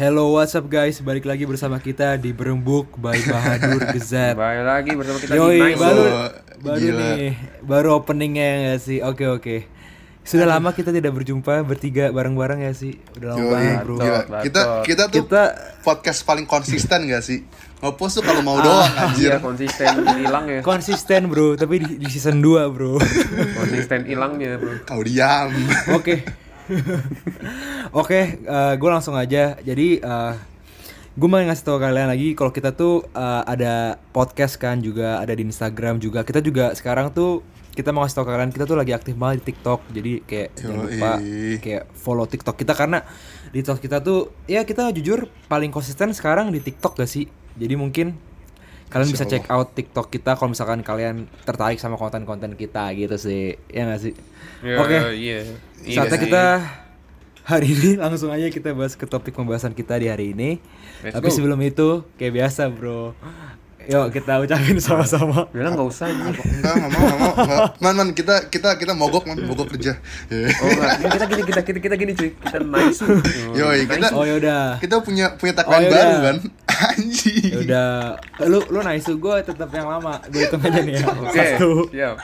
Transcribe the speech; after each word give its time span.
Hello, 0.00 0.32
what's 0.32 0.56
up 0.56 0.64
guys? 0.64 0.96
Balik 1.04 1.28
lagi 1.28 1.44
bersama 1.44 1.76
kita 1.76 2.16
di 2.16 2.32
Berembuk 2.32 2.96
by 2.96 3.20
Bahadur 3.20 3.84
Gezat. 3.92 4.32
Balik 4.40 4.64
lagi 4.64 4.90
bersama 4.96 5.20
kita 5.20 5.28
di 5.28 5.36
Yoi, 5.36 5.60
Nice. 5.60 5.76
baru 5.76 6.04
baru 6.56 6.80
gila. 6.80 7.00
nih, 7.04 7.28
baru 7.60 7.88
openingnya 8.00 8.40
ya 8.40 8.56
nggak 8.64 8.80
sih? 8.80 8.98
Oke 9.04 9.28
oke. 9.28 9.56
Sudah 10.24 10.48
lama 10.48 10.72
kita 10.72 10.88
tidak 10.88 11.12
berjumpa 11.12 11.68
bertiga 11.68 12.08
bareng-bareng 12.16 12.64
ya 12.64 12.72
sih? 12.72 12.96
Udah 13.12 13.36
lama 13.36 13.44
Yoi, 13.44 13.52
banget 13.52 13.76
bro. 13.84 13.96
Gila. 14.00 14.20
Kita 14.40 14.60
kita 14.88 15.02
tuh 15.12 15.20
Kita 15.20 15.42
podcast 15.84 16.24
paling 16.24 16.48
konsisten 16.48 17.04
gak 17.04 17.20
sih? 17.20 17.44
Ngepost 17.84 18.14
tuh 18.16 18.24
kalau 18.24 18.40
mau 18.40 18.56
doang 18.56 18.88
anjir. 18.96 19.36
Iya 19.36 19.44
konsisten 19.44 20.00
hilang 20.16 20.48
ya. 20.48 20.64
konsisten 20.64 21.28
bro, 21.28 21.60
tapi 21.60 21.76
di, 21.76 22.00
di 22.00 22.08
season 22.08 22.40
2 22.40 22.72
bro. 22.72 22.96
Konsisten 23.52 24.08
hilangnya 24.08 24.56
bro. 24.56 24.80
Kau 24.88 25.04
diam. 25.04 25.52
Oke. 25.92 26.48
Oke, 28.00 28.40
gue 28.76 28.90
langsung 28.90 29.18
aja. 29.18 29.58
Jadi 29.60 30.00
gue 31.10 31.28
mau 31.28 31.42
ngasih 31.42 31.66
tahu 31.66 31.82
kalian 31.82 32.08
lagi 32.08 32.38
kalau 32.38 32.54
kita 32.54 32.70
tuh 32.72 33.02
eh, 33.12 33.42
ada 33.44 33.98
podcast 34.14 34.54
kan 34.56 34.78
juga 34.78 35.18
ada 35.18 35.34
di 35.34 35.42
Instagram 35.42 35.98
juga. 35.98 36.22
Kita 36.22 36.38
juga 36.38 36.70
sekarang 36.72 37.10
tuh 37.10 37.42
kita 37.74 37.90
mau 37.90 38.06
ngasih 38.06 38.16
tahu 38.22 38.26
kalian 38.30 38.50
kita 38.54 38.64
tuh 38.64 38.78
lagi 38.78 38.94
aktif 38.94 39.18
banget 39.18 39.42
di 39.42 39.44
TikTok. 39.52 39.80
Jadi 39.90 40.12
kayak 40.22 40.48
jangan 40.54 40.76
Yoi. 40.78 40.84
lupa 40.86 41.12
kayak 41.60 41.84
follow 41.98 42.26
TikTok 42.30 42.56
kita 42.56 42.72
karena 42.78 43.02
di 43.50 43.60
TikTok 43.60 43.78
kita 43.82 43.96
tuh 44.00 44.30
ya 44.46 44.62
kita 44.62 44.94
jujur 44.94 45.26
paling 45.50 45.74
konsisten 45.74 46.14
sekarang 46.14 46.54
di 46.54 46.62
TikTok 46.62 46.94
gak 46.94 47.10
sih? 47.10 47.26
Jadi 47.58 47.74
mungkin 47.74 48.14
kalian 48.90 49.08
bisa 49.14 49.22
Insya 49.24 49.32
check 49.38 49.46
out 49.46 49.70
TikTok 49.72 50.10
kita 50.10 50.34
kalau 50.34 50.50
misalkan 50.50 50.82
kalian 50.82 51.30
tertarik 51.46 51.78
sama 51.78 51.94
konten-konten 51.94 52.58
kita 52.58 52.90
gitu 52.98 53.14
sih. 53.16 53.54
Ya 53.70 53.86
gak 53.86 54.02
sih? 54.02 54.14
Ya, 54.66 54.76
Oke. 54.82 54.98
Iya. 55.14 55.40
Iya 55.86 55.96
Saatnya 56.02 56.18
sih. 56.18 56.24
kita 56.26 56.44
hari 57.46 57.66
ini 57.70 57.90
langsung 58.02 58.30
aja 58.34 58.50
kita 58.50 58.74
bahas 58.74 58.98
ke 58.98 59.06
topik 59.06 59.32
pembahasan 59.32 59.72
kita 59.72 59.94
di 59.96 60.10
hari 60.10 60.34
ini. 60.34 60.58
Let's 61.06 61.14
Tapi 61.14 61.28
go. 61.30 61.34
sebelum 61.34 61.60
itu 61.62 61.88
kayak 62.18 62.34
biasa 62.34 62.68
bro, 62.68 63.14
yuk 63.90 64.06
kita 64.10 64.38
ucapin 64.38 64.78
sama-sama. 64.78 65.50
Bilang 65.50 65.74
nggak 65.74 65.88
usah 65.88 66.06
aja. 66.06 66.22
Enggak, 66.22 66.44
enggak 66.72 66.90
mau, 66.90 67.02
enggak 67.02 67.18
mau. 67.18 67.32
enggak. 67.34 67.68
Man, 67.76 67.94
man, 67.96 68.08
kita 68.12 68.34
kita 68.46 68.70
kita 68.76 68.92
mogok, 68.92 69.26
man, 69.26 69.42
mogok 69.42 69.66
kerja. 69.68 69.98
Oh 70.30 70.38
enggak, 70.64 70.90
Ini 70.96 71.08
kita 71.10 71.24
gini 71.26 71.42
kita 71.44 71.60
kita 71.60 71.78
kita 71.80 71.94
gini 71.96 72.12
cuy. 72.14 72.30
Kita 72.32 72.58
nice. 72.60 73.00
Yoi, 73.58 73.78
kita 73.84 74.06
Oh 74.12 74.22
yaudah, 74.22 74.78
kita 74.78 74.94
punya 75.00 75.34
punya 75.34 75.52
tagline 75.52 75.74
Oh, 75.74 75.82
yaudah. 75.82 75.98
baru 76.00 76.16
kan. 76.22 76.36
Anjing. 76.80 77.52
yaudah. 77.52 78.16
Lu 78.42 78.62
lu 78.64 78.78
nice 78.80 79.10
gue 79.10 79.36
tetap 79.42 79.68
yang 79.68 79.86
lama. 79.86 80.22
Gue 80.26 80.40
hitung 80.40 80.62
aja 80.62 80.80
nih 80.80 80.94
ya. 80.94 81.04
Oke. 81.10 81.36
Satu, 81.50 81.70
Siap. 81.90 82.16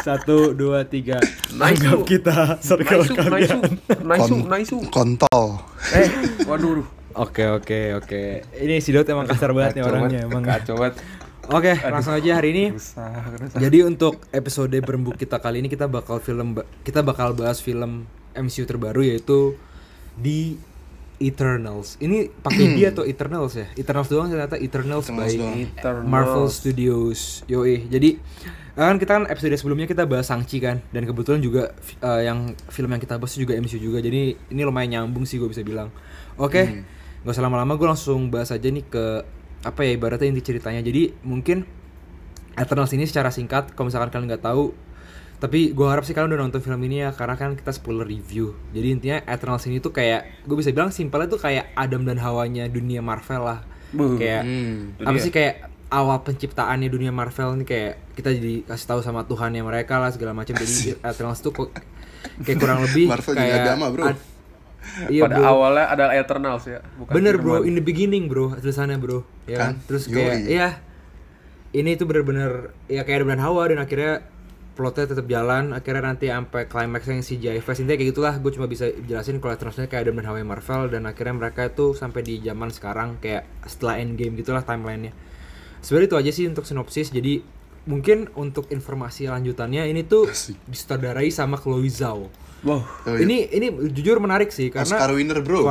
satu, 0.00 0.36
dua, 0.52 0.78
tiga. 0.82 1.18
Nice. 1.50 1.76
Anggap 1.76 1.98
kita 2.04 2.36
circle 2.58 3.02
Nice, 3.02 3.10
nice, 3.10 3.18
kalian. 3.18 3.60
nice, 4.00 4.20
Kon- 4.22 4.46
nice. 4.46 4.72
Kontol. 4.88 5.48
Eh, 5.92 6.08
waduh. 6.44 6.97
Oke 7.18 7.44
oke 7.50 7.98
oke. 7.98 8.22
Ini 8.62 8.78
si 8.78 8.94
Dot 8.94 9.10
emang 9.10 9.26
kasar 9.26 9.50
banget 9.50 9.82
nih 9.82 9.84
orangnya 9.84 10.20
emang. 10.30 10.46
Kacau 10.46 10.78
banget. 10.78 11.02
Oke, 11.48 11.72
langsung 11.80 12.12
aja 12.12 12.38
hari 12.38 12.52
ini. 12.52 12.64
Jadi 13.56 13.78
untuk 13.80 14.20
episode 14.30 14.76
berembuk 14.84 15.16
kita 15.16 15.40
kali 15.40 15.64
ini 15.64 15.68
kita 15.72 15.88
bakal 15.88 16.20
film 16.20 16.60
kita 16.84 17.00
bakal 17.00 17.32
bahas 17.32 17.58
film 17.58 18.04
MCU 18.36 18.68
terbaru 18.68 19.02
yaitu 19.02 19.56
The 20.20 20.60
Eternals. 21.18 21.96
Ini 21.98 22.30
pakai 22.44 22.64
dia 22.78 22.94
atau 22.94 23.02
Eternals 23.02 23.58
ya? 23.58 23.66
Eternals 23.74 24.06
doang 24.12 24.30
ternyata 24.30 24.60
Eternals, 24.60 25.10
Eternals 25.10 25.32
by 25.34 25.38
doang. 25.40 25.56
Eternals. 25.72 26.06
Marvel 26.06 26.46
Studios. 26.52 27.20
Yoi. 27.50 27.88
Jadi 27.90 28.20
kan 28.78 28.94
kita 28.94 29.18
kan 29.18 29.24
episode 29.26 29.58
sebelumnya 29.58 29.90
kita 29.90 30.06
bahas 30.06 30.30
Shang-Chi 30.30 30.62
kan 30.62 30.78
dan 30.94 31.02
kebetulan 31.02 31.42
juga 31.42 31.74
eh, 31.98 32.30
yang 32.30 32.54
film 32.70 32.94
yang 32.94 33.02
kita 33.02 33.18
bahas 33.18 33.34
juga 33.34 33.58
MCU 33.58 33.80
juga. 33.80 33.98
Jadi 33.98 34.36
ini 34.38 34.62
lumayan 34.62 35.08
nyambung 35.08 35.26
sih 35.26 35.40
gue 35.40 35.48
bisa 35.50 35.64
bilang. 35.66 35.90
Oke. 36.38 36.84
Gak 37.20 37.32
usah 37.32 37.42
lama-lama 37.42 37.74
gue 37.74 37.88
langsung 37.88 38.28
bahas 38.28 38.48
aja 38.48 38.66
nih 38.66 38.84
ke 38.84 39.04
apa 39.60 39.80
ya 39.82 39.90
ibaratnya 39.92 40.28
inti 40.28 40.42
ceritanya. 40.44 40.80
Jadi 40.80 41.14
mungkin 41.22 41.66
Eternals 42.54 42.90
ini 42.90 43.04
secara 43.04 43.30
singkat 43.30 43.70
kalau 43.72 43.86
misalkan 43.86 44.10
kalian 44.10 44.28
nggak 44.28 44.44
tahu 44.44 44.74
tapi 45.38 45.70
gue 45.70 45.86
harap 45.86 46.02
sih 46.02 46.10
kalian 46.10 46.34
udah 46.34 46.42
nonton 46.42 46.58
film 46.58 46.82
ini 46.82 46.98
ya 46.98 47.14
karena 47.14 47.38
kan 47.38 47.54
kita 47.54 47.70
spoiler 47.70 48.02
review 48.02 48.50
jadi 48.68 48.86
intinya 48.90 49.18
Eternals 49.24 49.62
ini 49.64 49.78
tuh 49.78 49.94
kayak 49.94 50.42
gue 50.42 50.56
bisa 50.58 50.74
bilang 50.74 50.90
simpelnya 50.90 51.30
tuh 51.30 51.38
kayak 51.38 51.70
Adam 51.72 52.02
dan 52.02 52.18
Hawanya 52.18 52.66
dunia 52.66 52.98
Marvel 52.98 53.46
lah 53.46 53.62
Buh. 53.88 54.18
kayak 54.18 54.42
Hmm. 54.42 54.98
apa 54.98 55.14
dia. 55.14 55.22
sih 55.22 55.30
kayak 55.30 55.54
awal 55.88 56.18
penciptaannya 56.20 56.90
dunia 56.90 57.14
Marvel 57.14 57.54
ini 57.54 57.62
kayak 57.62 58.18
kita 58.18 58.34
jadi 58.34 58.66
kasih 58.66 58.86
tahu 58.88 59.00
sama 59.00 59.22
Tuhannya 59.22 59.62
mereka 59.62 60.02
lah 60.02 60.10
segala 60.10 60.34
macam 60.34 60.58
jadi 60.58 60.98
Eternals 61.06 61.38
tuh 61.38 61.54
kok 61.54 61.70
kayak 62.42 62.58
kurang 62.58 62.82
lebih 62.82 63.06
Marvel 63.06 63.32
juga 63.32 63.46
kayak 63.46 63.62
agama, 63.62 63.86
bro. 63.88 64.04
ad- 64.10 64.26
iya 65.12 65.26
Pada 65.26 65.36
bro 65.38 65.44
awalnya 65.46 65.86
ada 65.90 66.04
Eternals 66.14 66.64
ya. 66.66 66.80
Bukan 66.96 67.12
Bener 67.14 67.34
bro, 67.38 67.62
in 67.66 67.74
the 67.78 67.84
beginning 67.84 68.26
bro, 68.26 68.54
tulisannya 68.56 68.98
bro, 68.98 69.24
ya 69.44 69.56
kan? 69.58 69.66
Kan? 69.78 69.86
Terus 69.86 70.04
Yoi. 70.08 70.16
kayak, 70.16 70.36
iya, 70.48 70.68
ini 71.76 71.94
tuh 72.00 72.08
bener-bener 72.08 72.72
ya 72.88 73.04
kayak 73.04 73.22
Adam 73.22 73.30
dan 73.36 73.42
Hawa 73.44 73.62
dan 73.68 73.78
akhirnya 73.84 74.12
plotnya 74.78 75.10
tetap 75.10 75.26
jalan, 75.26 75.74
akhirnya 75.74 76.02
nanti 76.06 76.30
sampai 76.30 76.70
climax 76.70 77.02
yang 77.10 77.18
CGI 77.18 77.58
Fest 77.58 77.82
intinya 77.82 77.98
kayak 77.98 78.14
gitulah. 78.14 78.34
Gue 78.38 78.54
cuma 78.54 78.70
bisa 78.70 78.86
jelasin 78.86 79.42
kalau 79.42 79.58
terusnya 79.58 79.90
kayak 79.90 80.06
Adam 80.06 80.22
dan 80.22 80.26
Hawa 80.30 80.38
yang 80.38 80.50
Marvel 80.54 80.86
dan 80.86 81.02
akhirnya 81.10 81.34
mereka 81.34 81.66
tuh 81.74 81.98
sampai 81.98 82.22
di 82.22 82.38
zaman 82.38 82.70
sekarang 82.70 83.18
kayak 83.18 83.42
setelah 83.66 83.98
Endgame 83.98 84.38
gitulah 84.38 84.62
timelinenya. 84.62 85.10
Sebenarnya 85.82 86.08
itu 86.14 86.16
aja 86.22 86.30
sih 86.30 86.44
untuk 86.46 86.62
sinopsis. 86.62 87.10
Jadi 87.10 87.42
mungkin 87.90 88.30
untuk 88.38 88.70
informasi 88.70 89.26
lanjutannya 89.26 89.90
ini 89.90 90.06
tuh 90.06 90.30
disutradarai 90.70 91.26
sama 91.34 91.58
Chloe 91.58 91.90
Zhao. 91.90 92.30
Wow. 92.66 92.82
Oh, 92.82 93.14
iya. 93.14 93.22
Ini 93.22 93.36
ini 93.54 93.66
jujur 93.94 94.18
menarik 94.18 94.50
sih 94.50 94.70
karena 94.74 94.98
Oscar 94.98 95.14
winner, 95.14 95.38
bro. 95.42 95.62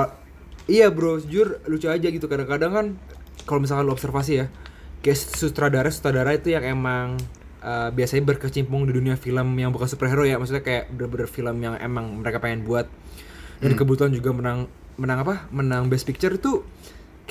Iya 0.67 0.91
bro, 0.91 1.23
jujur 1.23 1.63
lucu 1.67 1.87
aja 1.87 2.07
gitu 2.11 2.27
kadang-kadang 2.27 2.71
kan 2.71 2.85
kalau 3.47 3.63
misalkan 3.63 3.87
lu 3.87 3.95
observasi 3.95 4.43
ya, 4.43 4.45
kayak 4.99 5.15
sutradara 5.15 5.87
sutradara 5.87 6.35
itu 6.35 6.51
yang 6.51 6.67
emang 6.67 7.15
uh, 7.63 7.87
biasanya 7.95 8.27
berkecimpung 8.27 8.83
di 8.83 8.91
dunia 8.91 9.15
film 9.15 9.55
yang 9.55 9.71
bukan 9.71 9.87
superhero 9.87 10.27
ya, 10.27 10.35
maksudnya 10.35 10.67
kayak 10.67 10.91
bener-bener 10.91 11.31
film 11.31 11.55
yang 11.63 11.79
emang 11.79 12.19
mereka 12.19 12.43
pengen 12.43 12.67
buat 12.67 12.91
dan 13.63 13.73
kebetulan 13.79 14.11
juga 14.11 14.35
menang 14.35 14.59
menang 14.99 15.23
apa? 15.23 15.47
Menang 15.55 15.87
Best 15.87 16.03
Picture 16.03 16.35
itu 16.35 16.67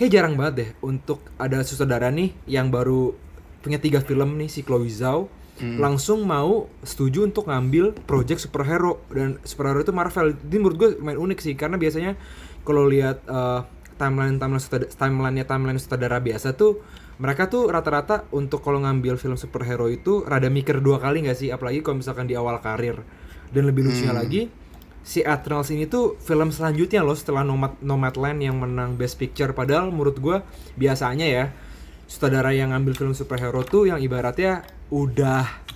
kayak 0.00 0.10
jarang 0.16 0.34
banget 0.40 0.54
deh 0.56 0.70
untuk 0.80 1.20
ada 1.36 1.60
sutradara 1.60 2.08
nih 2.08 2.32
yang 2.48 2.72
baru 2.72 3.12
punya 3.60 3.76
tiga 3.76 4.00
film 4.00 4.40
nih 4.40 4.48
si 4.48 4.64
Chloe 4.64 4.88
Zhao 4.88 5.28
langsung 5.60 6.28
mau 6.28 6.68
setuju 6.84 7.24
untuk 7.24 7.48
ngambil 7.48 7.96
project 8.04 8.44
superhero. 8.44 9.00
Dan 9.08 9.40
superhero 9.42 9.80
itu 9.80 9.92
Marvel. 9.92 10.36
Ini 10.36 10.58
menurut 10.60 10.76
gue 10.76 10.90
main 11.00 11.16
unik 11.16 11.38
sih 11.40 11.54
karena 11.56 11.80
biasanya 11.80 12.16
kalau 12.62 12.84
lihat 12.84 13.24
eh, 13.24 13.60
timeline 13.96 14.36
timeline 14.36 14.62
timeline 14.92 15.36
timeline 15.48 15.78
sutradara 15.80 16.20
biasa 16.20 16.52
tuh 16.52 16.84
mereka 17.16 17.48
tuh 17.48 17.72
rata-rata 17.72 18.28
untuk 18.36 18.60
kalau 18.60 18.84
ngambil 18.84 19.16
film 19.16 19.40
superhero 19.40 19.88
itu 19.88 20.20
rada 20.28 20.52
mikir 20.52 20.84
dua 20.84 21.00
kali 21.00 21.24
nggak 21.24 21.38
sih? 21.38 21.48
Apalagi 21.48 21.80
kalau 21.80 22.04
misalkan 22.04 22.28
di 22.28 22.36
awal 22.36 22.60
karir. 22.60 23.00
Dan 23.46 23.70
lebih 23.70 23.88
lucunya 23.88 24.12
lagi 24.12 24.50
si 25.06 25.22
Eternals 25.22 25.70
ini 25.70 25.86
tuh 25.86 26.18
film 26.18 26.50
selanjutnya 26.50 27.06
loh 27.06 27.14
setelah 27.14 27.46
Nomad 27.46 27.78
Nomadland 27.78 28.42
yang 28.42 28.58
menang 28.58 28.98
Best 28.98 29.16
Picture. 29.16 29.54
Padahal 29.54 29.94
menurut 29.94 30.18
gua 30.18 30.42
biasanya 30.74 31.24
ya 31.24 31.44
sutradara 32.10 32.50
yang 32.50 32.74
ngambil 32.74 32.98
film 32.98 33.14
superhero 33.14 33.62
tuh 33.62 33.86
yang 33.86 34.02
ibaratnya 34.02 34.66
udah 34.90 35.66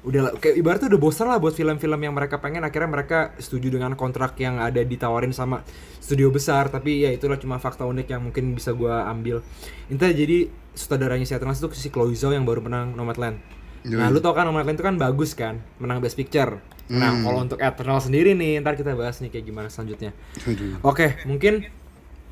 udah 0.00 0.32
kayak 0.40 0.56
ibaratnya 0.56 0.88
udah 0.88 1.00
bosan 1.00 1.28
lah 1.28 1.36
buat 1.36 1.52
film-film 1.52 2.00
yang 2.00 2.16
mereka 2.16 2.40
pengen. 2.40 2.64
Akhirnya 2.64 2.88
mereka 2.88 3.36
setuju 3.36 3.68
dengan 3.68 3.92
kontrak 4.00 4.32
yang 4.40 4.56
ada 4.56 4.80
ditawarin 4.80 5.36
sama 5.36 5.60
studio 6.00 6.32
besar. 6.32 6.72
Tapi 6.72 7.04
ya 7.04 7.12
itulah 7.12 7.36
cuma 7.36 7.60
fakta 7.60 7.84
unik 7.84 8.08
yang 8.08 8.22
mungkin 8.24 8.56
bisa 8.56 8.72
gua 8.72 9.04
ambil. 9.12 9.44
Intinya 9.92 10.12
jadi 10.16 10.48
sutradaranya 10.72 11.28
si 11.28 11.36
Eternals 11.36 11.60
itu 11.60 11.68
si 11.76 11.92
Chloe 11.92 12.16
Zhao 12.16 12.32
yang 12.32 12.48
baru 12.48 12.64
menang 12.64 12.96
Nomadland. 12.96 13.36
Nah 13.80 14.08
lu 14.12 14.20
tau 14.20 14.32
kan 14.32 14.48
Nomadland 14.48 14.76
itu 14.76 14.84
kan 14.84 14.96
bagus 14.96 15.36
kan? 15.36 15.60
Menang 15.80 16.00
Best 16.00 16.16
Picture. 16.16 16.60
Nah 16.90 17.12
Hmm. 17.16 17.22
kalau 17.22 17.40
untuk 17.44 17.58
Eternals 17.60 18.08
sendiri 18.08 18.32
nih 18.32 18.60
ntar 18.64 18.76
kita 18.76 18.96
bahas 18.96 19.20
nih 19.20 19.28
kayak 19.28 19.44
gimana 19.46 19.68
selanjutnya. 19.68 20.16
Oke, 20.80 21.20
mungkin 21.24 21.68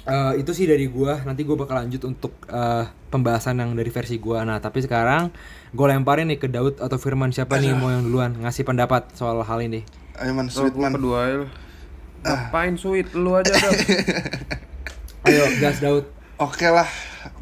eh, 0.09 0.33
itu 0.41 0.51
sih 0.57 0.65
dari 0.65 0.89
gua. 0.89 1.21
Nanti 1.23 1.45
gua 1.45 1.61
bakal 1.61 1.85
lanjut 1.85 2.03
untuk 2.09 2.33
eh, 2.49 2.85
pembahasan 3.13 3.61
yang 3.61 3.77
dari 3.77 3.93
versi 3.93 4.17
gua. 4.17 4.43
Nah, 4.49 4.59
tapi 4.59 4.81
sekarang 4.81 5.29
gua 5.77 5.93
lemparin 5.93 6.33
nih 6.33 6.41
ke 6.41 6.49
Daud 6.49 6.81
atau 6.81 6.97
Firman 6.97 7.31
siapa 7.31 7.61
nih 7.61 7.77
mau 7.77 7.93
yang 7.93 8.09
duluan 8.09 8.33
ngasih 8.41 8.65
pendapat 8.65 9.13
soal 9.13 9.45
hal 9.45 9.61
ini. 9.61 9.85
Ayo 10.19 10.33
man, 10.33 10.49
sweet 10.49 10.75
man. 10.75 10.97
kedua 10.97 11.19
ya. 11.29 11.37
Ngapain 12.25 12.75
sweet 12.75 13.15
lu 13.15 13.39
aja 13.39 13.53
dah. 13.55 13.71
Ayo, 15.29 15.45
gas 15.61 15.79
Daud. 15.79 16.09
Oke 16.39 16.67
lah, 16.71 16.87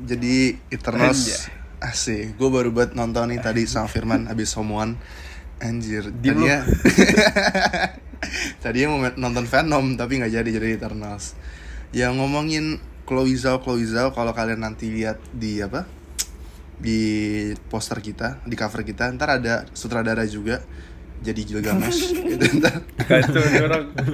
jadi 0.00 0.56
Eternals 0.72 1.48
asik. 1.80 2.36
Gue 2.40 2.48
baru 2.48 2.72
buat 2.72 2.96
nonton 2.96 3.28
nih 3.32 3.40
tadi 3.40 3.68
sama 3.68 3.88
Firman 3.88 4.28
habis 4.28 4.52
homoan. 4.56 4.96
Anjir, 5.56 6.12
lu. 6.12 6.20
tadinya 6.20 6.68
tadinya 8.62 8.88
mau 8.92 9.00
nonton 9.16 9.48
Venom 9.48 9.96
tapi 9.96 10.20
nggak 10.20 10.32
jadi 10.32 10.48
jadi 10.60 10.68
Eternals. 10.76 11.32
Ya 11.96 12.12
ngomongin 12.12 12.76
Chloe 13.08 13.32
Zhao, 13.40 13.64
Chloe 13.64 13.88
Zhao 13.88 14.12
kalau 14.12 14.36
kalian 14.36 14.60
nanti 14.60 14.92
lihat 14.92 15.16
di 15.32 15.64
apa? 15.64 15.88
Di 16.76 17.00
poster 17.72 18.04
kita, 18.04 18.44
di 18.44 18.52
cover 18.52 18.84
kita, 18.84 19.08
ntar 19.16 19.40
ada 19.40 19.64
sutradara 19.72 20.28
juga 20.28 20.60
jadi 21.24 21.40
Gilgamesh. 21.40 22.12
Itu 22.36 22.44
ntar. 22.60 22.84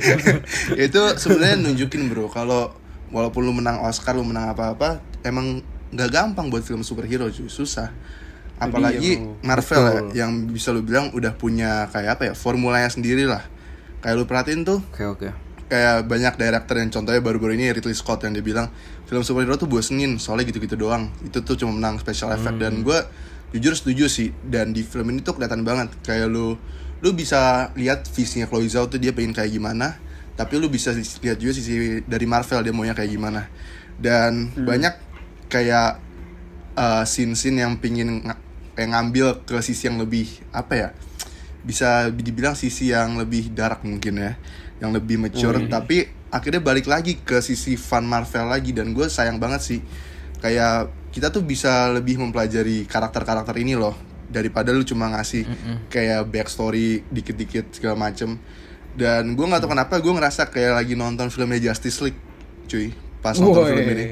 Itu 0.86 1.02
sebenarnya 1.18 1.58
nunjukin 1.58 2.06
bro 2.06 2.30
kalau 2.30 2.70
walaupun 3.10 3.42
lu 3.42 3.50
menang 3.50 3.82
Oscar 3.82 4.14
lu 4.14 4.22
menang 4.22 4.54
apa-apa 4.54 5.02
emang 5.26 5.66
nggak 5.90 6.10
gampang 6.14 6.54
buat 6.54 6.62
film 6.62 6.86
superhero 6.86 7.26
cuy. 7.34 7.50
Susah. 7.50 7.90
Apalagi 8.62 9.18
bro. 9.18 9.42
Marvel 9.42 9.82
ya, 10.14 10.22
yang 10.22 10.46
bisa 10.54 10.70
lu 10.70 10.86
bilang 10.86 11.10
udah 11.10 11.34
punya 11.34 11.90
kayak 11.90 12.14
apa 12.14 12.22
ya 12.30 12.34
formulanya 12.38 12.86
sendiri 12.86 13.26
lah. 13.26 13.42
Kayak 14.06 14.22
lu 14.22 14.24
perhatiin 14.30 14.62
tuh 14.62 14.78
Oke 14.94 15.02
oke. 15.02 15.51
Kayak 15.72 16.04
banyak 16.04 16.36
director 16.36 16.76
yang 16.76 16.92
contohnya 16.92 17.24
baru-baru 17.24 17.56
ini 17.56 17.72
Ridley 17.72 17.96
Scott 17.96 18.28
yang 18.28 18.36
dia 18.36 18.44
bilang 18.44 18.68
film 19.08 19.24
superhero 19.24 19.56
tuh 19.56 19.64
bosenin 19.64 20.20
soalnya 20.20 20.52
gitu-gitu 20.52 20.76
doang. 20.76 21.08
Itu 21.24 21.40
tuh 21.40 21.56
cuma 21.56 21.72
menang 21.72 21.96
special 21.96 22.36
effect. 22.36 22.60
Dan 22.60 22.84
gue 22.84 23.00
jujur 23.56 23.72
setuju 23.72 24.04
sih 24.12 24.36
dan 24.44 24.76
di 24.76 24.84
film 24.84 25.08
ini 25.08 25.24
tuh 25.24 25.40
kelihatan 25.40 25.64
banget. 25.64 25.88
Kayak 26.04 26.28
lu 26.28 26.60
lu 27.00 27.10
bisa 27.16 27.72
lihat 27.72 28.04
visinya 28.12 28.44
Chloe 28.44 28.68
Zhao 28.68 28.92
tuh 28.92 29.00
dia 29.00 29.16
pengen 29.16 29.32
kayak 29.32 29.50
gimana 29.50 29.98
tapi 30.32 30.56
lu 30.56 30.72
bisa 30.72 30.96
lihat 30.96 31.36
juga 31.36 31.52
sisi 31.52 32.00
dari 32.08 32.24
Marvel 32.24 32.60
dia 32.64 32.72
maunya 32.76 32.92
kayak 32.92 33.10
gimana. 33.12 33.48
Dan 33.96 34.52
banyak 34.52 34.94
kayak 35.48 36.00
uh, 36.76 37.04
scene-scene 37.04 37.64
yang 37.64 37.76
pingin 37.80 38.24
kayak 38.72 38.90
ngambil 38.92 39.44
ke 39.44 39.60
sisi 39.60 39.88
yang 39.88 40.00
lebih 40.00 40.28
apa 40.52 40.74
ya 40.76 40.88
bisa 41.62 42.10
dibilang 42.10 42.58
sisi 42.58 42.90
yang 42.90 43.14
lebih 43.20 43.54
dark 43.54 43.86
mungkin 43.86 44.18
ya 44.18 44.32
yang 44.82 44.90
lebih 44.90 45.22
mature 45.22 45.62
tapi 45.70 46.10
akhirnya 46.34 46.58
balik 46.58 46.90
lagi 46.90 47.22
ke 47.22 47.38
sisi 47.38 47.78
fun 47.78 48.02
Marvel 48.02 48.50
lagi 48.50 48.74
dan 48.74 48.90
gue 48.90 49.06
sayang 49.06 49.38
banget 49.38 49.62
sih. 49.62 49.80
Kayak 50.42 50.90
kita 51.14 51.30
tuh 51.30 51.46
bisa 51.46 51.86
lebih 51.94 52.18
mempelajari 52.18 52.82
karakter-karakter 52.90 53.54
ini 53.62 53.78
loh 53.78 53.94
daripada 54.26 54.74
lu 54.74 54.82
cuma 54.82 55.06
ngasih 55.14 55.46
kayak 55.86 56.26
backstory 56.26 57.06
dikit-dikit 57.06 57.70
segala 57.78 58.10
macem. 58.10 58.42
Dan 58.92 59.38
gue 59.38 59.46
nggak 59.46 59.62
tahu 59.62 59.70
kenapa 59.70 60.02
gue 60.02 60.12
ngerasa 60.12 60.50
kayak 60.50 60.82
lagi 60.82 60.98
nonton 60.98 61.30
filmnya 61.30 61.70
Justice 61.70 62.02
League 62.02 62.20
cuy 62.66 62.92
pas 63.22 63.38
nonton 63.38 63.62
Woi. 63.62 63.70
film 63.70 63.88
ini 63.94 64.04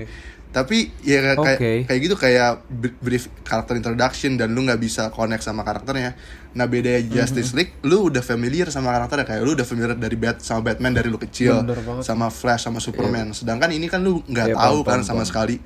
tapi 0.51 0.91
ya 1.07 1.23
kayak 1.23 1.39
Oke. 1.39 1.73
kayak 1.87 2.01
gitu 2.03 2.17
kayak 2.19 2.67
br- 2.67 2.99
brief 2.99 3.31
karakter 3.47 3.79
introduction 3.79 4.35
dan 4.35 4.51
lu 4.51 4.67
nggak 4.67 4.83
bisa 4.83 5.07
connect 5.15 5.47
sama 5.47 5.63
karakternya. 5.63 6.19
Nah 6.59 6.67
beda 6.67 6.99
Justice 7.07 7.55
League 7.55 7.79
lu 7.87 8.11
udah 8.11 8.19
familiar 8.19 8.67
sama 8.67 8.91
karakternya 8.91 9.27
kayak 9.31 9.43
lu 9.47 9.55
udah 9.55 9.63
familiar 9.63 9.95
dari 9.95 10.19
Bat 10.19 10.43
sama 10.43 10.67
Batman 10.67 10.99
dari 10.99 11.07
lu 11.07 11.23
kecil 11.23 11.63
sama 12.03 12.35
Flash 12.35 12.67
sama 12.67 12.83
Superman. 12.83 13.31
Sedangkan 13.31 13.71
ini 13.71 13.87
kan 13.87 14.03
lu 14.03 14.27
nggak 14.27 14.51
Iya, 14.51 14.57
tahu 14.59 14.79
kan 14.83 15.07
sama 15.07 15.23
sekali. 15.23 15.63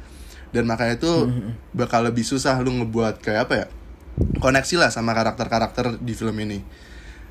Dan 0.53 0.69
makanya 0.69 1.01
itu 1.01 1.13
bakal 1.73 2.05
lebih 2.05 2.23
susah 2.23 2.61
lu 2.61 2.77
ngebuat 2.85 3.25
kayak 3.25 3.41
apa 3.49 3.55
ya 3.57 3.67
koneksi 4.39 4.75
lah 4.85 4.91
sama 4.93 5.17
karakter-karakter 5.17 5.97
di 5.97 6.13
film 6.13 6.37
ini. 6.45 6.61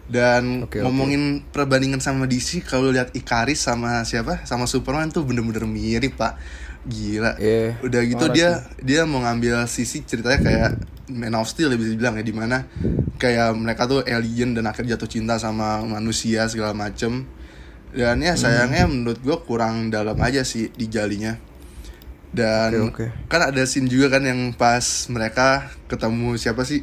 Dan 0.03 0.67
oke. 0.67 0.83
ngomongin 0.83 1.47
perbandingan 1.47 2.03
sama 2.03 2.27
DC 2.27 2.65
kalau 2.67 2.91
lihat 2.91 3.15
Ikaris 3.15 3.61
sama 3.63 4.03
siapa? 4.03 4.43
Sama 4.43 4.67
Superman 4.67 5.07
tuh 5.13 5.23
bener-bener 5.23 5.63
mirip 5.63 6.17
pak 6.19 6.35
gila. 6.83 7.39
Iya. 7.39 7.79
udah 7.79 8.01
gitu 8.03 8.25
dia 8.29 8.49
dia 8.79 9.01
mau 9.03 9.23
ngambil 9.23 9.63
sisi 9.65 10.03
ceritanya 10.03 10.39
kayak 10.39 10.71
Man 11.11 11.35
of 11.35 11.47
Steel 11.47 11.67
ya 11.67 11.75
bisa 11.75 11.91
dibilang 11.91 12.15
ya 12.15 12.23
di 12.23 12.31
mana 12.31 12.63
kayak 13.15 13.55
mereka 13.55 13.87
tuh 13.87 14.03
alien 14.03 14.55
dan 14.55 14.67
akhirnya 14.67 14.95
jatuh 14.95 15.07
cinta 15.09 15.35
sama 15.35 15.79
manusia 15.81 16.47
segala 16.47 16.71
macem. 16.71 17.27
Dan 17.93 18.19
ya 18.19 18.33
sayangnya 18.33 18.89
menurut 18.89 19.21
gue 19.21 19.37
kurang 19.45 19.93
dalam 19.93 20.17
aja 20.17 20.41
sih 20.41 20.73
di 20.73 20.89
jalinya 20.89 21.37
dan 22.33 22.89
Oke, 22.89 23.05
oke. 23.13 23.29
kan 23.29 23.53
ada 23.53 23.61
scene 23.69 23.85
juga 23.85 24.17
kan 24.17 24.25
yang 24.25 24.57
pas 24.57 24.81
mereka 25.13 25.69
ketemu 25.85 26.33
siapa 26.33 26.65
sih? 26.65 26.81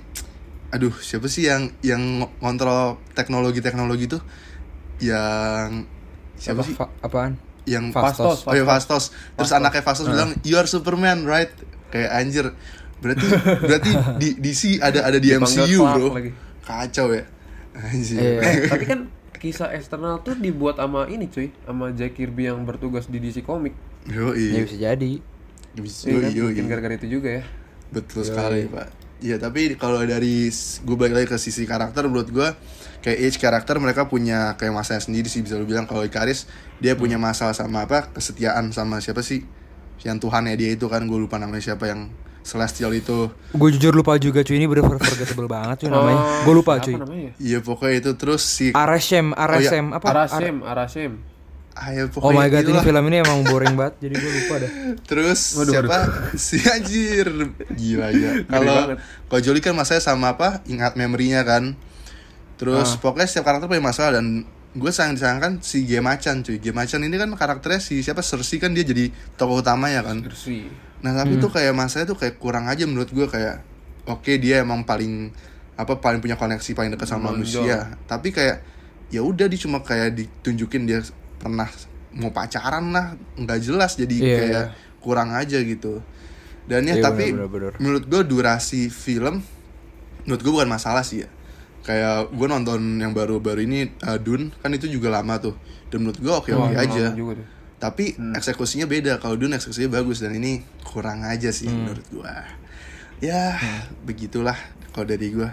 Aduh 0.70 0.94
siapa 0.94 1.26
sih 1.26 1.50
yang 1.50 1.74
yang 1.82 1.98
ng- 1.98 2.30
ngontrol 2.38 3.02
teknologi 3.18 3.58
teknologi 3.58 4.06
tuh? 4.06 4.22
Yang 5.02 5.90
siapa 6.38 6.62
Apa, 6.62 6.68
sih? 6.70 6.74
apaan? 7.02 7.32
Yang 7.70 7.94
Fastos. 7.94 8.42
Oh 8.44 8.52
iya 8.52 8.66
Fastos. 8.66 9.14
Terus 9.38 9.46
Fastos. 9.46 9.54
anaknya 9.54 9.82
Fastos 9.86 10.06
bilang 10.10 10.34
you 10.42 10.58
are 10.58 10.66
Superman, 10.66 11.22
right? 11.22 11.54
Kayak 11.94 12.10
anjir. 12.10 12.46
Berarti 12.98 13.26
berarti 13.64 13.90
di 14.18 14.28
DC 14.36 14.82
ada 14.82 15.06
ada 15.06 15.16
di 15.22 15.30
MCU, 15.32 15.80
Bro. 15.80 16.18
lagi. 16.18 16.30
Kacau 16.66 17.14
ya. 17.14 17.24
Anjir. 17.78 18.18
Iya. 18.18 18.40
Tapi 18.74 18.84
kan 18.84 19.00
kisah 19.40 19.72
eksternal 19.72 20.20
tuh 20.20 20.36
dibuat 20.36 20.76
sama 20.76 21.08
ini 21.08 21.24
cuy, 21.30 21.48
sama 21.64 21.96
Jack 21.96 22.18
Kirby 22.20 22.52
yang 22.52 22.60
bertugas 22.68 23.08
di 23.08 23.16
DC 23.16 23.40
Comic. 23.40 23.72
Yo, 24.04 24.36
Ya 24.36 24.60
iya. 24.60 24.62
bisa 24.66 24.76
jadi. 24.76 25.12
Iya 25.80 26.18
kan? 26.20 26.30
Yo, 26.34 26.44
Mungkin 26.50 26.66
gara-gara 26.68 26.94
itu 26.98 27.08
juga 27.08 27.40
ya. 27.40 27.44
Betul 27.88 28.26
sekali, 28.26 28.68
Pak. 28.68 29.09
Iya, 29.20 29.36
tapi 29.36 29.76
kalau 29.76 30.00
dari 30.00 30.48
gue 30.50 30.96
balik 30.96 31.14
lagi 31.14 31.26
ke 31.26 31.36
sisi 31.36 31.64
karakter 31.64 32.04
menurut 32.04 32.28
gue 32.28 32.48
kayak 33.00 33.18
each 33.18 33.36
karakter 33.36 33.76
mereka 33.76 34.04
punya 34.04 34.56
kayak 34.56 34.72
masalah 34.72 34.98
sendiri 34.98 35.24
sih 35.24 35.40
bisa 35.40 35.56
lu 35.56 35.64
bilang 35.64 35.84
kalau 35.84 36.00
Ikaris 36.00 36.48
dia 36.76 36.92
punya 36.92 37.16
masalah 37.16 37.52
sama 37.52 37.84
apa 37.84 38.08
kesetiaan 38.10 38.72
sama 38.72 38.96
siapa 38.98 39.20
sih 39.20 39.44
yang 40.00 40.16
Tuhannya 40.16 40.52
dia 40.54 40.72
itu 40.72 40.84
kan 40.84 41.04
gue 41.04 41.16
lupa 41.16 41.36
namanya 41.36 41.60
siapa 41.62 41.84
yang 41.86 42.08
celestial 42.40 42.92
itu 42.92 43.28
Gue 43.52 43.68
jujur 43.70 43.92
lupa 43.92 44.16
juga 44.16 44.40
cuy 44.40 44.56
ini 44.56 44.64
bener 44.64 44.88
forgettable 44.90 45.44
banget 45.60 45.84
cuy 45.84 45.88
namanya. 45.90 46.16
Oh, 46.16 46.40
Gue 46.44 46.54
lupa 46.56 46.72
cuy. 46.78 46.96
namanya? 46.96 47.30
iya 47.36 47.58
pokoknya 47.60 47.94
itu 47.98 48.10
terus 48.16 48.40
si 48.40 48.72
Areshem, 48.72 49.36
Areshem 49.36 49.92
apa? 49.92 50.06
Ar- 50.06 50.16
Arasem, 50.24 50.56
Arasem. 50.64 51.12
ah, 51.20 51.29
ya, 51.78 52.04
Oh 52.18 52.34
my 52.34 52.50
pokoknya 52.50 52.50
god, 52.50 52.64
ini 52.66 52.78
film 52.82 53.04
ini 53.08 53.16
emang 53.22 53.40
boring 53.46 53.74
banget. 53.78 53.94
Jadi 54.02 54.14
gue 54.18 54.32
lupa 54.42 54.54
dah. 54.60 54.70
Terus 55.08 55.40
siapa 55.54 55.98
si 56.34 56.58
anjir 56.66 57.28
gila 57.72 58.08
ya. 58.10 58.32
Kalau 58.44 58.98
Jolie 59.40 59.62
kan 59.62 59.72
masalahnya 59.78 60.04
sama 60.04 60.34
apa? 60.34 60.60
Ingat 60.66 60.98
memorinya 60.98 61.40
kan. 61.46 61.78
Terus 62.60 62.98
pokoknya 63.00 63.24
setiap 63.30 63.48
karakter 63.48 63.70
punya 63.70 63.80
masalah 63.80 64.20
dan 64.20 64.44
gue 64.70 64.90
sayang 64.92 65.16
disayangkan 65.18 65.64
si 65.64 65.88
Gemacan 65.88 66.44
cuy. 66.44 66.60
Gemacan 66.60 67.00
ini 67.02 67.16
kan 67.16 67.30
karakternya 67.32 67.80
si 67.80 68.04
siapa 68.04 68.20
Cersei 68.20 68.60
kan 68.60 68.76
dia 68.76 68.84
jadi 68.84 69.08
tokoh 69.40 69.64
utamanya 69.64 70.04
kan. 70.04 70.20
Bersih. 70.20 70.68
Nah 71.00 71.16
tapi 71.16 71.40
tuh 71.40 71.48
kayak 71.48 71.72
masalahnya 71.72 72.12
tuh 72.12 72.18
kayak 72.20 72.36
kurang 72.36 72.68
aja 72.68 72.84
menurut 72.84 73.08
gue 73.08 73.24
kayak 73.24 73.64
oke 74.04 74.32
dia 74.36 74.60
emang 74.60 74.84
paling 74.84 75.32
apa 75.80 75.96
paling 75.96 76.20
punya 76.20 76.36
koneksi 76.36 76.76
paling 76.76 76.92
dekat 76.92 77.08
sama 77.08 77.32
Menonjol. 77.32 77.64
manusia. 77.64 77.78
Tapi 78.04 78.28
kayak 78.30 78.60
ya 79.10 79.24
udah 79.26 79.48
dia 79.50 79.58
cuma 79.58 79.82
kayak 79.82 80.14
ditunjukin 80.14 80.86
dia 80.86 81.00
pernah 81.40 81.66
mau 82.12 82.28
pacaran 82.30 82.92
lah 82.92 83.06
nggak 83.34 83.58
jelas 83.58 83.96
jadi 83.96 84.14
Iya, 84.14 84.36
kayak 84.36 84.64
iya. 84.68 84.98
kurang 85.00 85.32
aja 85.32 85.58
gitu. 85.58 86.04
Dan 86.64 86.84
ya 86.84 86.98
Iya, 86.98 87.02
tapi 87.02 87.32
bener, 87.32 87.48
bener, 87.48 87.72
bener. 87.72 87.72
menurut 87.80 88.04
gue 88.04 88.20
durasi 88.22 88.86
film 88.86 89.40
menurut 90.22 90.40
gue 90.40 90.52
bukan 90.52 90.68
masalah 90.68 91.00
sih 91.00 91.24
ya. 91.24 91.28
Kayak 91.80 92.28
gue 92.30 92.46
nonton 92.46 92.76
yang 92.98 93.10
baru-baru 93.10 93.64
ini 93.64 93.88
uh, 94.02 94.20
Dune 94.20 94.52
kan 94.60 94.68
itu 94.70 94.84
juga 94.86 95.08
lama 95.10 95.40
tuh. 95.40 95.56
Dan 95.88 96.04
menurut 96.04 96.20
gue 96.20 96.28
oke-oke 96.30 96.76
Wah, 96.76 96.84
aja 96.84 97.10
lama 97.10 97.16
juga 97.16 97.32
tuh. 97.40 97.46
tapi 97.80 98.04
eksekusinya 98.36 98.84
beda 98.84 99.16
kalau 99.16 99.34
Dune 99.34 99.56
eksekusinya 99.56 99.96
bagus 99.96 100.20
dan 100.20 100.36
ini 100.36 100.60
kurang 100.84 101.24
aja 101.24 101.48
sih 101.48 101.64
menurut 101.66 102.04
gua 102.12 102.44
ya 103.18 103.56
begitulah 104.04 104.52
kalau 104.92 105.08
dari 105.08 105.32
gua 105.32 105.48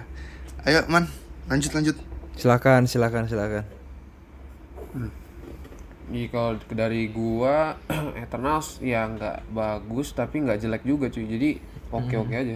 ayo 0.63 0.83
man 0.91 1.07
lanjut 1.47 1.71
lanjut 1.71 1.95
Silakan, 2.35 2.83
silakan, 2.85 3.25
silakan. 3.25 3.63
Iya 6.07 6.27
kalau 6.31 6.55
dari 6.71 7.11
gua 7.11 7.75
Eternals 8.23 8.79
ya 8.79 9.03
nggak 9.07 9.51
bagus 9.51 10.15
tapi 10.15 10.39
nggak 10.39 10.59
jelek 10.59 10.83
juga 10.87 11.11
cuy. 11.11 11.25
Jadi 11.27 11.49
oke 11.91 12.15
oke 12.15 12.35
aja. 12.35 12.55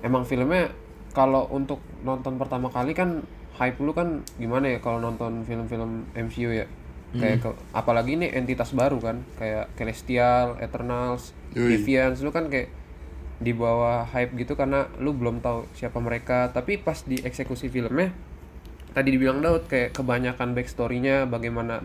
Emang 0.00 0.22
filmnya 0.22 0.70
kalau 1.10 1.50
untuk 1.50 1.82
nonton 2.06 2.38
pertama 2.38 2.70
kali 2.70 2.94
kan 2.94 3.26
hype 3.58 3.82
lu 3.82 3.90
kan 3.90 4.22
gimana 4.38 4.70
ya 4.70 4.78
kalau 4.78 5.02
nonton 5.02 5.42
film-film 5.42 6.06
MCU 6.14 6.54
ya. 6.54 6.66
Kayak 7.10 7.42
ke- 7.42 7.58
apalagi 7.74 8.14
ini 8.14 8.30
entitas 8.30 8.70
baru 8.70 9.02
kan 9.02 9.26
kayak 9.34 9.74
Celestial, 9.74 10.54
Eternals, 10.62 11.34
Yoi. 11.58 11.74
Deviants 11.74 12.22
lu 12.22 12.30
kan 12.30 12.46
kayak 12.46 12.70
di 13.40 13.50
bawah 13.50 14.06
hype 14.06 14.36
gitu 14.36 14.54
karena 14.54 14.86
lu 15.00 15.10
belum 15.16 15.40
tahu 15.40 15.64
siapa 15.72 15.96
mereka 15.98 16.52
tapi 16.52 16.76
pas 16.76 17.00
di 17.02 17.16
eksekusi 17.18 17.72
filmnya 17.72 18.12
tadi 18.92 19.16
dibilang 19.16 19.40
Daud 19.40 19.64
kayak 19.64 19.96
kebanyakan 19.96 20.52
backstory-nya 20.52 21.24
bagaimana 21.24 21.80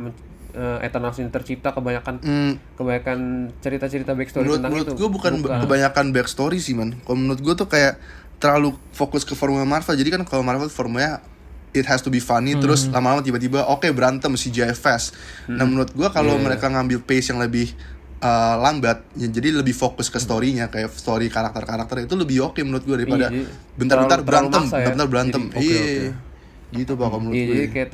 eh, 0.55 0.87
Eternals 0.87 1.19
ini 1.19 1.27
tercipta 1.27 1.69
kebanyakan 1.69 2.23
Hmm, 2.23 2.53
kebanyakan 2.73 3.19
cerita-cerita 3.59 4.15
backstory 4.15 4.47
menurut 4.47 4.57
tentang 4.57 4.71
menurut 4.71 4.87
itu. 4.87 4.95
gua 4.95 5.09
bukan, 5.11 5.33
kebanyakan 5.43 6.05
backstory 6.09 6.57
sih 6.57 6.73
man. 6.73 6.95
Kalau 7.03 7.17
menurut 7.19 7.43
gua 7.43 7.53
tuh 7.53 7.67
kayak 7.67 7.99
terlalu 8.39 8.73
fokus 8.91 9.23
ke 9.23 9.35
formula 9.35 9.63
Marvel. 9.63 9.95
Jadi 9.95 10.09
kan 10.11 10.21
kalau 10.23 10.41
Marvel 10.41 10.67
formulanya 10.67 11.19
it 11.75 11.83
has 11.83 11.99
to 11.99 12.07
be 12.07 12.23
funny 12.23 12.55
terus 12.55 12.87
lama-lama 12.87 13.19
tiba-tiba 13.19 13.67
oke 13.67 13.83
berantem 13.91 14.31
si 14.39 14.47
fast. 14.71 15.11
Nah 15.45 15.67
menurut 15.67 15.91
gua 15.91 16.07
kalau 16.09 16.39
mereka 16.39 16.71
ngambil 16.71 17.03
pace 17.03 17.35
yang 17.35 17.43
lebih 17.43 17.75
uh, 18.23 18.55
lambat 18.59 19.03
ya 19.19 19.27
jadi 19.27 19.59
lebih 19.59 19.75
fokus 19.75 20.07
ke 20.07 20.15
storynya 20.15 20.71
kayak 20.71 20.87
story 20.95 21.27
karakter-karakter 21.27 22.07
itu 22.07 22.15
lebih 22.15 22.47
oke 22.47 22.59
menurut 22.63 22.87
gua 22.87 22.95
daripada 22.95 23.27
Iya, 23.27 23.43
bentar-bentar 23.75 24.19
berantem 24.23 24.63
maksa 24.63 24.77
ya. 24.79 24.85
bentar-bentar 24.87 25.09
berantem. 25.11 25.41
Jadi, 25.51 25.67
iya 25.67 26.11
gitu 26.75 26.91
pak 26.97 27.07
menurut 27.07 27.35
Iya, 27.35 27.45
gue 27.45 27.55
jadi 27.55 27.67
kayak 27.71 27.89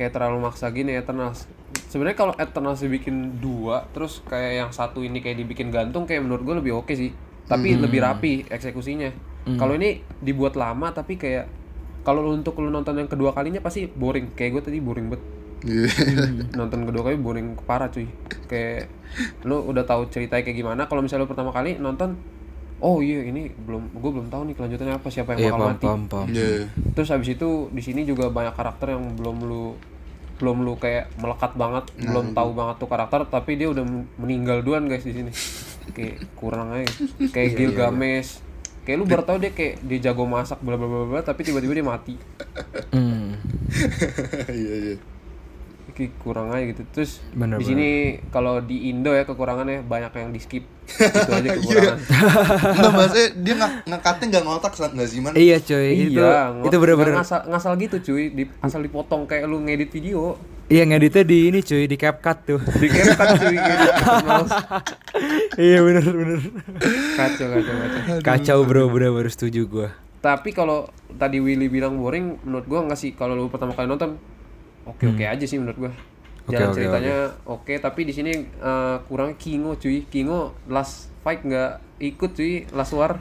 kayak 0.00 0.10
terlalu 0.10 0.40
maksa 0.40 0.72
gini 0.72 0.96
Eternals. 0.96 1.44
Sebenarnya 1.86 2.16
kalau 2.16 2.32
Eternals 2.34 2.80
dibikin 2.80 3.36
dua, 3.36 3.84
terus 3.90 4.24
kayak 4.24 4.52
yang 4.56 4.70
satu 4.70 5.04
ini 5.04 5.20
kayak 5.20 5.36
dibikin 5.36 5.68
gantung, 5.68 6.08
kayak 6.08 6.24
menurut 6.24 6.40
gue 6.40 6.54
lebih 6.56 6.72
oke 6.74 6.90
sih. 6.90 7.12
Tapi 7.44 7.74
Hmm. 7.74 7.84
lebih 7.84 8.00
rapi 8.00 8.32
eksekusinya. 8.48 9.12
Kalau 9.52 9.74
ini 9.74 9.90
dibuat 10.16 10.54
lama, 10.54 10.88
tapi 10.88 11.14
kayak 11.14 11.50
kalau 12.00 12.22
lu 12.22 12.32
untuk 12.32 12.56
lu 12.56 12.68
nonton 12.68 12.94
yang 12.94 13.06
kedua 13.06 13.30
kalinya 13.30 13.58
pasti 13.58 13.84
boring. 13.84 14.32
Kayak 14.32 14.50
gue 14.56 14.62
tadi 14.64 14.78
boring 14.78 15.06
banget. 15.08 15.24
Nonton 16.56 16.84
kedua 16.84 17.02
kali 17.04 17.16
boring 17.16 17.52
parah 17.60 17.86
cuy 17.86 18.08
kayak 18.46 18.88
lu 19.44 19.60
udah 19.62 19.84
tahu 19.84 20.08
ceritanya 20.08 20.40
kayak 20.40 20.56
gimana 20.56 20.82
kalau 20.86 21.04
misalnya 21.04 21.24
lu 21.24 21.30
pertama 21.30 21.50
kali 21.50 21.76
nonton 21.76 22.16
oh 22.78 22.98
iya 22.98 23.20
ini 23.20 23.52
belum 23.52 23.92
gue 23.92 24.10
belum 24.10 24.28
tahu 24.28 24.48
nih 24.48 24.54
kelanjutannya 24.56 24.94
apa 24.96 25.08
siapa 25.12 25.36
yang 25.36 25.38
Iya 25.38 25.50
bakal 25.50 25.60
paham 25.60 25.70
mati 25.76 25.86
paham. 26.08 26.26
Iya. 26.32 26.52
terus 26.90 27.08
habis 27.12 27.28
itu 27.30 27.48
di 27.68 27.82
sini 27.84 28.00
juga 28.02 28.32
banyak 28.32 28.56
karakter 28.56 28.96
yang 28.96 29.04
belum 29.14 29.36
lu 29.42 29.76
belum 30.40 30.64
lu 30.64 30.74
kayak 30.74 31.12
melekat 31.14 31.52
banget 31.52 31.84
belum 32.00 32.32
tahu 32.32 32.50
banget 32.50 32.76
tuh 32.76 32.88
karakter 32.88 33.20
tapi 33.26 33.54
dia 33.54 33.68
udah 33.68 33.84
men- 33.84 34.08
meninggal 34.16 34.64
duluan 34.64 34.88
guys 34.88 35.04
di 35.04 35.12
sini. 35.12 35.30
Kayak 35.92 36.24
kurang 36.34 36.72
aja. 36.72 36.88
Kayak 37.28 37.50
Gilgamesh. 37.54 38.40
kayak 38.80 38.96
lu 38.96 39.04
baru 39.04 39.22
tahu 39.22 39.38
dia 39.38 39.52
kayak 39.52 39.84
dia 39.84 39.98
jago 40.00 40.24
masak 40.24 40.56
bla 40.58 40.74
bla 40.74 40.88
bla 40.88 41.04
bla 41.06 41.20
tapi 41.20 41.44
tiba-tiba 41.44 41.76
dia 41.76 41.84
mati. 41.84 42.14
Hmm. 42.90 43.36
Iya 44.50 44.74
iya. 44.82 44.94
Kayak 46.00 46.16
kurang 46.24 46.48
aja 46.48 46.64
gitu. 46.72 46.82
Terus 46.88 47.20
Bener, 47.36 47.60
di 47.60 47.64
sini 47.68 47.88
kalau 48.32 48.64
di 48.64 48.88
Indo 48.88 49.12
ya 49.12 49.28
kekurangannya 49.28 49.84
banyak 49.84 50.12
yang 50.16 50.32
di 50.32 50.40
skip. 50.40 50.64
Itu 50.96 51.30
aja 51.30 51.48
kekurangan. 51.60 51.98
Enggak 52.72 52.92
maksudnya 52.96 53.28
dia 53.36 53.54
nggak 53.60 53.72
ngekatnya 53.84 54.24
nggak 54.32 54.44
ngotak 54.48 54.72
nggak 54.74 55.08
sih 55.12 55.18
man? 55.20 55.32
Iya 55.36 55.56
cuy, 55.60 55.88
itu 55.94 56.18
iya 56.18 56.50
itu 56.64 56.76
bener-bener 56.80 57.14
ngasal, 57.20 57.40
ngasal 57.46 57.72
gitu 57.78 57.96
cuy. 58.00 58.32
Di, 58.32 58.42
asal 58.64 58.80
dipotong 58.80 59.28
kayak 59.28 59.44
lu 59.44 59.60
ngedit 59.62 59.92
video. 59.92 60.40
Iya 60.70 60.86
ngeditnya 60.86 61.22
di 61.26 61.38
ini 61.52 61.60
cuy. 61.60 61.84
Di 61.84 61.96
CapCut 61.98 62.38
tuh. 62.46 62.60
di 62.80 62.86
kan 62.88 63.28
cuy. 63.36 63.56
Iya 65.60 65.84
bener 65.84 66.04
bener. 66.08 66.40
kacau 67.18 67.46
kacau 67.52 67.74
kacau. 67.76 68.18
Kacau 68.24 68.58
bro, 68.64 68.88
bener 68.88 69.12
baru 69.12 69.28
setuju 69.28 69.68
gua. 69.68 69.88
tapi 70.20 70.52
kalau 70.52 70.84
tadi 71.16 71.40
Willy 71.40 71.72
bilang 71.72 71.96
boring 71.96 72.44
menurut 72.44 72.66
gua 72.68 72.80
nggak 72.88 72.98
sih. 72.98 73.12
Kalau 73.12 73.36
lu 73.36 73.52
pertama 73.52 73.76
kali 73.76 73.88
nonton 73.88 74.16
oke 74.86 75.04
oke 75.06 75.24
aja 75.24 75.44
sih 75.44 75.58
menurut 75.58 75.76
gua. 75.76 75.92
Oke, 76.48 76.56
jalan 76.56 76.68
oke, 76.72 76.76
ceritanya 76.76 77.16
oke. 77.46 77.72
tapi 77.78 78.00
di 78.02 78.12
sini 78.12 78.32
eh, 78.42 78.96
kurang 79.06 79.36
Kingo 79.36 79.76
cuy. 79.76 80.08
Kingo 80.08 80.56
last 80.66 81.12
fight 81.20 81.44
nggak 81.44 81.78
ikut 82.00 82.30
cuy. 82.32 82.64
Last 82.72 82.96
war. 82.96 83.20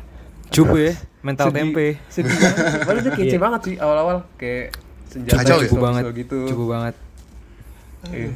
Cupu 0.49 0.81
ya, 0.81 0.93
mental 1.21 1.53
Sedih- 1.53 1.57
tempe. 1.61 1.87
sedih. 2.09 2.33
Banget 2.33 2.81
padahal 2.89 3.03
dia 3.05 3.13
kece 3.13 3.37
banget 3.37 3.61
sih 3.69 3.75
awal-awal. 3.77 4.17
Kayak 4.33 4.73
senjata 5.05 5.37
Kacau 5.45 5.45
ya? 5.45 5.61
Cupu 5.61 5.65
pistol 5.69 5.83
banget, 5.85 6.03
gitu 6.17 6.37
cupu 6.49 6.65
banget. 6.65 6.95
Iya. 8.09 8.31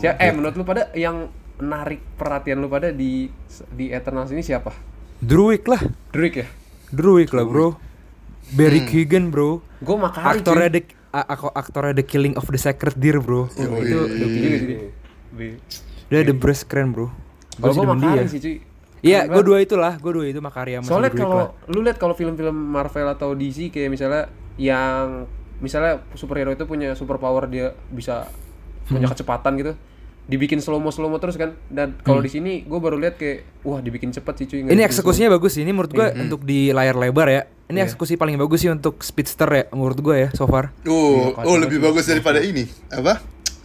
Siapa, 0.00 0.16
eh 0.24 0.30
menurut 0.32 0.54
lu 0.56 0.64
pada 0.64 0.88
yang 0.96 1.28
menarik 1.60 2.00
perhatian 2.16 2.64
lu 2.64 2.68
pada 2.68 2.92
di 2.92 3.28
di 3.72 3.92
Eternals 3.92 4.32
ini 4.32 4.40
siapa? 4.40 4.72
Druid 5.20 5.64
lah, 5.68 5.80
Drake 6.12 6.36
ya? 6.40 6.46
Druid 6.92 7.32
lah 7.32 7.44
bro. 7.44 7.76
Barry 8.56 8.86
Keegan 8.86 9.28
bro. 9.28 9.60
Gue 9.82 9.96
Makari 9.98 10.40
Aktornya 10.40 10.70
the 10.70 10.80
a- 11.16 11.28
ako- 11.32 11.54
aktornya 11.56 11.96
the 11.96 12.04
Killing 12.04 12.36
of 12.36 12.44
the 12.44 12.60
Sacred 12.60 13.00
Deer 13.00 13.16
bro. 13.18 13.48
Oh, 13.48 13.78
itu 13.80 13.96
udah 16.06 16.20
the 16.22 16.36
breast 16.36 16.68
keren 16.68 16.92
bro. 16.92 17.08
Gue 17.56 17.72
Makari 17.72 18.20
dia. 18.20 18.28
sih 18.28 18.40
cuy. 18.40 18.56
Iya, 19.04 19.28
gue 19.28 19.42
dua 19.44 19.62
itulah, 19.62 19.94
gue 19.96 20.12
dua 20.12 20.24
itu 20.26 20.40
Makaria 20.42 20.82
sama 20.82 20.88
Soalnya 20.88 21.12
kalau 21.14 21.54
lu 21.70 21.80
lihat 21.84 21.96
kalau 22.00 22.16
film-film 22.16 22.52
Marvel 22.52 23.06
atau 23.06 23.36
DC 23.38 23.70
kayak 23.70 23.92
misalnya 23.92 24.26
yang 24.58 25.28
misalnya 25.62 26.02
superhero 26.18 26.50
itu 26.50 26.64
punya 26.66 26.92
superpower 26.92 27.46
dia 27.46 27.72
bisa 27.88 28.28
punya 28.88 29.08
kecepatan 29.08 29.56
gitu 29.56 29.72
dibikin 30.26 30.58
slow 30.58 30.82
mo 30.82 30.90
slow 30.90 31.06
mo 31.06 31.22
terus 31.22 31.38
kan 31.38 31.54
dan 31.70 31.94
kalau 32.02 32.18
di 32.18 32.26
sini 32.26 32.66
gue 32.66 32.80
baru 32.82 32.98
lihat 32.98 33.14
kayak 33.14 33.62
wah 33.62 33.78
dibikin 33.78 34.10
cepet 34.10 34.34
sih 34.42 34.46
cuy 34.50 34.58
Ini 34.66 34.82
eksekusinya 34.82 35.30
bagus 35.30 35.54
sih. 35.54 35.62
Ini 35.62 35.70
menurut 35.70 35.94
gua 35.94 36.10
untuk 36.18 36.42
di 36.42 36.74
layar 36.74 36.98
lebar 36.98 37.28
ya. 37.30 37.42
Ini 37.66 37.82
eksekusi 37.82 38.14
paling 38.14 38.38
bagus 38.38 38.62
sih 38.62 38.70
untuk 38.70 39.02
speedster 39.02 39.48
ya 39.50 39.64
menurut 39.74 39.98
gua 39.98 40.16
ya 40.16 40.28
so 40.34 40.46
far. 40.46 40.70
Oh, 40.86 41.34
Iya, 41.34 41.46
oh 41.46 41.56
lebih 41.58 41.82
bagus 41.82 42.06
daripada 42.06 42.38
ini. 42.38 42.62
Apa? 42.94 43.18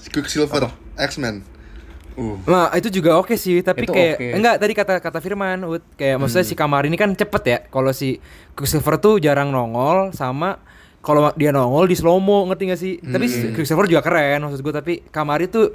Quicksilver, 0.09 0.73
X-Men. 0.97 1.45
Uh. 2.17 2.35
Nah 2.43 2.73
itu 2.75 2.91
juga 2.91 3.15
oke 3.15 3.37
sih, 3.39 3.63
tapi 3.63 3.87
Itu 3.87 3.93
kayak 3.95 4.15
oke. 4.19 4.27
enggak 4.35 4.55
tadi 4.59 4.73
kata 4.75 4.93
kata 4.99 5.19
Firman, 5.23 5.63
Ut, 5.63 5.85
kayak 5.95 6.19
maksudnya 6.19 6.43
si 6.43 6.57
Kamar 6.57 6.83
ini 6.89 6.97
kan 6.99 7.13
cepet 7.15 7.43
ya. 7.47 7.57
Kalau 7.69 7.93
si 7.95 8.19
Quicksilver 8.57 8.99
tuh 8.99 9.21
jarang 9.21 9.53
nongol 9.53 10.11
sama 10.11 10.59
kalau 11.01 11.31
dia 11.39 11.53
nongol 11.55 11.87
di 11.87 11.95
slow 11.95 12.17
mo 12.21 12.45
ngerti 12.51 12.63
gak 12.67 12.81
sih? 12.81 12.93
Tapi 12.99 13.25
si 13.25 13.37
Quicksilver 13.55 13.87
juga 13.87 14.03
keren 14.03 14.43
maksud 14.43 14.59
gue, 14.61 14.73
tapi 14.73 14.93
Kamari 15.09 15.47
tuh 15.47 15.71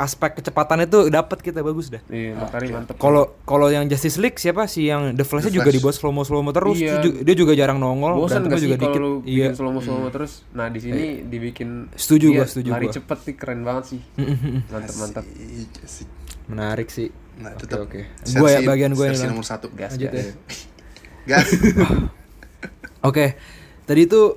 aspek 0.00 0.32
kecepatannya 0.34 0.86
tuh 0.86 1.06
dapat 1.06 1.38
kita 1.38 1.60
bagus 1.60 1.88
dah. 1.88 2.00
Iya, 2.06 2.32
Makari 2.34 2.68
mantep. 2.68 2.96
Kalau 2.96 3.36
kalau 3.42 3.68
yang 3.68 3.84
Justice 3.84 4.16
League 4.16 4.34
siapa 4.34 4.64
sih 4.64 4.86
yang 4.86 5.12
The 5.12 5.22
Flash-nya 5.22 5.50
The 5.50 5.60
juga 5.60 5.70
dibuat 5.70 5.92
slow 5.92 6.08
mo 6.08 6.22
slow 6.22 6.40
mo 6.40 6.50
terus, 6.50 6.74
Iya. 6.74 6.96
Dia 6.96 7.00
juga- 7.02 7.20
dia 7.22 7.34
juga 7.36 7.52
jarang 7.52 7.76
nongol, 7.76 8.16
Bosan 8.16 8.48
sih 8.48 8.64
juga 8.64 8.76
dikit. 8.78 9.00
Iya. 9.22 9.46
bikin 9.46 9.54
slow 9.54 9.70
mo 9.70 9.78
slow 9.78 9.98
mo 9.98 10.08
terus? 10.08 10.48
Nah 10.50 10.66
di 10.66 10.80
sini 10.80 11.04
dibikin 11.22 11.92
Setuju 11.92 12.32
gua, 12.32 12.44
setuju 12.44 12.72
lari 12.72 12.88
gua. 12.88 12.94
cepet 12.96 13.18
sih 13.20 13.34
keren 13.34 13.60
banget 13.60 13.84
sih. 13.86 14.00
mantep 14.66 14.94
mantep. 14.96 15.24
Asik, 15.26 15.70
asik. 15.80 16.08
Menarik 16.46 16.88
sih. 16.88 17.08
Nah, 17.36 17.52
Oke, 17.52 17.60
tetap 17.62 17.78
oke. 17.82 18.00
Gue 18.26 18.48
ya 18.50 18.60
bagian 18.62 18.92
gue 18.92 19.06
ini. 19.06 19.16
nomor 19.22 19.42
satu. 19.42 19.68
Gas 19.70 19.94
Lanjut 19.94 20.08
gas. 20.08 20.18
ya. 20.18 20.32
Gas. 21.26 21.46
Oke, 23.02 23.36
tadi 23.82 24.00
itu 24.02 24.36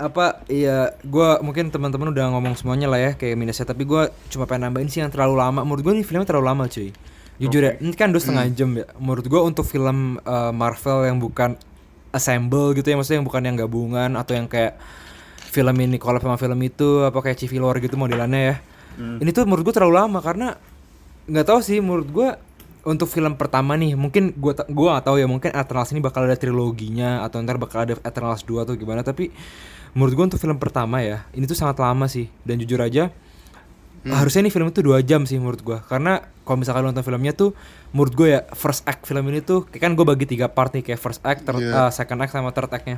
apa? 0.00 0.40
Iya, 0.48 0.96
gua 1.04 1.44
mungkin 1.44 1.68
teman-teman 1.68 2.08
udah 2.10 2.32
ngomong 2.32 2.56
semuanya 2.56 2.88
lah 2.88 2.96
ya 2.96 3.12
kayak 3.14 3.36
minusnya. 3.36 3.68
Tapi 3.68 3.84
gua 3.84 4.08
cuma 4.32 4.48
pengen 4.48 4.72
nambahin 4.72 4.88
sih 4.88 5.04
yang 5.04 5.12
terlalu 5.12 5.36
lama. 5.36 5.60
Menurut 5.60 5.82
gua 5.84 5.92
nih 5.92 6.06
filmnya 6.08 6.24
terlalu 6.24 6.46
lama 6.48 6.64
cuy. 6.66 6.90
Jujur 7.40 7.62
ya, 7.64 7.72
ini 7.80 7.96
kan 7.96 8.12
dua 8.12 8.20
setengah 8.20 8.44
jam 8.52 8.72
ya. 8.76 8.88
Menurut 8.96 9.24
gua 9.28 9.40
untuk 9.44 9.64
film 9.68 10.16
eh, 10.20 10.52
Marvel 10.52 11.08
yang 11.08 11.20
bukan 11.20 11.56
assemble 12.10 12.74
gitu 12.74 12.88
ya, 12.90 12.96
maksudnya 12.98 13.22
yang 13.22 13.28
bukan 13.28 13.42
yang 13.44 13.56
gabungan 13.60 14.10
atau 14.16 14.32
yang 14.34 14.48
kayak 14.48 14.80
film 15.50 15.76
ini 15.82 15.96
collab 16.00 16.22
sama 16.24 16.36
film 16.40 16.58
itu 16.62 17.04
apa 17.06 17.18
kayak 17.20 17.38
Civil 17.38 17.64
War 17.64 17.76
gitu 17.78 17.96
modelannya 18.00 18.40
ya. 18.40 18.56
Ini 19.00 19.30
tuh 19.32 19.48
menurut 19.48 19.68
gua 19.68 19.74
terlalu 19.76 19.94
lama 19.96 20.18
karena 20.20 20.56
nggak 21.30 21.46
tahu 21.46 21.60
sih 21.62 21.78
menurut 21.78 22.08
gua 22.10 22.28
untuk 22.84 23.12
film 23.12 23.36
pertama 23.36 23.76
nih 23.76 23.92
mungkin 23.92 24.32
gua 24.36 24.56
gua 24.68 24.98
nggak 24.98 25.06
tahu 25.08 25.16
ya 25.20 25.26
mungkin 25.28 25.50
Eternals 25.52 25.90
ini 25.92 26.00
bakal 26.00 26.24
ada 26.24 26.36
triloginya 26.36 27.24
atau 27.24 27.44
ntar 27.44 27.60
bakal 27.60 27.84
ada 27.84 27.94
Eternals 28.00 28.42
2 28.48 28.64
atau 28.64 28.74
gimana 28.76 29.04
tapi 29.04 29.28
menurut 29.92 30.12
gua 30.12 30.24
untuk 30.26 30.38
film 30.38 30.56
pertama 30.56 31.00
ya 31.00 31.26
ini 31.30 31.44
tuh 31.44 31.54
sangat 31.54 31.76
lama 31.76 32.06
sih. 32.06 32.30
Dan 32.40 32.58
jujur 32.58 32.78
aja 32.78 33.10
harusnya 34.02 34.40
nih 34.42 34.50
film 34.50 34.66
itu 34.66 34.80
dua 34.80 34.98
jam 35.00 35.22
sih 35.22 35.36
menurut 35.36 35.60
gua. 35.60 35.78
Karena 35.82 36.18
kalau 36.40 36.56
misalkan 36.58 36.80
lu 36.80 36.88
nonton 36.88 37.02
filmnya 37.02 37.32
tuh 37.32 37.52
menurut 37.90 38.14
gua 38.14 38.28
ya 38.30 38.40
first 38.50 38.80
act 38.82 39.04
film 39.04 39.28
ini 39.28 39.40
tuh 39.40 39.64
kayak 39.64 39.82
kan 39.82 39.92
gua 39.92 40.08
bagi 40.08 40.24
tiga 40.24 40.48
part 40.48 40.72
nih 40.72 40.82
kayak 40.82 40.96
first 40.98 41.20
act, 41.22 41.44
third- 41.44 41.60
Iya. 41.62 41.86
eh, 41.86 41.90
second 41.90 42.18
act 42.18 42.32
sama 42.32 42.48
third 42.50 42.70
actnya. 42.70 42.96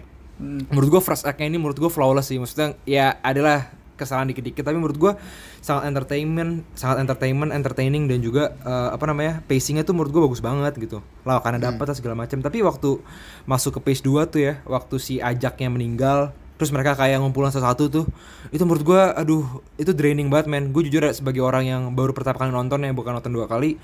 Menurut 0.71 0.89
gua 0.89 1.03
first 1.03 1.23
act-nya 1.23 1.47
ini 1.47 1.57
menurut 1.57 1.75
gua 1.77 1.89
flawless 1.89 2.27
sih. 2.27 2.37
Maksudnya 2.37 2.79
ya 2.83 3.19
adalah 3.21 3.67
kesalahan 3.93 4.27
dikit-dikit 4.27 4.63
tapi 4.63 4.75
menurut 4.75 4.95
gua 4.97 5.13
sangat 5.59 5.87
entertainment 5.87 6.67
sangat 6.73 6.99
entertainment 7.01 7.51
entertaining 7.51 8.07
dan 8.07 8.19
juga 8.19 8.55
eh, 8.57 8.89
apa 8.91 9.05
namanya 9.05 9.43
pacingnya 9.43 9.83
tuh 9.83 9.93
menurut 9.93 10.11
gua 10.11 10.23
bagus 10.25 10.39
banget 10.41 10.75
gitu. 10.77 10.99
Lah 11.21 11.39
karena 11.41 11.59
dapat 11.61 11.83
lah 11.85 11.95
segala 11.95 12.15
macam 12.17 12.39
tapi 12.39 12.63
waktu 12.63 13.03
masuk 13.45 13.79
ke 13.79 13.91
page 13.91 14.03
2 14.03 14.23
tuh 14.25 14.41
ya 14.41 14.63
waktu 14.65 14.97
si 14.97 15.19
ajaknya 15.19 15.67
meninggal 15.69 16.31
terus 16.63 16.71
mereka 16.71 16.95
kayak 16.95 17.19
ngumpulin 17.19 17.51
satu-satu 17.51 17.85
tuh. 17.91 18.07
Itu 18.55 18.63
menurut 18.63 18.87
gua 18.87 19.11
aduh 19.19 19.43
itu 19.75 19.91
draining 19.91 20.31
banget 20.31 20.47
men. 20.47 20.71
Gue 20.71 20.87
jujur 20.87 21.03
ya, 21.03 21.11
sebagai 21.11 21.43
orang 21.43 21.67
yang 21.67 21.83
baru 21.91 22.15
pertama 22.15 22.39
kali 22.39 22.55
nonton 22.55 22.87
ya 22.87 22.95
bukan 22.95 23.19
nonton 23.19 23.35
dua 23.35 23.51
kali 23.51 23.75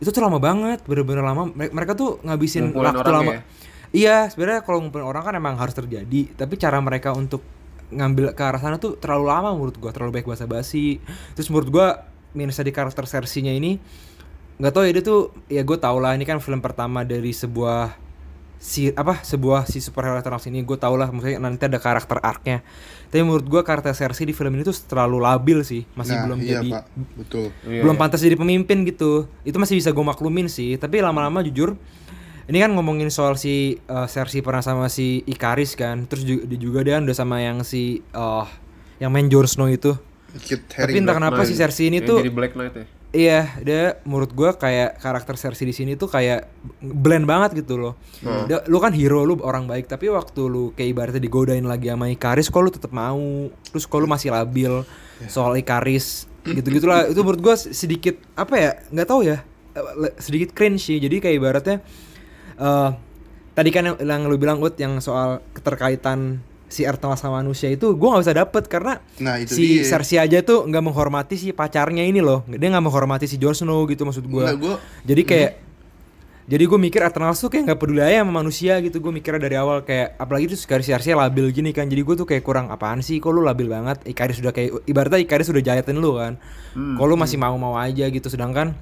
itu 0.00 0.08
tuh 0.08 0.24
lama 0.24 0.40
banget 0.40 0.80
bener-bener 0.88 1.20
lama. 1.20 1.52
Mere- 1.52 1.76
mereka 1.76 1.92
tuh 1.92 2.24
ngabisin 2.24 2.72
Ngumpulin 2.72 2.88
waktu 2.88 3.12
lama. 3.12 3.32
ya? 3.36 3.40
Iya, 3.92 4.16
sebenarnya 4.32 4.64
kalau 4.64 4.80
ngumpulin 4.80 5.04
orang 5.04 5.22
kan 5.28 5.34
emang 5.36 5.60
harus 5.60 5.76
terjadi, 5.76 6.32
tapi 6.32 6.56
cara 6.56 6.80
mereka 6.80 7.12
untuk 7.12 7.44
ngambil 7.92 8.32
ke 8.32 8.40
arah 8.40 8.56
sana 8.56 8.80
tuh 8.80 8.96
terlalu 8.96 9.28
lama 9.28 9.52
menurut 9.52 9.76
gua, 9.76 9.92
terlalu 9.92 10.16
baik 10.16 10.32
basa-basi. 10.32 10.96
Terus 11.36 11.52
menurut 11.52 11.68
gua 11.68 11.86
minusnya 12.32 12.64
di 12.64 12.72
karakter 12.72 13.04
Cersei-nya 13.04 13.52
ini 13.52 13.76
nggak 14.56 14.72
tahu 14.72 14.84
ya 14.88 14.92
dia 14.94 15.04
tuh 15.04 15.20
ya 15.50 15.62
gue 15.66 15.74
tau 15.80 15.98
lah 15.98 16.14
ini 16.14 16.22
kan 16.22 16.38
film 16.38 16.62
pertama 16.62 17.02
dari 17.02 17.34
sebuah 17.34 17.92
si 18.62 18.94
apa 18.94 19.26
sebuah 19.26 19.66
si 19.66 19.82
superhero 19.82 20.14
Eternals 20.14 20.46
ini 20.46 20.62
gue 20.62 20.78
tau 20.78 20.94
lah 20.94 21.10
maksudnya 21.10 21.42
nanti 21.42 21.66
ada 21.66 21.82
karakter 21.82 22.22
arc-nya 22.22 22.62
tapi 23.10 23.26
menurut 23.26 23.44
gua 23.44 23.60
karakter 23.66 23.90
Cersei 23.92 24.24
di 24.24 24.32
film 24.32 24.54
ini 24.54 24.62
tuh 24.62 24.72
terlalu 24.86 25.18
labil 25.20 25.60
sih 25.66 25.82
masih 25.98 26.14
Nah, 26.16 26.22
belum 26.30 26.38
iya, 26.40 26.62
jadi 26.62 26.70
Pak. 26.70 26.84
Betul. 27.18 27.46
Iya, 27.66 27.80
belum 27.84 27.96
iya. 27.98 28.00
pantas 28.00 28.20
jadi 28.22 28.36
pemimpin 28.38 28.78
gitu 28.86 29.26
itu 29.42 29.56
masih 29.58 29.76
bisa 29.76 29.90
gue 29.90 30.04
maklumin 30.06 30.46
sih 30.46 30.78
tapi 30.78 31.02
lama-lama 31.02 31.42
jujur 31.42 31.74
ini 32.46 32.58
kan 32.62 32.70
ngomongin 32.70 33.10
soal 33.10 33.34
si 33.34 33.82
uh, 33.90 34.06
Cersei 34.06 34.40
pernah 34.40 34.62
sama 34.62 34.86
si 34.86 35.26
Ikaris 35.26 35.74
kan 35.74 36.06
terus 36.06 36.22
juga, 36.22 36.46
dia 36.46 36.58
juga 36.62 36.80
dia 36.86 37.02
udah 37.02 37.16
sama 37.18 37.42
yang 37.42 37.66
si 37.66 37.98
uh, 38.14 38.46
yang 39.02 39.10
main 39.10 39.26
Jon 39.26 39.44
Snow 39.44 39.66
itu 39.66 39.92
Kit 40.46 40.64
tapi 40.70 41.02
entah 41.02 41.18
kenapa 41.18 41.42
si 41.44 41.58
Cersei 41.58 41.90
ini 41.90 41.98
yang 41.98 42.08
tuh 42.08 42.18
jadi 42.22 42.30
Black 42.30 42.54
Knight 42.54 42.74
ya. 42.78 42.86
Iya 43.12 43.54
dia 43.60 44.00
menurut 44.08 44.32
gua 44.32 44.56
kayak 44.56 44.96
karakter 44.98 45.36
Cersei 45.36 45.68
di 45.68 45.76
sini 45.76 45.92
tuh 45.94 46.08
kayak 46.08 46.48
blend 46.80 47.28
banget 47.28 47.60
gitu 47.60 47.76
loh. 47.76 47.94
Dia- 48.48 48.64
lu 48.66 48.80
kan 48.80 48.96
hero 48.96 49.22
lu 49.22 49.36
orang 49.44 49.68
baik 49.68 49.84
tapi 49.84 50.08
waktu 50.08 50.40
lu 50.48 50.72
kayak 50.72 50.88
ibaratnya 50.90 51.20
digodain 51.20 51.62
lagi 51.62 51.92
sama 51.92 52.08
Ikaris 52.08 52.48
kok 52.48 52.62
lu 52.64 52.72
tetap 52.72 52.90
mau? 52.90 53.20
Terus 53.68 53.84
kok 53.84 54.00
lu 54.00 54.08
masih 54.08 54.32
labil? 54.32 54.80
Soal 55.28 55.60
Ikaris 55.60 56.24
gitu 56.42 56.68
gitulah 56.72 57.06
itu 57.06 57.20
menurut 57.22 57.38
gua 57.38 57.54
sedikit 57.54 58.18
apa 58.34 58.54
ya 58.58 58.70
nggak 58.90 59.06
tahu 59.06 59.22
ya 59.22 59.44
sedikit 60.18 60.56
cringe 60.56 60.80
sih. 60.80 60.96
Jadi 60.96 61.20
kayak 61.20 61.36
ibaratnya 61.36 61.76
eh 62.56 62.90
tadi 63.52 63.68
kan 63.68 63.92
yang, 63.92 63.96
yang 64.00 64.24
lu 64.24 64.40
bilang 64.40 64.56
Ut 64.58 64.72
yang 64.80 64.96
soal 65.04 65.44
keterkaitan 65.52 66.40
si 66.72 66.82
Eternal 66.82 67.14
sama 67.14 67.38
manusia 67.38 67.68
itu 67.68 67.92
gue 67.92 68.08
nggak 68.08 68.22
bisa 68.22 68.34
dapet 68.34 68.62
karena 68.66 69.04
Nah, 69.18 69.36
itu 69.36 69.52
si 69.52 69.64
dia. 69.78 69.84
Cersei 69.86 70.16
aja 70.16 70.40
tuh 70.40 70.64
nggak 70.64 70.80
menghormati 70.82 71.36
si 71.36 71.52
pacarnya 71.52 72.02
ini 72.02 72.18
loh. 72.18 72.40
Dia 72.46 72.68
nggak 72.68 72.82
menghormati 72.82 73.24
si 73.24 73.36
Jon 73.36 73.52
Snow 73.52 73.84
gitu 73.84 74.02
maksud 74.02 74.24
gue 74.24 74.40
Enggak, 74.40 74.58
gua- 74.58 74.80
jadi 75.04 75.22
kayak 75.22 75.52
jadi 76.42 76.66
gue 76.66 76.74
mikir 76.76 77.00
Eternals 77.00 77.38
tuh 77.38 77.48
kayak 77.48 77.70
nggak 77.70 77.78
peduli 77.78 78.02
aja 78.02 78.18
sama 78.18 78.34
manusia 78.34 78.74
gitu. 78.80 78.98
Gue 78.98 79.12
mikirnya 79.12 79.38
dari 79.38 79.54
awal 79.54 79.82
kayak 79.82 80.18
apalagi 80.18 80.50
tuh 80.50 80.58
si 80.58 80.66
Cersei 80.66 81.14
labil 81.14 81.46
gini 81.50 81.70
kan. 81.70 81.86
Jadi 81.86 82.02
gue 82.02 82.14
tuh 82.16 82.26
kayak 82.26 82.42
kurang 82.42 82.66
apaan 82.68 82.98
sih? 82.98 83.16
Kok 83.16 83.30
lu 83.30 83.40
labil 83.40 83.68
banget? 83.68 84.02
Ikaris 84.02 84.42
sudah 84.42 84.50
kayak 84.50 84.82
ibaratnya 84.84 85.22
Ikaris 85.22 85.46
sudah 85.46 85.62
jahatin 85.62 85.96
lu 85.96 86.18
kan. 86.18 86.34
Hmm, 86.74 86.96
kok 86.96 87.04
lu 87.04 87.14
masih 87.14 87.38
mau-mau 87.38 87.76
aja 87.76 88.04
gitu. 88.04 88.26
Sedangkan 88.26 88.74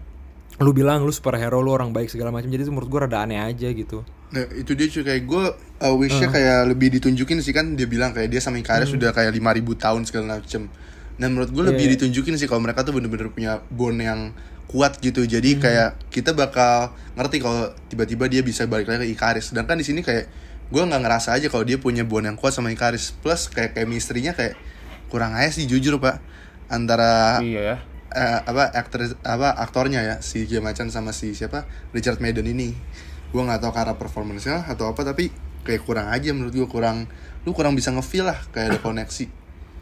lu 0.61 0.71
bilang 0.71 1.03
lu 1.03 1.11
superhero 1.11 1.65
lu 1.65 1.73
orang 1.73 1.91
baik 1.91 2.13
segala 2.13 2.29
macam 2.29 2.49
jadi 2.49 2.63
itu 2.63 2.73
menurut 2.73 2.89
gue 2.89 3.01
rada 3.01 3.25
aneh 3.25 3.41
aja 3.41 3.69
gitu 3.73 4.05
Nah, 4.31 4.47
itu 4.55 4.79
dia 4.79 4.87
cuy 4.87 5.03
kayak 5.03 5.23
gue 5.27 5.45
uh, 5.83 5.95
wishnya 5.99 6.31
kayak 6.31 6.71
lebih 6.71 6.95
ditunjukin 6.95 7.43
sih 7.43 7.51
kan 7.51 7.75
dia 7.75 7.91
bilang 7.91 8.15
kayak 8.15 8.31
dia 8.31 8.39
sama 8.39 8.63
Ikaris 8.63 8.95
sudah 8.95 9.11
kayak 9.11 9.35
5000 9.35 9.43
tahun 9.75 10.01
segala 10.07 10.39
macem. 10.39 10.71
Nah 11.19 11.27
menurut 11.27 11.51
gue 11.51 11.65
lebih 11.67 11.91
Iya. 11.91 11.93
ditunjukin 11.99 12.39
sih 12.39 12.47
kalau 12.47 12.63
mereka 12.63 12.87
tuh 12.87 12.95
bener-bener 12.95 13.27
punya 13.35 13.59
bond 13.75 13.99
yang 13.99 14.31
kuat 14.71 15.03
gitu. 15.03 15.27
Jadi 15.27 15.59
kayak 15.59 15.99
kita 16.15 16.31
bakal 16.31 16.95
ngerti 17.19 17.43
kalau 17.43 17.75
tiba-tiba 17.91 18.31
dia 18.31 18.47
bisa 18.47 18.71
balik 18.71 18.87
lagi 18.87 19.11
ke 19.11 19.19
Ikaris. 19.19 19.51
Sedangkan 19.51 19.75
di 19.75 19.83
sini 19.83 19.99
kayak 19.99 20.31
gue 20.71 20.79
nggak 20.79 21.03
ngerasa 21.03 21.35
aja 21.35 21.51
kalau 21.51 21.67
dia 21.67 21.83
punya 21.83 22.07
bond 22.07 22.31
yang 22.31 22.39
kuat 22.39 22.55
sama 22.55 22.71
Ikaris. 22.71 23.11
Plus 23.19 23.51
kayak 23.51 23.75
chemistry-nya 23.75 24.39
kayak 24.39 24.55
kurang 25.11 25.35
aja 25.35 25.51
sih 25.51 25.67
jujur 25.67 25.99
pak 25.99 26.23
antara 26.71 27.43
Iya 27.43 27.83
eh, 28.11 28.41
apa 28.43 28.71
aktris 28.71 29.15
apa 29.21 29.55
aktornya 29.55 30.01
ya 30.01 30.17
si 30.21 30.45
Gia 30.45 30.59
Macan 30.59 30.89
sama 30.89 31.11
si 31.11 31.33
siapa? 31.33 31.65
Richard 31.91 32.19
Madden 32.19 32.47
ini. 32.47 32.75
Gue 33.31 33.43
nggak 33.43 33.63
tahu 33.63 33.73
karena 33.73 33.95
performance-nya 33.95 34.67
atau 34.67 34.91
apa 34.91 35.03
tapi 35.03 35.31
kayak 35.63 35.85
kurang 35.85 36.09
aja 36.09 36.33
menurut 36.33 36.51
gue 36.51 36.67
kurang 36.67 37.07
lu 37.41 37.53
kurang 37.53 37.73
bisa 37.73 37.89
ngefeel 37.91 38.27
lah 38.27 38.39
kayak 38.51 38.75
ada 38.75 38.79
koneksi. 38.81 39.27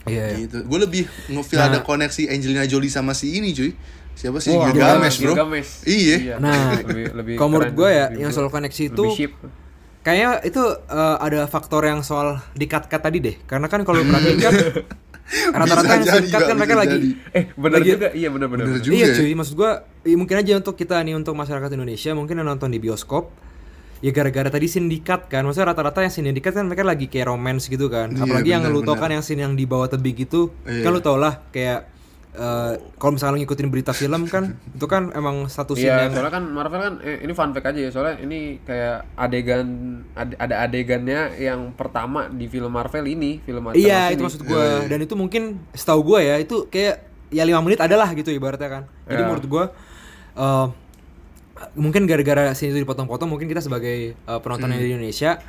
Iya 0.05 0.25
gitu. 0.39 0.65
Gue 0.65 0.79
lebih 0.79 1.05
ngefeel 1.29 1.59
Nah. 1.59 1.69
ada 1.69 1.79
koneksi 1.81 2.29
Angelina 2.29 2.65
Jolie 2.65 2.89
sama 2.89 3.13
si 3.13 3.35
ini 3.35 3.53
cuy. 3.53 3.73
Siapa 4.13 4.43
sih? 4.43 4.51
Wah, 4.51 4.69
Gilgamesh 4.69 5.23
bro. 5.23 5.31
Gilgamesh. 5.33 5.71
iya. 5.87 6.37
Nah, 6.37 6.75
lebih 6.75 7.15
lebih 7.15 7.35
kalau 7.37 7.55
menurut 7.55 7.71
gue 7.71 7.89
ya 7.89 8.07
lebih 8.11 8.21
yang 8.21 8.33
soal 8.33 8.49
koneksi 8.49 8.83
itu. 8.91 9.05
Kayaknya 9.99 10.31
itu 10.43 10.63
eh, 10.89 11.17
ada 11.19 11.45
faktor 11.47 11.85
yang 11.85 12.01
soal 12.03 12.41
di 12.53 12.67
cut 12.67 12.87
cut 12.87 12.99
tadi 12.99 13.19
deh. 13.21 13.37
Karena 13.45 13.67
kan 13.67 13.85
kalau 13.85 14.01
perhatiin 14.01 14.39
kan 14.39 14.55
rata-rata 15.29 15.93
yang 15.93 16.05
jadi, 16.05 16.29
kan 16.31 16.57
mereka 16.57 16.75
lagi. 16.75 16.99
Eh, 17.31 17.45
benar 17.53 17.79
Lagi- 17.79 17.91
juga. 17.91 18.09
Iya, 18.11 18.29
benar 18.29 18.49
benar. 18.49 18.65
Iya 18.81 19.07
ya. 19.07 19.15
cuy, 19.15 19.33
maksud 19.33 19.55
gua 19.55 19.71
ya 20.03 20.17
mungkin 20.17 20.37
aja 20.37 20.53
untuk 20.57 20.75
kita 20.75 20.97
nih 20.99 21.15
untuk 21.15 21.35
masyarakat 21.35 21.69
Indonesia 21.71 22.11
mungkin 22.13 22.35
yang 22.35 22.49
nonton 22.49 22.69
di 22.69 22.79
bioskop 22.79 23.29
ya 23.99 24.09
gara-gara 24.09 24.47
tadi 24.47 24.65
sindikat 24.65 25.27
kan 25.27 25.43
maksudnya 25.43 25.75
rata-rata 25.75 26.01
yang 26.01 26.15
sindikat 26.15 26.55
kan 26.55 26.65
mereka 26.65 26.87
lagi 26.87 27.07
kayak 27.07 27.29
romance 27.29 27.67
gitu 27.67 27.91
kan 27.91 28.09
Iya, 28.09 28.25
apalagi 28.25 28.49
yang 28.49 28.63
lu 28.69 28.81
tau 28.81 28.95
kan 28.95 29.11
yang 29.11 29.21
scene 29.21 29.43
yang 29.43 29.53
di 29.53 29.67
bawah 29.67 29.91
tebing 29.91 30.15
gitu 30.17 30.55
Iya. 30.65 30.87
kan 30.87 30.91
lu 30.95 31.03
tau 31.03 31.19
lah 31.19 31.43
kayak 31.51 31.98
eh, 32.31 32.73
kalau 32.95 33.13
misalnya 33.13 33.39
ngikutin 33.39 33.69
berita 33.69 33.91
film 33.91 34.27
kan 34.27 34.53
itu 34.77 34.85
kan 34.85 35.11
emang 35.11 35.47
satu 35.47 35.73
scene 35.73 35.89
Iya, 35.89 36.07
yang 36.07 36.13
soalnya 36.13 36.33
kan 36.33 36.45
Marvel 36.47 36.81
kan 36.83 36.95
eh, 37.01 37.21
ini 37.21 37.33
fun 37.33 37.51
fact 37.51 37.67
aja 37.67 37.81
ya. 37.81 37.91
Soalnya 37.91 38.15
ini 38.21 38.39
kayak 38.61 38.97
adegan 39.15 39.67
ade- 40.13 40.37
ada 40.37 40.55
adegannya 40.63 41.21
yang 41.37 41.73
pertama 41.73 42.29
di 42.29 42.47
film 42.47 42.69
Marvel 42.69 43.05
ini, 43.05 43.41
film 43.41 43.63
Marvel 43.63 43.79
Iya 43.79 44.11
itu 44.11 44.23
maksud 44.23 44.43
gue 44.43 44.55
Iya, 44.55 44.77
iya. 44.79 44.89
dan 44.89 44.99
itu 45.01 45.15
mungkin 45.15 45.43
setahu 45.73 46.01
gue 46.07 46.21
ya 46.23 46.37
itu 46.37 46.67
kayak 46.67 46.97
ya 47.29 47.43
lima 47.43 47.61
menit 47.61 47.79
adalah 47.79 48.09
gitu 48.13 48.29
ibaratnya 48.29 48.69
kan. 48.71 48.83
Jadi 49.05 49.17
Iya. 49.17 49.27
menurut 49.27 49.47
gue 49.47 49.65
eh, 50.37 50.67
mungkin 51.75 52.07
gara-gara 52.07 52.53
scene 52.53 52.71
itu 52.71 52.81
dipotong-potong 52.81 53.27
mungkin 53.27 53.47
kita 53.47 53.59
sebagai 53.59 53.97
eh, 54.15 54.39
penonton 54.39 54.69
yang 54.69 54.79
di 54.79 54.91
Indonesia 54.93 55.43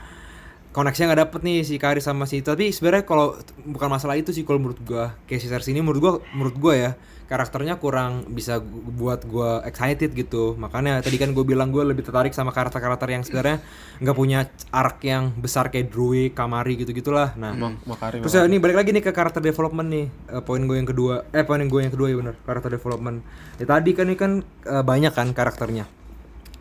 koneksinya 0.69 1.09
nggak 1.09 1.21
dapet 1.25 1.41
nih 1.41 1.57
si 1.61 1.75
Kari 1.75 1.97
sama 1.97 2.29
si 2.29 2.39
itu 2.39 2.49
tapi 2.49 2.69
sebenarnya 2.69 3.03
kalau 3.03 3.33
bukan 3.65 3.89
masalah 3.89 4.13
itu 4.13 4.29
sih 4.29 4.45
kalau 4.45 4.61
menurut 4.61 4.77
gue 4.79 5.03
kayak 5.25 5.41
si 5.41 5.47
Cersei 5.49 5.73
ini 5.73 5.81
menurut 5.81 5.99
gue 5.99 6.13
menurut 6.31 6.55
gue 6.55 6.73
ya 6.77 6.91
karakternya 7.25 7.77
kurang 7.77 8.25
bisa 8.25 8.57
buat 8.61 9.21
gue 9.21 9.61
excited 9.61 10.13
gitu 10.13 10.57
makanya 10.57 10.97
tadi 10.97 11.17
kan 11.17 11.29
gue 11.29 11.45
bilang 11.45 11.69
gue 11.69 11.85
lebih 11.85 12.01
tertarik 12.01 12.33
sama 12.33 12.49
karakter-karakter 12.49 13.05
yang 13.05 13.21
sebenarnya 13.21 13.61
nggak 14.01 14.17
punya 14.17 14.49
arc 14.69 14.97
yang 15.05 15.29
besar 15.37 15.69
kayak 15.69 15.93
Druid, 15.93 16.33
Kamari 16.33 16.73
gitu 16.73 16.89
gitulah 16.89 17.37
nah 17.37 17.53
Mak- 17.53 17.85
Makarim. 17.85 18.25
Terus 18.25 18.33
ya, 18.33 18.49
ini 18.49 18.57
balik 18.57 18.81
lagi 18.81 18.89
nih 18.89 19.05
ke 19.05 19.13
karakter 19.13 19.45
development 19.45 19.89
nih. 19.89 20.05
Eh, 20.09 20.41
poin 20.41 20.61
gue 20.65 20.73
yang 20.73 20.89
kedua, 20.89 21.29
eh 21.29 21.45
poin 21.45 21.61
gue 21.61 21.79
yang 21.81 21.93
kedua 21.93 22.07
ya 22.09 22.17
bener, 22.17 22.35
karakter 22.41 22.73
development. 22.73 23.21
Ya 23.61 23.65
tadi 23.69 23.93
kan 23.93 24.09
ini 24.09 24.17
kan 24.17 24.31
eh, 24.65 24.81
banyak 24.81 25.13
kan 25.13 25.29
karakternya. 25.29 25.85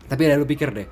Tapi 0.05 0.21
ada 0.25 0.37
lu 0.37 0.45
pikir 0.45 0.69
deh. 0.69 0.85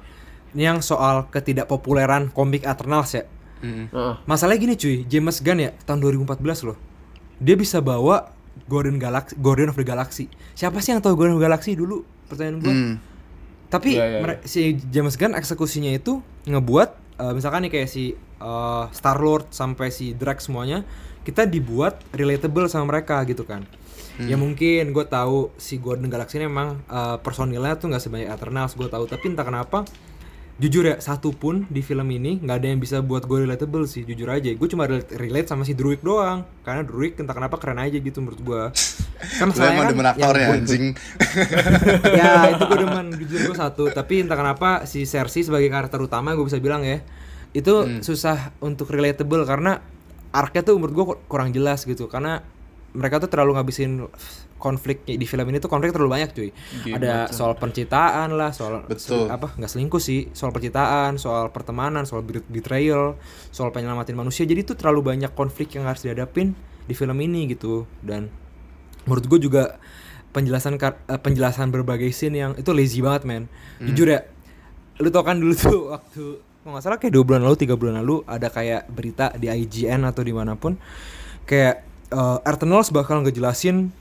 Ini 0.56 0.64
yang 0.68 0.80
soal 0.80 1.28
ketidakpopuleran 1.28 2.32
komik 2.32 2.64
Eternals 2.64 3.12
ya. 3.12 3.24
Mm. 3.60 3.90
Heeh. 3.90 4.14
Masalahnya 4.24 4.60
gini 4.62 4.76
cuy, 4.78 4.98
James 5.06 5.42
Gunn 5.42 5.60
ya 5.60 5.72
tahun 5.84 6.00
2014 6.00 6.68
loh. 6.68 6.78
Dia 7.38 7.56
bisa 7.56 7.82
bawa 7.82 8.32
Guardian 8.66 8.98
Galaxy, 8.98 9.34
Guardian 9.38 9.70
of 9.70 9.78
the 9.78 9.86
Galaxy. 9.86 10.26
Siapa 10.54 10.82
sih 10.82 10.92
yang 10.92 11.02
tahu 11.02 11.14
Guardian 11.14 11.38
of 11.38 11.42
the 11.42 11.48
Galaxy 11.48 11.74
dulu? 11.74 12.02
Pertanyaan 12.28 12.58
gue. 12.60 12.74
Hmm. 12.74 12.96
Tapi 13.68 14.00
Iya, 14.00 14.06
iya, 14.08 14.20
mere- 14.24 14.42
si 14.44 14.80
James 14.88 15.16
Gunn 15.16 15.36
eksekusinya 15.36 15.92
itu 15.92 16.24
ngebuat 16.46 16.90
eh, 17.18 17.34
misalkan 17.34 17.66
nih 17.66 17.72
kayak 17.74 17.90
si 17.90 18.14
Star 18.94 19.18
Lord 19.18 19.50
sampai 19.50 19.90
si 19.90 20.14
Drax 20.14 20.46
semuanya 20.46 20.86
kita 21.26 21.44
dibuat 21.44 22.00
relatable 22.14 22.70
sama 22.70 22.94
mereka 22.94 23.18
gitu 23.26 23.42
kan. 23.44 23.66
Ya 24.18 24.34
mungkin 24.34 24.94
gue 24.94 25.06
tahu 25.06 25.54
si 25.58 25.78
Golden 25.78 26.10
Galaxy 26.10 26.38
ini 26.38 26.46
memang 26.46 26.82
eh, 26.88 27.18
personilnya 27.20 27.76
tuh 27.76 27.90
nggak 27.90 28.02
sebanyak 28.02 28.30
Eternals 28.30 28.74
gue 28.74 28.86
tahu 28.86 29.06
tapi 29.06 29.30
entah 29.30 29.44
kenapa 29.44 29.86
jujur 30.58 30.84
ya 30.84 30.98
satu 30.98 31.30
pun 31.32 31.70
di 31.70 31.80
film 31.80 32.10
ini 32.10 32.41
nggak 32.41 32.58
ada 32.58 32.67
yang 32.67 32.82
bisa 32.82 32.98
buat 33.00 33.24
gue 33.24 33.46
relatable 33.46 33.86
sih 33.86 34.02
jujur 34.02 34.26
aja. 34.28 34.50
Gue 34.50 34.65
cuma 34.65 34.89
relate, 34.89 35.13
relate 35.13 35.46
sama 35.46 35.62
si 35.62 35.78
Druid 35.78 36.02
doang. 36.02 36.50
Karena 36.62 36.82
Druid 36.82 37.13
entah 37.15 37.32
kenapa 37.32 37.62
keren 37.62 37.78
aja 37.78 37.93
gitu 37.93 38.17
menurut 38.20 38.41
gue 38.41 38.62
kan 39.38 39.46
masalahnya 39.50 39.70
emang 39.72 39.86
kan 39.86 39.91
demen 39.93 40.08
aktor 40.08 40.34
yang 40.34 40.34
ya 40.34 40.48
gua- 40.48 40.58
anjing. 40.58 40.86
Ya 42.17 42.32
itu 42.50 42.63
gue 42.65 42.78
demen 42.86 43.06
jujur 43.15 43.39
gue 43.46 43.56
satu. 43.56 43.84
Tapi 43.89 44.26
entah 44.26 44.34
kenapa 44.34 44.70
si 44.84 45.06
Cersei 45.06 45.46
sebagai 45.46 45.70
karakter 45.70 46.02
utama 46.02 46.34
gue 46.34 46.43
bisa 46.43 46.58
bilang 46.58 46.82
ya 46.82 47.06
itu 47.54 47.74
susah 48.02 48.50
untuk 48.60 48.89
relatable 48.89 49.46
karena 49.46 49.78
arc-nya 50.30 50.62
tuh 50.62 50.76
menurut 50.76 50.93
gue 50.93 51.06
kurang 51.26 51.54
jelas 51.54 51.86
gitu. 51.86 52.10
Karena 52.10 52.41
mereka 52.98 53.22
tuh 53.22 53.30
terlalu 53.30 53.54
ngabisin 53.54 54.10
konflik 54.58 55.06
di 55.06 55.22
film 55.30 55.46
ini 55.54 55.62
tuh 55.62 55.70
konflik 55.70 55.94
terlalu 55.94 56.18
banyak 56.18 56.30
cuy. 56.34 56.50
Ada 56.90 57.30
soal 57.30 57.54
pencitraan 57.56 58.34
lah 58.34 58.50
soal 58.50 58.82
Betul. 58.90 59.30
apa 59.30 59.54
nggak 59.54 59.70
selingkuh 59.70 60.02
sih 60.02 60.34
soal 60.34 60.50
pencitraan 60.50 61.22
soal 61.22 61.54
pertemanan 61.54 62.10
soal 62.10 62.26
bet- 62.26 62.50
betrayal 62.50 63.16
soal 63.54 63.70
penyelamatin 63.70 64.18
manusia. 64.18 64.50
Jadi 64.50 64.74
tuh 64.74 64.76
terlalu 64.76 65.14
banyak 65.14 65.32
konflik 65.38 65.78
yang 65.78 65.86
harus 65.86 66.02
dihadapin 66.02 66.58
di 66.90 66.94
film 66.98 67.18
ini 67.22 67.54
gitu. 67.54 67.86
Dan 68.02 68.34
menurut 69.06 69.30
gue 69.30 69.40
juga 69.46 69.78
penjelasan 70.34 70.76
eh, 70.82 71.22
penjelasan 71.22 71.70
berbagai 71.70 72.10
scene 72.10 72.42
yang 72.42 72.52
itu 72.58 72.74
lazy 72.74 73.06
banget 73.06 73.24
men. 73.30 73.44
Jujur 73.78 74.10
ya 74.10 74.26
lu 74.98 75.14
tau 75.14 75.22
kan 75.22 75.38
dulu 75.38 75.54
tuh 75.54 75.80
waktu 75.94 76.24
kalau 76.68 76.76
nggak 76.76 76.84
salah 76.84 77.00
kayak 77.00 77.14
dua 77.16 77.24
bulan 77.24 77.42
lalu 77.48 77.56
tiga 77.56 77.80
bulan 77.80 78.04
lalu 78.04 78.28
ada 78.28 78.52
kayak 78.52 78.92
berita 78.92 79.32
di 79.40 79.48
IGN 79.48 80.04
atau 80.04 80.20
di 80.20 80.36
mana 80.36 80.60
pun 80.60 80.76
kayak 81.48 81.87
eh, 82.10 82.38
Eternals 82.43 82.89
bakal 82.89 83.22
ngejelasin 83.22 83.91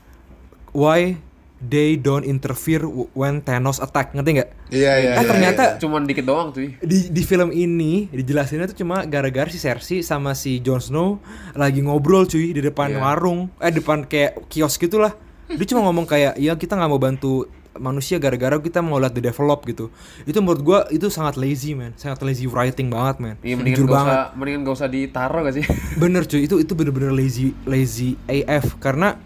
why 0.71 1.17
they 1.59 1.97
don't 1.97 2.23
interfere 2.23 2.85
when 3.13 3.41
Thanos 3.41 3.79
attack 3.79 4.13
ngerti 4.13 4.31
nggak 4.35 4.51
iya 4.69 4.93
iya 4.95 5.11
Eh, 5.11 5.17
iya, 5.17 5.25
ternyata 5.25 5.63
iya. 5.67 5.79
Cuman 5.79 6.05
dikit 6.05 6.23
doang 6.23 6.53
tuh. 6.53 6.69
di 6.77 7.09
di 7.09 7.23
film 7.23 7.49
ini 7.49 8.13
dijelasinnya 8.13 8.69
tuh 8.69 8.79
cuma 8.79 9.03
gara-gara 9.03 9.49
si 9.49 9.57
Cersei 9.57 10.01
sama 10.01 10.33
si 10.33 10.61
Jon 10.61 10.79
Snow 10.79 11.17
lagi 11.53 11.81
ngobrol 11.81 12.25
cuy 12.25 12.53
di 12.53 12.61
depan 12.61 12.93
Iya. 12.93 13.01
warung 13.01 13.49
eh 13.57 13.73
depan 13.73 14.05
kayak 14.05 14.47
kios 14.47 14.77
gitulah 14.77 15.17
dia 15.49 15.65
cuma 15.65 15.81
ngomong 15.83 16.05
kayak 16.05 16.37
ya 16.37 16.53
kita 16.53 16.75
nggak 16.75 16.91
mau 16.91 16.99
bantu 16.99 17.49
manusia 17.79 18.17
gara-gara 18.17 18.57
kita 18.57 18.81
mau 18.81 18.97
lihat 18.97 19.13
the 19.13 19.23
develop 19.23 19.65
gitu. 19.65 19.89
Itu 20.25 20.41
menurut 20.41 20.63
gua 20.63 20.79
itu 20.89 21.09
sangat 21.09 21.37
lazy 21.37 21.73
man. 21.73 21.93
Sangat 21.95 22.21
lazy 22.21 22.45
writing 22.45 22.89
banget 22.89 23.17
man. 23.19 23.37
Iya, 23.41 23.55
mendingan 23.57 23.77
jujur 23.77 23.87
gak 23.87 23.95
banget. 23.95 24.13
usah 24.13 24.25
mendingan 24.35 24.61
gak 24.65 24.77
usah 24.77 24.89
ditaruh 24.89 25.41
gak 25.47 25.55
sih? 25.57 25.65
bener 26.03 26.23
cuy. 26.25 26.41
Itu 26.45 26.57
itu 26.59 26.73
bener-bener 26.73 27.13
lazy 27.13 27.55
lazy 27.65 28.17
AF 28.27 28.77
karena 28.79 29.17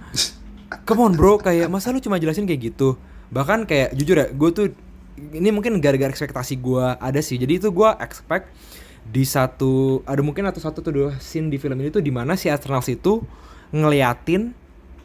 come 0.85 1.01
on 1.03 1.13
bro. 1.15 1.39
Kayak 1.39 1.71
masa 1.71 1.91
lu 1.91 1.99
cuma 1.99 2.17
jelasin 2.17 2.45
kayak 2.45 2.75
gitu? 2.75 2.95
Bahkan 3.31 3.67
kayak 3.67 3.95
jujur 3.95 4.17
ya 4.19 4.27
gue 4.29 4.51
tuh 4.51 4.67
ini 5.21 5.53
mungkin 5.53 5.79
gara-gara 5.79 6.09
ekspektasi 6.09 6.59
gue 6.59 6.85
ada 6.97 7.21
sih. 7.21 7.37
Jadi 7.37 7.61
itu 7.61 7.69
gue 7.71 7.91
expect 8.01 8.51
di 9.01 9.25
satu 9.25 10.05
ada 10.05 10.21
mungkin 10.21 10.47
atau 10.47 10.61
satu 10.63 10.85
atau 10.85 10.93
dua 10.93 11.11
scene 11.19 11.51
di 11.51 11.59
film 11.59 11.75
ini 11.81 11.91
tuh 11.91 12.05
di 12.05 12.13
mana 12.13 12.39
si 12.39 12.47
Eternals 12.47 12.87
itu 12.87 13.19
ngeliatin 13.71 14.53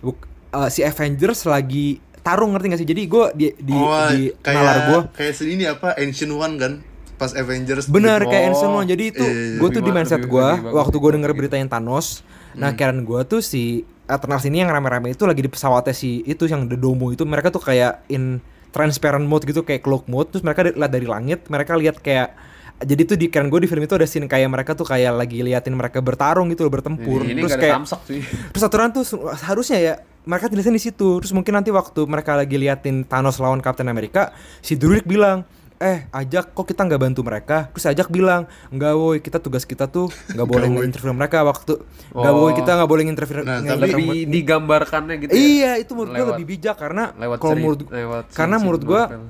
buk- 0.02 0.28
eh, 0.52 0.70
si 0.70 0.82
Avengers 0.82 1.46
lagi 1.46 2.02
tarung 2.26 2.58
ngerti 2.58 2.74
gak 2.74 2.82
sih? 2.82 2.90
Jadi 2.90 3.02
gue 3.06 3.26
di 3.38 3.46
di, 3.62 3.78
oh, 3.78 4.10
di 4.10 4.34
kayak 4.42 4.56
nalar 4.58 4.78
gue 4.90 5.00
kayak 5.14 5.34
sini 5.38 5.62
ini 5.62 5.66
apa 5.70 5.94
Ancient 6.02 6.34
One 6.34 6.58
kan? 6.58 6.74
Pas 7.16 7.32
Avengers 7.32 7.88
Bener 7.88 8.20
Oh, 8.26 8.28
kayak 8.28 8.44
Ancient 8.52 8.74
One. 8.74 8.88
Jadi 8.90 9.04
itu 9.14 9.24
iya, 9.24 9.62
gue 9.62 9.70
tuh 9.70 9.82
di 9.86 9.92
mindset 9.94 10.26
gue 10.26 10.48
waktu 10.74 10.96
gue 10.98 11.12
denger 11.22 11.32
berita 11.38 11.56
yang 11.56 11.70
Thanos. 11.70 12.26
Nah 12.58 12.74
Hmm. 12.74 12.78
kirain 12.82 13.06
gue 13.06 13.22
tuh 13.30 13.46
si 13.46 13.86
Eternals 14.10 14.44
ini 14.50 14.66
yang 14.66 14.74
rame-rame 14.74 15.14
itu 15.14 15.24
lagi 15.30 15.46
di 15.46 15.50
pesawatnya 15.50 15.94
si 15.94 16.26
itu 16.26 16.50
yang 16.50 16.66
The 16.66 16.78
Domo 16.78 17.14
itu 17.14 17.24
mereka 17.24 17.54
tuh 17.54 17.62
kayak 17.62 18.04
in 18.10 18.42
transparent 18.70 19.24
mode 19.24 19.46
gitu 19.46 19.62
kayak 19.62 19.86
cloak 19.86 20.10
mode. 20.10 20.34
Terus 20.34 20.42
mereka 20.42 20.66
lihat 20.66 20.92
dari 20.92 21.08
langit 21.08 21.46
mereka 21.48 21.78
lihat 21.78 22.02
kayak 22.02 22.36
jadi 22.76 23.02
tuh 23.08 23.16
di 23.16 23.32
keren 23.32 23.48
gue 23.48 23.64
di 23.64 23.72
film 23.72 23.88
itu 23.88 23.96
ada 23.96 24.04
scene 24.04 24.28
kayak 24.28 24.52
mereka 24.52 24.76
tuh 24.76 24.84
kayak 24.84 25.16
lagi 25.16 25.40
liatin 25.40 25.72
mereka 25.72 26.04
bertarung 26.04 26.52
gitu 26.52 26.68
loh 26.68 26.74
bertempur. 26.76 27.24
Ini 27.24 27.40
terus 27.40 27.56
gak 27.56 27.60
ada 27.60 27.64
kayak 27.64 27.76
samsak 27.80 28.00
cuy 28.04 28.20
terus 28.52 28.64
aturan 28.68 28.90
tuh 28.92 29.04
harusnya 29.48 29.78
ya 29.80 29.94
mereka 30.26 30.46
tulisin 30.46 30.72
di 30.72 30.82
situ. 30.82 31.18
Terus 31.18 31.32
mungkin 31.32 31.54
nanti 31.54 31.70
waktu 31.70 32.02
mereka 32.04 32.34
lagi 32.34 32.56
liatin 32.56 33.02
Thanos 33.02 33.38
lawan 33.38 33.60
Captain 33.60 33.86
America 33.86 34.30
si 34.60 34.74
Druid 34.74 35.04
bilang 35.04 35.46
eh 35.76 36.08
ajak 36.10 36.52
kok 36.52 36.66
kita 36.66 36.82
nggak 36.82 36.98
bantu 37.00 37.22
mereka? 37.22 37.68
Terus 37.70 37.86
ajak 37.88 38.08
bilang 38.08 38.44
nggak 38.70 38.94
woi 38.94 39.20
kita 39.20 39.38
tugas 39.38 39.64
kita 39.64 39.86
tuh 39.86 40.08
nggak 40.30 40.48
boleh 40.50 40.68
nginterview 40.68 41.12
mereka 41.12 41.42
waktu. 41.42 41.78
Nggak 42.10 42.34
Oh. 42.34 42.42
woi 42.42 42.54
kita 42.54 42.72
nggak 42.74 42.90
boleh 42.90 43.04
nginterview 43.06 43.36
Nah, 43.38 43.60
nginterview- 43.60 43.92
lebih 44.08 44.20
digambarkannya 44.26 45.16
gitu 45.20 45.30
ya. 45.30 45.38
iya 45.38 45.72
itu 45.76 45.92
menurut 45.92 46.12
gue 46.12 46.26
lebih 46.34 46.48
bijak 46.50 46.76
karena 46.76 47.12
lewat 47.14 47.38
kalau 47.38 47.56
menurut 47.56 47.80
lewat 47.86 48.24
karena 48.32 48.56
menurut 48.58 48.84
gua 48.84 49.04
Marvel. 49.06 49.28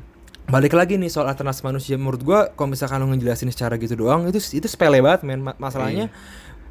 balik 0.47 0.73
lagi 0.75 0.93
nih 0.95 1.09
soal 1.09 1.25
alternatif 1.25 1.61
manusia. 1.61 1.95
Menurut 1.95 2.21
gua 2.21 2.39
kalau 2.47 2.69
misalkan 2.69 2.99
lo 2.99 3.09
ngejelasin 3.09 3.49
secara 3.49 3.73
gitu 3.75 3.97
doang 3.97 4.23
itu 4.25 4.37
itu 4.37 4.65
sepele 4.65 5.01
banget 5.01 5.21
men. 5.23 5.41
Ma- 5.41 5.57
masalahnya 5.57 6.13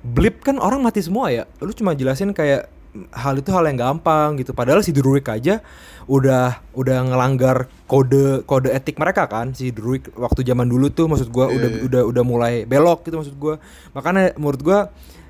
blip 0.03 0.39
kan 0.41 0.57
orang 0.57 0.79
mati 0.79 1.01
semua 1.01 1.29
ya. 1.29 1.51
Lu 1.59 1.73
cuma 1.73 1.93
jelasin 1.93 2.31
kayak 2.31 2.71
hal 3.11 3.35
itu 3.39 3.51
hal 3.51 3.67
yang 3.67 3.79
gampang 3.79 4.39
gitu. 4.39 4.55
Padahal 4.55 4.81
si 4.87 4.95
Druid 4.95 5.27
aja 5.27 5.61
udah 6.07 6.63
udah 6.77 6.99
ngelanggar 7.11 7.67
kode 7.91 8.47
kode 8.47 8.71
etik 8.71 8.97
mereka 8.97 9.27
kan. 9.27 9.53
Si 9.53 9.75
Druid 9.75 10.15
waktu 10.15 10.47
zaman 10.47 10.71
dulu 10.71 10.91
tuh 10.95 11.11
maksud 11.11 11.29
gua 11.35 11.51
udah 11.51 11.85
udah 11.85 12.03
udah 12.07 12.25
mulai 12.25 12.55
belok 12.65 13.07
gitu 13.07 13.19
maksud 13.19 13.37
gua. 13.37 13.59
Makanya 13.93 14.39
menurut 14.39 14.61
gua 14.63 14.79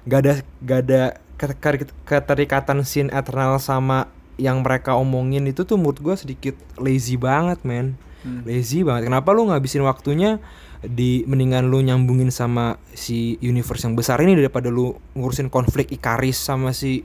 gak 0.05 0.21
ada 0.21 0.33
gak 0.61 0.79
ada 0.85 1.03
keter- 1.41 1.93
keterikatan 2.05 2.85
scene 2.85 3.09
Eternal 3.09 3.57
sama 3.57 4.13
yang 4.37 4.61
mereka 4.67 4.99
omongin 4.99 5.47
itu 5.47 5.65
tuh 5.65 5.81
menurut 5.81 5.99
gua 6.05 6.15
sedikit 6.21 6.55
lazy 6.77 7.17
banget 7.17 7.65
men. 7.65 7.97
Lazy 8.25 8.81
banget. 8.81 9.13
Kenapa 9.13 9.37
lu 9.37 9.53
ngabisin 9.53 9.85
waktunya 9.85 10.41
di 10.85 11.25
mendingan 11.25 11.69
lu 11.69 11.81
nyambungin 11.81 12.29
sama 12.29 12.77
si 12.93 13.41
universe 13.41 13.89
yang 13.89 13.97
besar 13.97 14.21
ini 14.21 14.37
daripada 14.37 14.69
lu 14.69 14.97
ngurusin 15.17 15.49
konflik 15.49 15.89
Ikaris 15.93 16.37
sama 16.37 16.77
si 16.77 17.05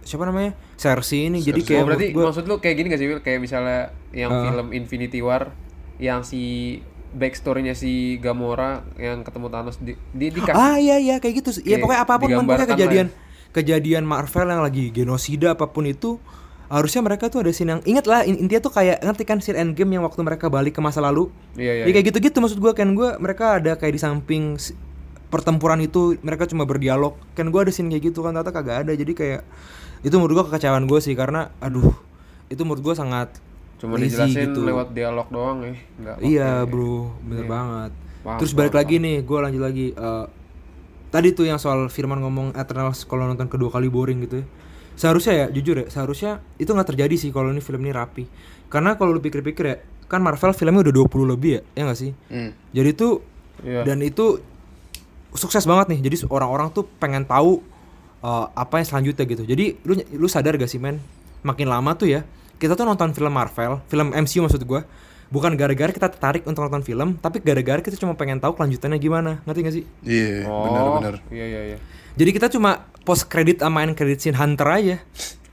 siapa 0.00 0.24
namanya 0.24 0.54
Cersei 0.74 1.28
ini 1.28 1.38
jadi 1.38 1.58
Cersei. 1.58 1.68
kayak 1.68 1.82
oh, 1.82 1.86
berarti 1.86 2.06
gua 2.10 2.24
maksud 2.30 2.44
lu 2.46 2.56
kayak 2.58 2.76
gini 2.76 2.86
gak 2.88 3.00
sih 3.00 3.08
Will? 3.10 3.20
Kayak 3.20 3.40
misalnya 3.42 3.80
yang 4.10 4.30
Uh. 4.30 4.42
film 4.48 4.66
Infinity 4.72 5.20
War 5.20 5.52
yang 5.98 6.22
si 6.22 6.78
backstory-nya 7.08 7.72
si 7.72 8.20
Gamora 8.20 8.84
yang 8.94 9.24
ketemu 9.24 9.48
Thanos 9.48 9.76
di 9.80 9.96
di, 10.12 10.28
di 10.28 10.38
ah 10.44 10.76
iya 10.76 11.00
iya 11.00 11.16
kayak 11.18 11.40
gitu 11.40 11.50
ya 11.64 11.80
pokoknya 11.80 12.00
apa 12.04 12.14
pun 12.14 12.20
pokoknya 12.20 12.36
digambarkan 12.36 12.60
lah 12.60 12.72
kejadian 12.76 13.06
kejadian 13.48 14.04
Marvel 14.04 14.46
yang 14.46 14.60
lagi 14.60 14.84
genosida 14.92 15.56
apa 15.56 15.66
pun 15.66 15.88
itu 15.88 16.20
harusnya 16.68 17.00
mereka 17.00 17.32
tuh 17.32 17.40
ada 17.40 17.48
scene 17.48 17.72
yang 17.72 17.82
ingat 17.82 18.04
lah 18.04 18.28
in- 18.28 18.36
intinya 18.36 18.60
tuh 18.60 18.72
kayak 18.76 19.00
ngerti 19.00 19.24
kan 19.24 19.40
scene 19.40 19.56
endgame 19.56 19.96
yang 19.96 20.04
waktu 20.04 20.20
mereka 20.20 20.52
balik 20.52 20.76
ke 20.76 20.84
masa 20.84 21.00
lalu 21.00 21.32
Iya, 21.56 21.80
iya. 21.80 21.84
Ya, 21.88 21.92
kayak 21.96 22.12
gitu-gitu 22.12 22.36
maksud 22.38 22.60
gua 22.60 22.76
kan 22.76 22.92
gua 22.92 23.16
mereka 23.16 23.56
ada 23.56 23.72
kayak 23.74 23.96
di 23.96 24.00
samping 24.00 24.60
pertempuran 25.28 25.80
itu 25.80 26.20
mereka 26.20 26.44
cuma 26.44 26.64
berdialog 26.64 27.16
kan 27.32 27.48
gua 27.48 27.64
ada 27.64 27.72
scene 27.72 27.88
kayak 27.88 28.12
gitu 28.12 28.20
kan 28.20 28.32
ternyata 28.32 28.52
kagak 28.52 28.84
ada 28.84 28.92
jadi 28.92 29.12
kayak 29.12 29.40
itu 30.00 30.14
menurut 30.14 30.34
gua 30.34 30.44
kekecewaan 30.46 30.84
gue 30.84 30.98
sih 30.98 31.12
karena 31.12 31.50
aduh 31.58 31.90
itu 32.46 32.62
menurut 32.62 32.82
gua 32.82 32.94
sangat 32.94 33.34
cuma 33.76 33.94
lazy 33.94 34.10
dijelasin 34.12 34.50
gitu. 34.50 34.60
lewat 34.62 34.90
dialog 34.90 35.26
doang 35.28 35.58
ya 35.62 35.74
nggak 35.96 36.16
Iya 36.20 36.50
pakai- 36.58 36.68
bro, 36.68 36.96
bener 37.22 37.44
Iya. 37.44 37.48
banget. 37.48 37.92
Paham, 38.18 38.38
Terus 38.38 38.52
balik 38.52 38.72
paham, 38.72 38.82
lagi 38.82 38.94
nih, 38.98 39.16
gue 39.20 39.38
lanjut 39.38 39.62
lagi. 39.62 39.86
Eh, 39.90 40.26
tadi 41.08 41.28
tuh 41.30 41.44
yang 41.44 41.56
soal 41.56 41.86
Firman 41.86 42.18
ngomong 42.18 42.50
Eternals 42.52 43.02
kalau 43.02 43.24
nonton 43.24 43.46
kedua 43.46 43.70
kali 43.70 43.86
boring 43.86 44.18
gitu 44.20 44.42
ya. 44.42 44.46
Seharusnya 44.94 45.34
ya, 45.36 45.46
jujur 45.48 45.78
ya, 45.78 45.86
seharusnya 45.86 46.42
itu 46.56 46.66
nggak 46.66 46.88
terjadi 46.88 47.14
sih 47.16 47.30
kalau 47.30 47.48
ini 47.48 47.58
film 47.58 47.78
ini 47.80 47.94
rapi. 47.94 48.26
Karena 48.66 48.94
kalau 48.94 49.14
lu 49.14 49.20
pikir-pikir 49.20 49.64
ya, 49.64 49.76
kan 50.04 50.18
Marvel 50.18 50.50
filmnya 50.50 50.82
udah 50.82 50.94
20 50.98 51.24
lebih 51.28 51.50
ya, 51.52 51.62
ya 51.72 51.82
nggak 51.86 51.96
sih? 51.96 52.10
Hmm. 52.26 52.50
Jadi 52.74 52.90
tuh 52.92 53.22
Iya. 53.60 53.86
dan 53.86 54.02
itu 54.02 54.42
sukses 55.30 55.62
banget 55.62 55.86
nih. 55.88 56.00
Jadi 56.02 56.26
orang-orang 56.26 56.68
tuh 56.68 56.82
pengen 56.98 57.22
tahu 57.22 57.62
uh, 58.22 58.50
apa 58.54 58.82
yang 58.82 58.86
selanjutnya 58.86 59.24
gitu. 59.26 59.42
Jadi 59.46 59.78
lu 59.86 59.94
lu 60.16 60.26
sadar 60.30 60.54
gak 60.58 60.70
sih 60.70 60.80
men? 60.80 60.98
Makin 61.46 61.70
lama 61.70 61.94
tuh 61.94 62.10
ya, 62.10 62.26
kita 62.58 62.74
tuh 62.74 62.82
nonton 62.82 63.14
film 63.14 63.30
Marvel, 63.30 63.78
film 63.86 64.10
MCU 64.10 64.42
maksud 64.42 64.62
gua, 64.66 64.82
bukan 65.30 65.54
gara-gara 65.54 65.94
kita 65.94 66.10
tertarik 66.10 66.42
untuk 66.50 66.66
nonton 66.66 66.82
film, 66.82 67.14
tapi 67.22 67.38
gara-gara 67.38 67.78
kita 67.78 67.94
cuma 67.94 68.18
pengen 68.18 68.42
tahu 68.42 68.58
kelanjutannya 68.58 68.98
gimana. 68.98 69.38
Ngerti 69.46 69.60
gak 69.62 69.74
sih? 69.74 69.84
Iya, 70.02 70.50
oh 70.50 70.66
benar-benar. 70.66 71.14
iya 71.30 71.46
iya 71.46 71.60
iya 71.74 71.78
Jadi 72.18 72.30
kita 72.34 72.50
cuma 72.50 72.90
post 73.06 73.30
credit 73.30 73.62
sama 73.62 73.86
end 73.86 73.94
credit 73.94 74.18
scene 74.18 74.34
Hunter 74.34 74.66
aja. 74.66 74.96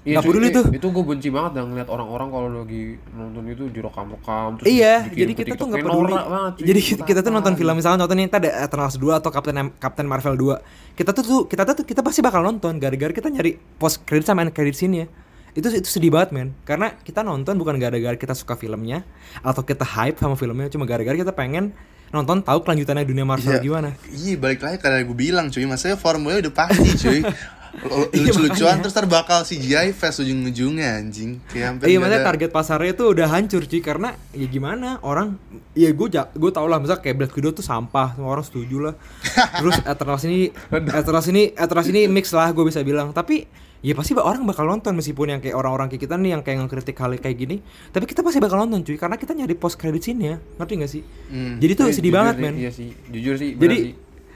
Iya, 0.05 0.21
Gak 0.21 0.29
peduli 0.29 0.47
tuh. 0.53 0.65
Itu 0.69 0.87
gue 0.93 1.01
benci 1.03 1.33
banget 1.33 1.57
dan 1.57 1.65
ngeliat 1.65 1.89
orang-orang 1.89 2.27
kalau 2.29 2.47
lagi 2.53 2.93
nonton 3.09 3.41
itu 3.49 3.63
direkam-rekam 3.73 4.61
terus 4.61 4.69
Iya, 4.69 5.09
jadi 5.09 5.31
kita 5.33 5.53
tuh 5.55 5.65
nggak 5.65 5.81
Kayak 5.81 5.89
peduli. 5.91 6.13
banget, 6.13 6.51
cuy. 6.53 6.65
Jadi 6.69 6.79
kita, 6.85 7.01
kita 7.03 7.19
tuh 7.19 7.31
nonton 7.33 7.53
film 7.55 7.73
misalnya 7.73 7.99
nonton 7.99 8.17
nih 8.21 8.29
ada 8.29 8.49
Eternals 8.61 8.95
2 8.95 9.17
atau 9.17 9.29
Captain 9.33 9.57
Captain 9.75 10.05
Marvel 10.05 10.35
2. 10.37 10.93
Kita 10.93 11.09
tuh 11.09 11.23
tuh 11.25 11.39
kita 11.45 11.65
tuh 11.67 11.81
kita 11.81 12.05
pasti 12.05 12.21
bakal 12.21 12.39
nonton 12.39 12.77
gara-gara 12.77 13.09
kita 13.09 13.27
nyari 13.27 13.57
post 13.75 14.05
credit 14.05 14.23
sama 14.23 14.45
end 14.45 14.53
credit 14.53 14.77
scene 14.77 14.93
ya. 14.93 15.07
Itu 15.51 15.73
itu 15.73 15.89
sedih 15.89 16.13
banget 16.13 16.29
men 16.31 16.53
karena 16.61 16.93
kita 16.99 17.19
nonton 17.19 17.57
bukan 17.57 17.75
gara-gara 17.75 18.13
kita 18.13 18.37
suka 18.37 18.53
filmnya 18.53 19.01
atau 19.41 19.65
kita 19.65 19.81
hype 19.81 20.21
sama 20.21 20.37
filmnya 20.37 20.69
cuma 20.69 20.85
gara-gara 20.85 21.15
kita 21.15 21.31
pengen 21.31 21.73
nonton 22.11 22.39
tahu 22.39 22.61
kelanjutannya 22.61 23.03
dunia 23.03 23.25
Marvel 23.25 23.57
Iya. 23.57 23.59
gimana. 23.59 23.89
Iya, 24.05 24.37
balik 24.37 24.61
lagi 24.61 24.77
karena 24.77 25.01
gue 25.01 25.17
bilang 25.17 25.49
cuy, 25.49 25.65
maksudnya 25.65 25.97
formulanya 25.97 26.45
udah 26.45 26.53
pasti 26.53 26.89
cuy. 26.93 27.19
Iya, 27.75 28.07
Lucu-lucuan 28.25 28.79
terus 28.79 28.91
ntar 28.91 29.05
bakal 29.05 29.41
CGI 29.41 29.91
fast 29.91 30.17
ujung-ujungnya 30.17 30.97
anjing. 30.97 31.43
Kayak 31.45 31.83
Iya 31.83 31.97
makanya 31.97 32.19
ada- 32.19 32.27
target 32.27 32.49
pasarnya 32.49 32.93
tuh 32.93 33.11
udah 33.11 33.27
hancur 33.27 33.61
cuy 33.61 33.79
karena 33.79 34.15
ya 34.31 34.45
gimana 34.45 34.97
orang 35.01 35.35
ya 35.71 35.89
gue 35.89 36.07
gue 36.09 36.51
tau 36.51 36.65
lah 36.65 36.77
misalnya 36.77 37.01
kayak 37.01 37.15
Black 37.17 37.33
Widow 37.33 37.51
tuh 37.51 37.61
sampah 37.61 38.15
semua 38.15 38.31
orang 38.31 38.41
setuju 38.41 38.77
lah 38.81 38.95
terus 39.59 39.75
Eternals 39.81 40.23
ini 40.23 40.39
Eternals 40.71 41.27
ini 41.27 41.43
Eternals 41.51 41.89
ini 41.89 42.01
mix 42.07 42.31
lah 42.31 42.49
gue 42.49 42.63
bisa 42.63 42.79
bilang 42.81 43.11
tapi 43.11 43.43
ya 43.79 43.93
pasti 43.93 44.15
orang 44.15 44.41
bakal 44.43 44.65
nonton 44.65 44.91
meskipun 44.93 45.29
yang 45.29 45.39
kayak 45.39 45.53
orang-orang 45.53 45.85
kayak 45.87 46.01
kita 46.01 46.15
nih 46.15 46.31
yang 46.31 46.41
kayak 46.41 46.57
ngekritik 46.59 46.95
hal 46.95 47.11
kayak 47.13 47.37
gini 47.37 47.59
tapi 47.87 48.05
kita 48.05 48.19
pasti 48.19 48.39
bakal 48.39 48.57
nonton 48.57 48.81
cuy 48.81 48.95
karena 48.95 49.13
kita 49.13 49.31
nyari 49.31 49.53
post 49.53 49.75
credit 49.75 50.01
scene 50.01 50.21
ya 50.23 50.35
ngerti 50.55 50.73
gak 50.75 50.89
sih 50.89 51.03
Hmm. 51.25 51.57
jadi 51.57 51.73
tuh 51.75 51.85
Iya, 51.85 51.93
sedih 51.93 52.11
banget 52.11 52.33
sih, 52.33 52.41
men 52.41 52.55
Iya 52.55 52.71
sih, 52.71 52.89
jujur 53.07 53.35
sih. 53.35 53.51
jadi 53.53 53.77
sih. 53.83 53.93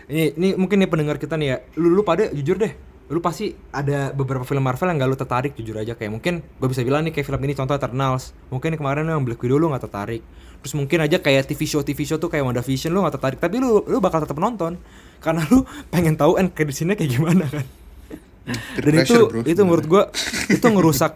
ini, 0.08 0.24
ini 0.36 0.48
mungkin 0.56 0.78
nih 0.78 0.88
pendengar 0.88 1.16
kita 1.16 1.34
nih 1.34 1.48
ya 1.48 1.58
lu, 1.76 1.90
lu 1.90 2.02
pada 2.02 2.30
jujur 2.30 2.58
deh 2.58 2.74
lu 3.10 3.20
pasti 3.26 3.58
ada 3.74 4.14
beberapa 4.14 4.46
film 4.46 4.62
Marvel 4.62 4.94
yang 4.94 5.02
gak 5.02 5.10
lu 5.10 5.18
tertarik 5.18 5.52
jujur 5.58 5.82
aja. 5.82 5.98
Kayak 5.98 6.14
mungkin 6.14 6.34
gue 6.46 6.68
bisa 6.70 6.86
bilang 6.86 7.02
nih 7.02 7.14
kayak 7.18 7.26
film 7.26 7.42
ini 7.42 7.54
contoh 7.58 7.74
Eternals. 7.74 8.38
Mungkin 8.54 8.78
kemarin 8.78 9.10
yang 9.10 9.26
Black 9.26 9.42
Widow 9.42 9.58
lu 9.58 9.74
gak 9.74 9.90
tertarik. 9.90 10.22
Terus 10.62 10.74
mungkin 10.78 11.02
aja 11.02 11.18
kayak 11.18 11.50
TV 11.50 11.66
show 11.66 11.82
TV 11.82 12.06
show 12.06 12.22
tuh 12.22 12.30
kayak 12.30 12.46
WandaVision 12.46 12.94
lu 12.94 13.02
gak 13.02 13.18
tertarik. 13.18 13.42
Tapi 13.42 13.58
lu 13.58 13.82
lu 13.90 13.98
bakal 13.98 14.22
tetap 14.22 14.38
nonton. 14.38 14.78
Karena 15.18 15.42
lu 15.50 15.66
pengen 15.94 16.14
tahu 16.14 16.38
end 16.38 16.54
scene-nya 16.54 16.94
kayak 16.94 17.12
gimana 17.18 17.50
kan? 17.50 17.66
Dan 18.78 18.94
itu 18.98 19.18
bro, 19.30 19.42
itu 19.46 19.62
menurut 19.62 19.86
gua 19.86 20.04
itu 20.50 20.66
ngerusak 20.66 21.14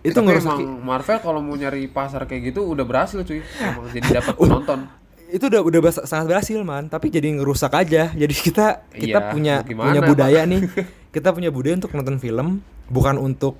itu 0.00 0.14
Tapi 0.14 0.24
ngerusak 0.24 0.56
emang 0.56 0.82
Marvel 0.82 1.18
kalau 1.18 1.40
mau 1.42 1.58
nyari 1.58 1.90
pasar 1.90 2.24
kayak 2.30 2.54
gitu 2.54 2.62
udah 2.62 2.84
berhasil 2.86 3.22
cuy. 3.26 3.42
Emang 3.58 3.90
jadi 3.90 4.08
dapat 4.22 4.34
penonton. 4.38 4.80
Itu 5.30 5.44
udah 5.50 5.60
udah 5.62 5.80
sangat 6.06 6.26
berhasil 6.30 6.58
man. 6.62 6.86
Tapi 6.86 7.10
jadi 7.10 7.34
ngerusak 7.34 7.72
aja. 7.74 8.12
Jadi 8.14 8.34
kita 8.34 8.86
kita 8.92 9.18
Iya, 9.18 9.32
punya 9.32 9.54
gimana, 9.66 9.86
punya 9.90 10.00
budaya 10.04 10.40
nih. 10.46 10.62
Kita 11.16 11.32
punya 11.32 11.48
budaya 11.48 11.80
untuk 11.80 11.96
nonton 11.96 12.20
film 12.20 12.60
bukan 12.92 13.16
untuk 13.16 13.56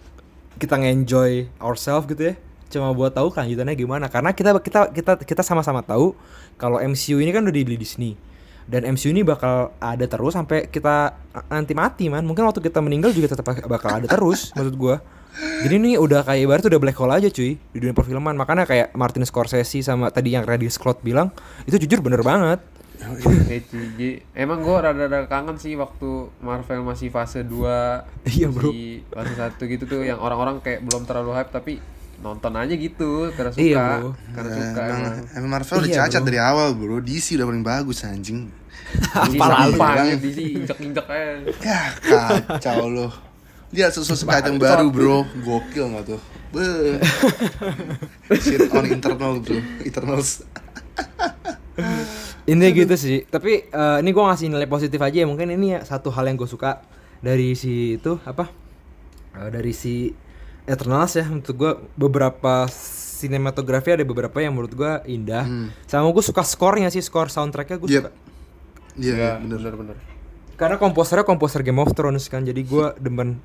kita 0.60 0.76
nge-enjoy 0.76 1.48
ourselves 1.56 2.04
gitu 2.04 2.28
ya. 2.28 2.34
Cuma 2.68 2.92
buat 2.92 3.16
tahu 3.16 3.32
kelanjutannya 3.32 3.72
gimana. 3.72 4.12
Karena 4.12 4.36
kita 4.36 4.60
kita 4.60 4.92
kita 4.92 5.12
kita 5.24 5.40
sama-sama 5.40 5.80
tahu 5.80 6.12
kalau 6.60 6.76
MCU 6.76 7.16
ini 7.16 7.32
kan 7.32 7.40
udah 7.40 7.56
dibeli 7.56 7.80
Disney. 7.80 8.12
Dan 8.68 8.84
MCU 8.84 9.08
ini 9.08 9.24
bakal 9.24 9.72
ada 9.80 10.04
terus 10.04 10.36
sampai 10.36 10.68
kita 10.68 11.16
nanti 11.48 11.72
mati 11.72 12.12
man. 12.12 12.28
Mungkin 12.28 12.44
waktu 12.44 12.60
kita 12.60 12.84
meninggal 12.84 13.16
juga 13.16 13.32
tetap 13.32 13.48
bakal 13.64 14.04
ada 14.04 14.06
terus 14.10 14.50
maksud 14.58 14.76
gua 14.76 15.00
jadi 15.36 15.74
ini 15.76 16.00
udah 16.00 16.24
kayak 16.24 16.40
ibarat 16.48 16.64
udah 16.64 16.80
black 16.80 16.96
hole 16.96 17.12
aja 17.12 17.28
cuy 17.28 17.56
di 17.56 17.76
dunia 17.76 17.92
perfilman 17.92 18.36
makanya 18.36 18.64
kayak 18.64 18.88
Martin 18.96 19.24
Scorsese 19.24 19.84
sama 19.84 20.08
tadi 20.08 20.32
yang 20.32 20.48
Ridley 20.48 20.72
Scott 20.72 21.04
bilang 21.04 21.28
itu 21.68 21.76
jujur 21.76 22.00
bener 22.00 22.24
banget 22.24 22.60
emang 24.34 24.64
gue 24.64 24.76
rada-rada 24.76 25.28
kangen 25.28 25.60
sih 25.60 25.76
waktu 25.76 26.32
Marvel 26.40 26.82
masih 26.82 27.12
fase 27.12 27.44
2 27.44 27.52
Iya, 28.40 28.48
bro. 28.48 28.72
Di 28.72 29.04
fase 29.12 29.34
1 29.36 29.72
gitu 29.76 29.84
tuh 29.84 30.00
yang 30.02 30.18
orang-orang 30.18 30.58
kayak 30.64 30.80
belum 30.82 31.04
terlalu 31.04 31.36
hype 31.36 31.52
tapi 31.52 31.72
nonton 32.16 32.56
aja 32.56 32.72
gitu 32.72 33.28
karena 33.36 33.52
suka. 33.52 33.62
Iya, 33.62 33.84
bro. 34.00 34.10
Karena 34.32 34.48
Nah, 34.48 34.56
suka 34.56 34.82
emang, 35.36 35.50
Marvel 35.52 35.76
udah 35.84 35.90
Iya, 35.92 35.98
cacat 36.08 36.20
bro. 36.24 36.28
dari 36.32 36.38
awal 36.40 36.68
bro 36.72 36.96
DC 37.04 37.26
udah 37.36 37.46
paling 37.46 37.64
bagus 37.66 37.98
anjing 38.02 38.48
sampah 39.12 40.06
ya, 40.06 40.14
di 40.16 40.30
sini 40.32 40.50
injek-injek 40.62 41.06
aja. 41.10 41.34
Ya 41.60 41.80
kacau 42.00 42.86
loh 42.88 43.25
Lihat 43.74 43.90
sesuatu 43.92 44.26
item 44.30 44.56
baru 44.58 44.86
bro. 44.88 45.18
Gokil 45.42 45.86
gak 45.92 46.04
tuh. 46.06 46.20
Shit 48.40 48.70
on 48.70 48.86
internal 48.86 49.38
bro. 49.42 49.58
Eternals 49.82 50.46
ini 52.50 52.66
gitu 52.72 52.94
sih. 52.94 53.26
Tapi 53.26 53.68
eh, 53.68 53.96
ini 54.00 54.10
gua 54.10 54.32
ngasih 54.32 54.48
nilai 54.48 54.64
positif 54.66 54.96
aja 54.98 55.24
ya. 55.24 55.26
Mungkin 55.26 55.50
ini 55.52 55.76
ya 55.76 55.80
satu 55.82 56.08
hal 56.08 56.24
yang 56.26 56.38
gue 56.38 56.48
suka 56.48 56.80
dari 57.20 57.52
si 57.58 57.98
itu 57.98 58.16
apa? 58.22 58.48
Eh, 59.36 59.50
dari 59.50 59.74
si 59.74 60.14
Eternals 60.64 61.18
ya. 61.18 61.26
Menurut 61.26 61.50
gua 61.52 61.72
beberapa 61.98 62.70
sinematografi 62.70 63.92
ada 63.92 64.04
beberapa 64.06 64.38
yang 64.40 64.54
menurut 64.54 64.72
gua 64.72 65.02
indah. 65.04 65.44
Hmm. 65.44 65.68
sama 65.84 66.08
gue 66.08 66.24
suka 66.24 66.46
skornya 66.46 66.88
sih. 66.88 67.02
Skor 67.02 67.28
soundtracknya 67.28 67.76
gue 67.76 67.88
Yep. 67.90 68.02
suka. 68.06 68.10
Iya, 68.96 69.12
Iya, 69.12 69.30
bener. 69.42 69.58
bener-bener. 69.60 69.96
Karena 70.56 70.80
komposernya 70.80 71.26
komposer 71.28 71.60
Game 71.60 71.76
of 71.76 71.92
Thrones 71.92 72.32
kan, 72.32 72.40
jadi 72.40 72.64
gua 72.64 72.96
demen 72.96 73.36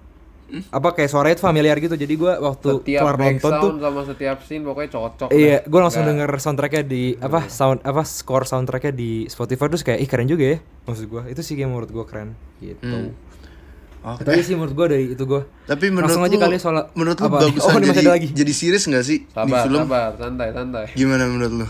apa 0.69 0.89
kayak 0.91 1.07
suaranya 1.07 1.33
itu 1.33 1.43
familiar 1.43 1.75
gitu. 1.77 1.93
Jadi 1.93 2.13
gua 2.13 2.35
waktu 2.37 2.67
Setiap 2.77 3.01
kelar 3.01 3.15
nonton 3.17 3.51
tuh 3.53 3.71
sama 3.77 4.01
setiap 4.03 4.37
scene 4.41 4.61
pokoknya 4.61 4.89
cocok. 4.89 5.29
Iya, 5.29 5.57
gue 5.63 5.79
langsung 5.79 6.01
Nggak- 6.01 6.17
denger 6.17 6.31
soundtracknya 6.37 6.83
di 6.83 7.03
apa 7.17 7.39
sound 7.47 7.79
apa 7.81 8.01
score 8.03 8.43
soundtracknya 8.43 8.91
di 8.91 9.11
Spotify 9.25 9.65
terus 9.67 9.81
kayak 9.81 9.99
ih 9.99 10.07
keren 10.07 10.25
juga 10.25 10.45
ya 10.45 10.57
maksud 10.83 11.05
gue 11.05 11.21
itu 11.29 11.41
sih 11.41 11.55
yang 11.55 11.69
menurut 11.69 11.87
gue 11.87 12.03
keren 12.03 12.29
gitu. 12.57 12.83
Hmm. 12.83 13.11
Oke. 14.03 14.21
Itu 14.21 14.29
aja 14.29 14.43
sih 14.43 14.55
menurut 14.55 14.73
gue 14.73 14.85
dari 14.87 15.05
itu 15.09 15.23
gue. 15.23 15.41
Tapi 15.63 15.85
menurut 15.87 16.09
langsung 16.09 16.25
aja 16.25 16.33
lu, 16.33 16.41
kali 16.41 16.55
soal 16.57 16.89
menurut 16.91 17.15
lu 17.15 17.27
apa? 17.27 17.37
bagusan 17.39 17.69
Oh, 17.71 17.79
jadi 17.79 17.99
ada 18.01 18.11
lagi. 18.11 18.27
jadi 18.29 18.51
series 18.51 18.83
nggak 18.83 19.03
sih 19.03 19.17
di 19.21 19.29
Sabar, 19.29 19.61
film? 19.63 19.79
sabar, 19.79 20.09
santai, 20.15 20.47
santai. 20.49 20.85
Gimana 20.91 21.23
menurut 21.25 21.53
lu? 21.53 21.67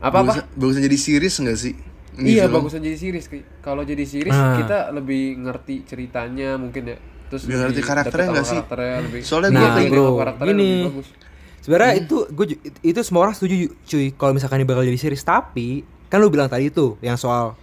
Apa 0.00 0.16
apa? 0.18 0.32
Bagusan, 0.32 0.44
bagusan 0.54 0.82
jadi 0.82 0.98
series 0.98 1.34
nggak 1.38 1.58
sih? 1.58 1.74
di 2.14 2.30
Iya, 2.32 2.46
film? 2.46 2.62
bagusan 2.62 2.80
jadi 2.80 2.94
series. 2.96 3.26
Kalau 3.58 3.82
jadi 3.82 4.04
series 4.04 4.32
Ah. 4.32 4.54
kita 4.56 4.78
lebih 4.90 5.22
ngerti 5.36 5.82
ceritanya 5.84 6.56
mungkin 6.56 6.82
ya. 6.86 6.98
Terus 7.26 7.42
Lebih 7.42 7.56
ngerti 7.58 7.80
karakternya 7.82 8.28
nggak 8.30 8.44
sih? 8.44 8.58
Karakternya 8.58 8.96
lebih. 9.02 9.20
Soalnya 9.20 9.50
Nah, 9.50 9.60
gua 9.60 9.70
Iya, 9.76 9.88
bro, 9.88 10.06
karakternya 10.14 10.50
gini. 10.50 10.70
lebih 10.70 10.88
bagus. 10.92 11.08
Sebenarnya 11.58 11.90
Hmm. 11.90 12.02
itu 12.02 12.16
gue 12.28 12.46
itu 12.82 13.00
semua 13.00 13.20
orang 13.22 13.32
setuju 13.32 13.54
cuy 13.82 14.06
kalau 14.12 14.32
misalkan 14.32 14.58
ini 14.58 14.66
bakal 14.66 14.82
jadi 14.82 14.98
series 14.98 15.22
tapi 15.22 15.80
kan 16.06 16.20
lu 16.20 16.28
bilang 16.28 16.46
tadi 16.46 16.68
tuh 16.68 17.00
yang 17.00 17.16
soal 17.16 17.56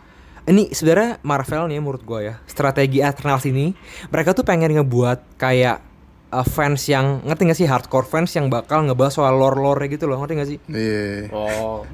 ini 0.43 0.69
sebenarnya 0.69 1.21
Marvel 1.21 1.69
nih 1.69 1.78
menurut 1.78 2.02
gue 2.02 2.19
ya 2.24 2.36
strategi 2.43 2.97
Eternals 3.00 3.45
ini 3.45 3.78
mereka 4.10 4.34
tuh 4.34 4.41
pengen 4.41 4.74
ngebuat 4.74 5.38
kayak 5.38 5.86
uh, 6.28 6.41
fans 6.41 6.82
yang 6.88 7.21
ngerti 7.21 7.41
gak 7.45 7.56
sih 7.56 7.69
hardcore 7.69 8.04
fans 8.04 8.34
yang 8.34 8.50
bakal 8.50 8.82
ngebahas 8.82 9.13
soal 9.13 9.38
lore-lore 9.38 9.86
gitu 9.86 10.10
loh 10.10 10.17
ngerti 10.17 10.34
gak 10.34 10.50
sih 10.50 10.60
Iya. 10.65 11.30
Oh. 11.30 11.86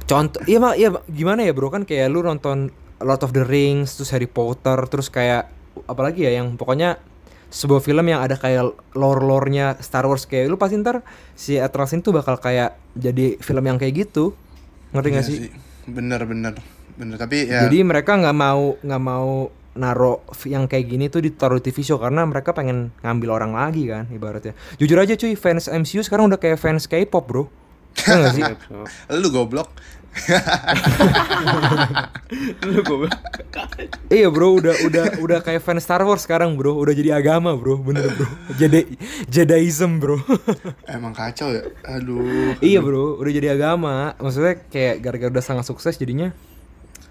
contoh 0.00 0.38
iya 0.44 0.58
mak 0.58 0.74
iya 0.76 0.88
gimana 1.04 1.42
ya 1.42 1.50
bro 1.50 1.66
kan 1.66 1.82
kayak 1.82 2.06
lu 2.06 2.22
nonton 2.22 2.70
Lord 2.96 3.20
of 3.20 3.34
the 3.34 3.42
Rings 3.42 3.98
terus 3.98 4.08
Harry 4.08 4.24
Potter 4.24 4.78
terus 4.86 5.10
kayak 5.10 5.50
apalagi 5.84 6.22
ya 6.22 6.38
yang 6.38 6.54
pokoknya 6.54 6.94
sebuah 7.56 7.80
film 7.80 8.04
yang 8.04 8.20
ada 8.20 8.36
kayak 8.36 8.76
lore-lore-nya 8.92 9.80
Star 9.80 10.04
Wars 10.04 10.28
kayak 10.28 10.52
lu 10.52 10.60
pasti 10.60 10.76
ntar 10.76 11.00
si 11.32 11.56
ini 11.56 12.00
tuh 12.04 12.12
bakal 12.12 12.36
kayak 12.36 12.76
jadi 12.92 13.40
film 13.40 13.64
yang 13.64 13.80
kayak 13.80 14.04
gitu 14.04 14.36
ngerti 14.92 15.08
gak 15.08 15.24
Iya 15.24 15.28
sih? 15.32 15.38
Bener 15.88 16.20
bener 16.28 16.52
bener. 17.00 17.16
Tapi 17.16 17.48
ya. 17.48 17.64
Jadi 17.64 17.80
mereka 17.80 18.20
nggak 18.20 18.36
mau 18.36 18.76
nggak 18.76 19.02
mau 19.02 19.48
naro 19.76 20.24
yang 20.48 20.68
kayak 20.68 20.84
gini 20.88 21.08
tuh 21.08 21.20
ditaruh 21.24 21.60
di 21.60 21.68
TV 21.72 21.84
show 21.84 22.00
karena 22.00 22.24
mereka 22.24 22.56
pengen 22.56 22.92
ngambil 23.00 23.28
orang 23.32 23.52
lagi 23.56 23.88
kan 23.88 24.04
ibaratnya. 24.12 24.52
Jujur 24.76 25.00
aja 25.00 25.16
cuy 25.16 25.32
fans 25.32 25.72
MCU 25.72 26.04
sekarang 26.04 26.28
udah 26.28 26.40
kayak 26.40 26.60
fans 26.60 26.84
K-pop 26.84 27.24
bro. 27.24 27.44
Iya 27.96 28.14
nggak 28.20 28.34
sih? 28.36 28.44
lu 29.20 29.28
goblok. 29.32 29.72
Lu 32.64 32.80
gue 32.82 33.08
Iya 34.08 34.28
bro, 34.28 34.56
udah 34.56 34.74
udah 34.84 35.04
udah 35.18 35.38
kayak 35.40 35.60
fans 35.60 35.82
Star 35.82 36.02
Wars 36.02 36.22
sekarang 36.22 36.54
bro, 36.54 36.74
udah 36.74 36.92
jadi 36.92 37.14
agama 37.14 37.54
bro, 37.54 37.78
bener 37.78 38.10
bro, 38.10 38.26
Jedi 38.54 38.96
Jediism 39.26 39.98
bro. 39.98 40.18
Emang 40.86 41.12
kacau 41.12 41.50
ya. 41.50 41.62
Aduh. 41.86 42.54
iya 42.60 42.78
bro, 42.78 43.16
udah 43.16 43.32
jadi 43.32 43.48
agama, 43.52 44.12
maksudnya 44.16 44.58
kayak 44.64 45.00
gara-gara 45.00 45.30
udah 45.30 45.44
sangat 45.44 45.64
sukses 45.64 45.94
jadinya. 45.94 46.30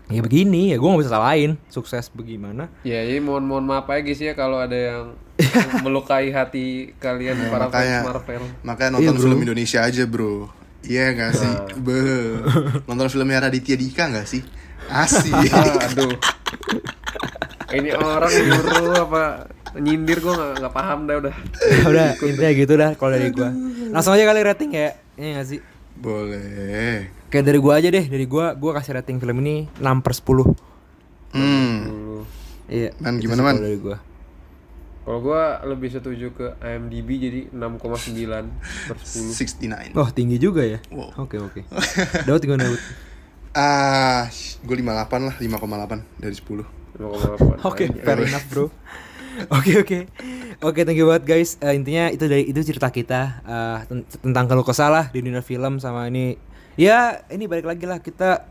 Ya 0.06 0.22
begini 0.22 0.70
ya, 0.70 0.78
gue 0.78 0.86
gak 0.86 1.02
bisa 1.02 1.12
salahin 1.12 1.58
sukses 1.66 2.14
bagaimana. 2.14 2.70
Ya, 2.86 3.02
jadi 3.02 3.18
mohon 3.18 3.42
mohon 3.42 3.66
maaf 3.66 3.90
aja 3.90 4.06
guys 4.06 4.22
ya 4.22 4.38
kalau 4.38 4.62
ada 4.62 4.78
yang 4.78 5.18
melukai 5.84 6.30
hati 6.30 6.94
kalian 7.00 7.36
Ya, 7.36 7.50
para 7.50 7.66
makanya- 7.68 8.02
fans 8.02 8.08
Marvel. 8.14 8.44
Makanya 8.62 8.90
nonton 8.92 9.04
Iya, 9.04 9.18
bro. 9.18 9.24
film 9.26 9.40
Indonesia 9.42 9.80
aja, 9.82 10.04
Bro. 10.06 10.54
Iya 10.86 11.06
gak 11.18 11.32
sih? 11.34 11.52
Beuh. 11.82 12.46
Nonton 12.86 13.10
filmnya 13.10 13.50
Raditya 13.50 13.76
Dika 13.76 14.10
gak 14.10 14.30
sih? 14.30 14.42
Asik. 14.86 15.34
Aduh. 15.90 16.14
Ini 17.74 17.98
orang 17.98 18.30
nyuruh 18.32 18.94
apa 19.10 19.24
nyindir 19.76 20.24
gue 20.24 20.32
nggak 20.32 20.64
nggak 20.64 20.74
paham 20.74 21.04
dah 21.04 21.16
udah. 21.20 21.36
udah 21.92 22.10
intinya 22.24 22.52
gitu 22.56 22.74
dah 22.80 22.92
kalau 22.96 23.12
dari 23.12 23.34
gue. 23.34 23.50
Langsung 23.92 24.16
aja 24.16 24.24
kali 24.24 24.42
rating 24.46 24.72
ya, 24.72 24.96
iya 25.20 25.42
gak 25.42 25.48
sih? 25.50 25.60
Boleh. 25.98 27.12
Kayak 27.28 27.46
dari 27.52 27.60
gue 27.60 27.74
aja 27.74 27.88
deh, 27.92 28.06
dari 28.08 28.26
gue, 28.30 28.46
gue 28.56 28.72
kasih 28.72 28.96
rating 28.96 29.18
film 29.20 29.38
ini 29.44 29.68
6 29.82 30.06
per 30.06 30.14
10 30.16 30.56
Hmm. 31.36 32.24
Iya. 32.72 32.96
Man, 33.04 33.20
gimana, 33.20 33.42
Man? 33.44 33.60
dari 33.60 33.76
gue. 33.76 33.98
Kalau 35.06 35.22
gue 35.22 35.42
lebih 35.70 35.94
setuju 35.94 36.34
ke 36.34 36.58
IMDb 36.60 37.10
jadi 37.22 37.42
6,9 37.54 38.50
per 38.90 38.98
10. 38.98 39.94
69. 39.94 39.94
Oh 39.94 40.10
tinggi 40.10 40.42
juga 40.42 40.66
ya. 40.66 40.82
Wow. 40.90 41.14
Oke 41.22 41.38
oke. 41.38 41.62
Daud 42.28 42.42
gimana 42.42 42.66
Daud? 42.66 42.82
Ah, 43.54 44.28
gue 44.66 44.76
58 44.76 45.30
lah, 45.30 45.36
5,8 45.38 46.02
dari 46.20 46.36
10. 46.36 46.66
5,8. 46.98 47.62
Oke, 47.64 47.86
Anjay. 47.88 48.02
fair 48.02 48.20
enough 48.26 48.46
bro. 48.50 48.66
Oke 49.52 49.76
oke, 49.78 50.00
oke 50.64 50.80
thank 50.88 50.96
you 50.96 51.06
banget 51.06 51.24
guys. 51.28 51.60
Eh, 51.60 51.76
intinya 51.76 52.08
itu 52.08 52.24
dari 52.24 52.48
itu 52.48 52.56
cerita 52.64 52.88
kita 52.88 53.44
eh, 53.44 53.78
ten- 53.84 54.08
tentang 54.24 54.48
kalau 54.48 54.64
kesah 54.64 54.88
lah 54.88 55.06
di 55.12 55.20
dunia 55.20 55.44
film 55.44 55.78
sama 55.78 56.08
ini. 56.08 56.40
Ya 56.80 57.24
ini 57.28 57.44
balik 57.46 57.68
lagi 57.68 57.84
lah 57.84 58.00
kita 58.00 58.48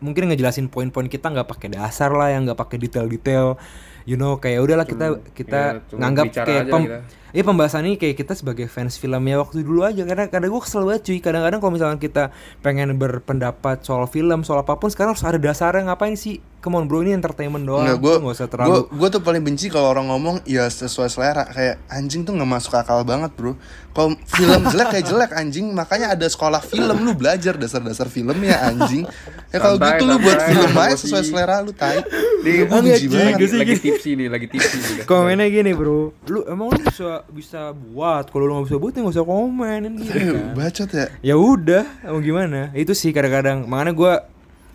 mungkin 0.00 0.32
ngejelasin 0.32 0.72
poin-poin 0.72 1.12
kita 1.12 1.28
nggak 1.28 1.48
pakai 1.48 1.76
dasar 1.76 2.08
lah 2.12 2.32
yang 2.32 2.48
nggak 2.48 2.56
pakai 2.56 2.80
detail-detail. 2.80 3.60
You 4.08 4.16
know 4.16 4.40
kayak 4.40 4.64
udahlah 4.64 4.86
kita 4.88 5.20
kita 5.36 5.60
ya, 5.76 5.84
cuma 5.84 6.00
nganggap 6.00 6.24
kayak 6.32 6.64
pem, 6.72 6.82
kita. 6.88 6.98
Iya 7.28 7.42
pembahasan 7.42 7.84
ini 7.84 7.94
kayak 7.94 8.16
kita 8.16 8.32
sebagai 8.32 8.66
fans 8.66 8.96
filmnya 8.96 9.36
waktu 9.36 9.60
dulu 9.60 9.82
aja. 9.82 10.00
Karena 10.02 10.26
kadang 10.26 10.48
gue 10.48 10.62
kesel 10.62 10.82
banget 10.82 11.02
cuy. 11.04 11.18
Kadang-kadang 11.18 11.58
kalau 11.58 11.72
misalkan 11.72 11.98
kita 11.98 12.32
pengen 12.58 12.96
berpendapat 12.96 13.80
soal 13.80 14.06
film 14.06 14.40
soal 14.40 14.60
apa 14.60 14.74
pun 14.74 14.88
sekarang 14.88 15.12
harus 15.12 15.22
ada 15.22 15.36
dasarnya. 15.36 15.88
Ngapain 15.88 16.14
sih? 16.14 16.38
Come 16.58 16.74
on 16.74 16.90
bro 16.90 17.00
ini 17.00 17.14
entertainment 17.14 17.62
doang. 17.62 17.86
Enggak, 17.86 17.98
gue 18.00 18.14
nggak 18.18 18.34
usah 18.34 18.48
terlalu 18.50 18.90
gue 18.90 19.08
tuh 19.08 19.22
paling 19.22 19.38
benci 19.40 19.70
kalau 19.70 19.94
orang 19.94 20.10
ngomong 20.10 20.42
ya 20.42 20.66
sesuai 20.66 21.06
selera. 21.06 21.46
Kayak 21.46 21.78
anjing 21.86 22.26
tuh 22.26 22.34
nggak 22.34 22.50
masuk 22.50 22.74
akal 22.74 23.04
banget 23.04 23.30
bro. 23.32 23.54
Kalau 23.92 24.18
film 24.26 24.62
jelek 24.72 24.88
kayak 24.90 25.06
jelek 25.06 25.30
anjing, 25.32 25.70
makanya 25.70 26.18
ada 26.18 26.26
sekolah 26.26 26.58
film. 26.58 26.98
Lu 26.98 27.14
belajar 27.14 27.54
dasar-dasar 27.54 28.08
filmnya 28.08 28.58
anjing. 28.64 29.06
Ya 29.48 29.58
kalau 29.58 29.78
Santai, 29.78 29.96
gitu 29.96 30.04
lu 30.04 30.16
buat 30.18 30.34
santai, 30.34 30.50
film 30.50 30.72
aja 30.74 30.96
sesuai 30.98 31.22
selera 31.24 31.56
lu 31.62 31.70
tai. 31.70 32.02
Di- 32.42 32.66
Gue 32.66 32.80
benci 32.80 33.06
banget. 33.06 33.38
Gak 33.38 33.54
lagi 33.54 33.76
tipsi 33.78 34.10
nih, 34.14 34.26
lagi 34.26 34.46
tipsi 34.50 34.76
komennya 35.06 35.46
gini 35.48 35.70
bro. 35.72 36.10
Lu 36.26 36.42
emang 36.44 36.74
lu 36.74 36.80
bisa 36.82 37.17
bisa 37.26 37.70
buat. 37.72 38.28
Kalau 38.28 38.44
lu 38.44 38.52
nggak 38.54 38.66
bisa 38.66 38.76
buat 38.76 38.92
ya 38.92 39.00
nggak 39.00 39.14
usah 39.14 39.26
komen 39.26 39.78
kan 39.80 39.92
gitu 39.96 40.10
kan. 40.12 40.54
Bacot 40.54 40.90
ya. 40.90 41.06
ya 41.22 41.34
udah 41.34 41.84
mau 42.06 42.20
gimana? 42.20 42.70
Itu 42.72 42.92
sih 42.92 43.10
kadang-kadang. 43.10 43.64
Makanya 43.64 43.92
gue 43.92 44.12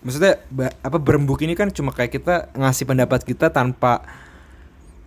maksudnya 0.00 0.36
ba- 0.48 0.74
apa 0.78 0.96
berembuk 0.96 1.40
ini 1.40 1.52
kan 1.52 1.68
cuma 1.68 1.90
kayak 1.90 2.12
kita 2.12 2.34
ngasih 2.52 2.84
pendapat 2.84 3.20
kita 3.22 3.48
tanpa 3.48 4.04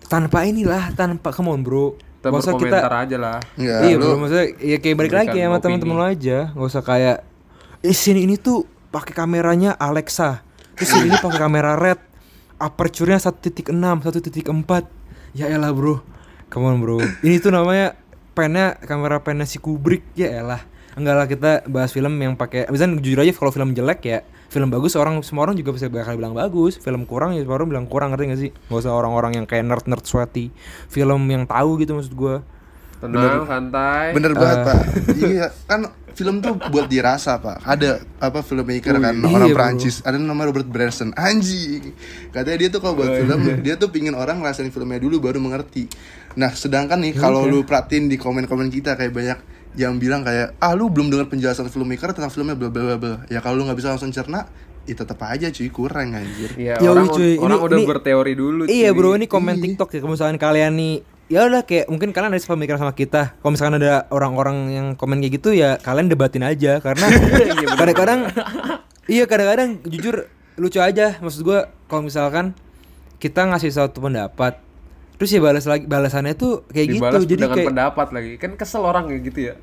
tanpa 0.08 0.44
inilah 0.44 0.94
tanpa 0.94 1.30
come 1.30 1.52
on 1.52 1.62
bro. 1.62 1.94
Kita 2.18 2.28
Nggak 2.28 2.42
usah 2.42 2.54
berkomentar 2.56 2.94
aja 2.98 3.18
lah. 3.18 3.38
Iya 3.56 3.94
lu 3.94 4.04
bro 4.04 4.16
maksudnya 4.18 4.46
ya 4.58 4.78
kayak 4.80 4.96
balik 4.98 5.14
lagi 5.14 5.38
ya 5.38 5.46
sama 5.48 5.58
teman-teman 5.60 5.96
lo 5.96 6.06
aja. 6.06 6.38
Nggak 6.52 6.68
usah 6.68 6.84
kayak 6.84 7.18
eh 7.84 7.94
sini 7.94 8.26
ini 8.26 8.36
tuh 8.36 8.64
pakai 8.90 9.14
kameranya 9.14 9.76
Alexa. 9.76 10.42
Terus 10.74 10.90
sini 10.90 11.10
ini 11.10 11.18
pakai 11.18 11.40
kamera 11.40 11.78
red. 11.78 12.00
Aperture-nya 12.58 13.22
1.6 13.22 13.70
1.4 13.70 14.90
ya 15.38 15.46
elah 15.46 15.70
bro 15.70 16.02
come 16.48 16.66
on 16.66 16.78
bro 16.78 16.98
ini 17.22 17.38
tuh 17.38 17.50
namanya 17.50 17.94
pennya 18.32 18.78
kamera 18.80 19.20
pennya 19.20 19.44
si 19.44 19.58
Kubrick 19.58 20.04
ya 20.14 20.32
elah 20.38 20.62
enggak 20.94 21.16
lah 21.16 21.26
kita 21.26 21.52
bahas 21.68 21.90
film 21.90 22.14
yang 22.16 22.34
pakai 22.34 22.66
misalnya 22.68 22.98
jujur 22.98 23.22
aja 23.22 23.32
kalau 23.32 23.50
film 23.50 23.72
jelek 23.72 24.02
ya 24.02 24.20
film 24.48 24.68
bagus 24.68 24.96
orang 24.96 25.22
semua 25.22 25.44
orang 25.44 25.54
juga 25.54 25.72
bisa 25.72 25.86
bakal 25.88 26.16
bilang 26.16 26.32
bagus 26.32 26.76
film 26.76 27.04
kurang 27.04 27.34
ya 27.34 27.42
semua 27.42 27.56
orang 27.56 27.70
bilang 27.70 27.86
kurang 27.86 28.10
ngerti 28.12 28.24
gak 28.26 28.40
sih 28.40 28.50
nggak 28.50 28.80
usah 28.80 28.94
orang-orang 28.94 29.32
yang 29.36 29.46
kayak 29.46 29.64
nerd 29.64 29.86
nerd 29.86 30.02
sweaty 30.02 30.50
film 30.88 31.22
yang 31.28 31.46
tahu 31.46 31.78
gitu 31.78 31.94
maksud 31.94 32.14
gua 32.14 32.42
Tenang, 32.98 33.46
santai. 33.46 34.10
Bener 34.10 34.34
Eh. 34.34 34.38
banget 34.42 34.58
pak. 34.66 34.78
Iya 35.14 35.48
kan 35.70 35.86
film 36.18 36.42
tuh 36.42 36.58
buat 36.58 36.90
dirasa 36.90 37.38
pak. 37.38 37.62
Ada 37.62 38.02
apa 38.18 38.42
filmmaker 38.42 38.98
kan 38.98 39.14
Iya, 39.14 39.38
orang 39.38 39.50
bro. 39.54 39.58
Prancis. 39.62 40.02
Ada 40.02 40.18
namanya 40.18 40.50
Robert 40.50 40.66
Bresson. 40.66 41.14
Anjing. 41.14 41.94
Katanya 42.34 42.58
dia 42.58 42.70
tuh 42.74 42.82
kalau 42.82 42.98
buat 42.98 43.14
film 43.14 43.38
dia 43.62 43.78
tuh 43.78 43.94
pingin 43.94 44.18
orang 44.18 44.42
ngerasain 44.42 44.74
filmnya 44.74 44.98
dulu 44.98 45.22
baru 45.22 45.38
mengerti. 45.38 45.86
Nah 46.38 46.54
sedangkan 46.54 47.02
nih 47.02 47.14
kalau 47.14 47.44
lu 47.44 47.62
perhatiin 47.64 48.06
di 48.06 48.16
komen-komen 48.16 48.70
kita 48.70 48.94
kayak 48.94 49.10
banyak 49.10 49.38
yang 49.74 49.98
bilang 49.98 50.22
kayak 50.22 50.54
ah 50.58 50.72
lu 50.72 50.88
belum 50.88 51.10
dengar 51.10 51.26
penjelasan 51.28 51.68
filmmaker 51.68 52.10
tentang 52.10 52.30
filmnya 52.30 52.54
bla 52.54 52.70
bla 52.70 52.96
bla. 52.96 53.26
Ya 53.28 53.42
kalau 53.42 53.58
lu 53.58 53.66
nggak 53.66 53.76
bisa 53.76 53.90
langsung 53.90 54.10
cerna, 54.10 54.46
ya 54.84 54.94
tetap 54.94 55.18
aja 55.24 55.48
cuy 55.48 55.68
kurang 55.68 56.14
anjir. 56.14 56.54
Ya, 56.56 56.78
Ya 56.78 56.90
orang, 56.90 57.06
udah, 57.06 57.18
cuy. 57.18 57.34
orang 57.36 57.58
Ini- 57.58 57.66
udah 57.66 57.78
ini- 57.78 57.88
berteori 57.88 58.34
dulu. 58.34 58.62
Iya 58.66 58.90
cuy. 58.90 58.96
bro 58.96 59.10
ini 59.14 59.26
komen 59.26 59.58
TikTok 59.58 59.90
ya 59.92 60.00
kalau 60.00 60.14
misalkan 60.14 60.38
kalian 60.38 60.74
nih 60.74 60.96
ya 61.28 61.44
udah 61.44 61.62
kayak 61.62 61.92
mungkin 61.92 62.10
kalian 62.10 62.32
ada 62.32 62.40
sepemikiran 62.40 62.80
sama 62.80 62.94
kita 62.94 63.36
kalau 63.38 63.52
misalkan 63.52 63.76
ada 63.78 64.08
orang-orang 64.10 64.58
yang 64.72 64.88
komen 64.96 65.20
kayak 65.20 65.34
gitu 65.36 65.52
ya 65.52 65.76
kalian 65.76 66.08
debatin 66.08 66.40
aja 66.40 66.80
karena 66.80 67.04
kadang-kadang 67.76 68.32
iya 69.06 69.28
kadang-kadang 69.28 69.84
jujur 69.84 70.32
lucu 70.56 70.80
aja 70.80 71.20
maksud 71.20 71.44
gua 71.44 71.68
kalau 71.86 72.08
misalkan 72.08 72.56
kita 73.20 73.44
ngasih 73.44 73.70
satu 73.70 74.00
pendapat 74.00 74.56
terus 75.18 75.30
ya 75.34 75.42
balas 75.42 75.66
lagi 75.66 75.86
balasannya 75.90 76.34
tuh 76.38 76.64
kayak 76.70 76.88
Dibalas 76.94 77.22
gitu 77.26 77.34
jadi 77.34 77.42
dengan 77.50 77.58
kayak 77.58 77.70
pendapat 77.74 78.08
lagi. 78.14 78.32
Kan 78.38 78.52
kesel 78.56 78.82
orang 78.86 79.10
kayak 79.10 79.22
gitu 79.28 79.40
ya. 79.52 79.54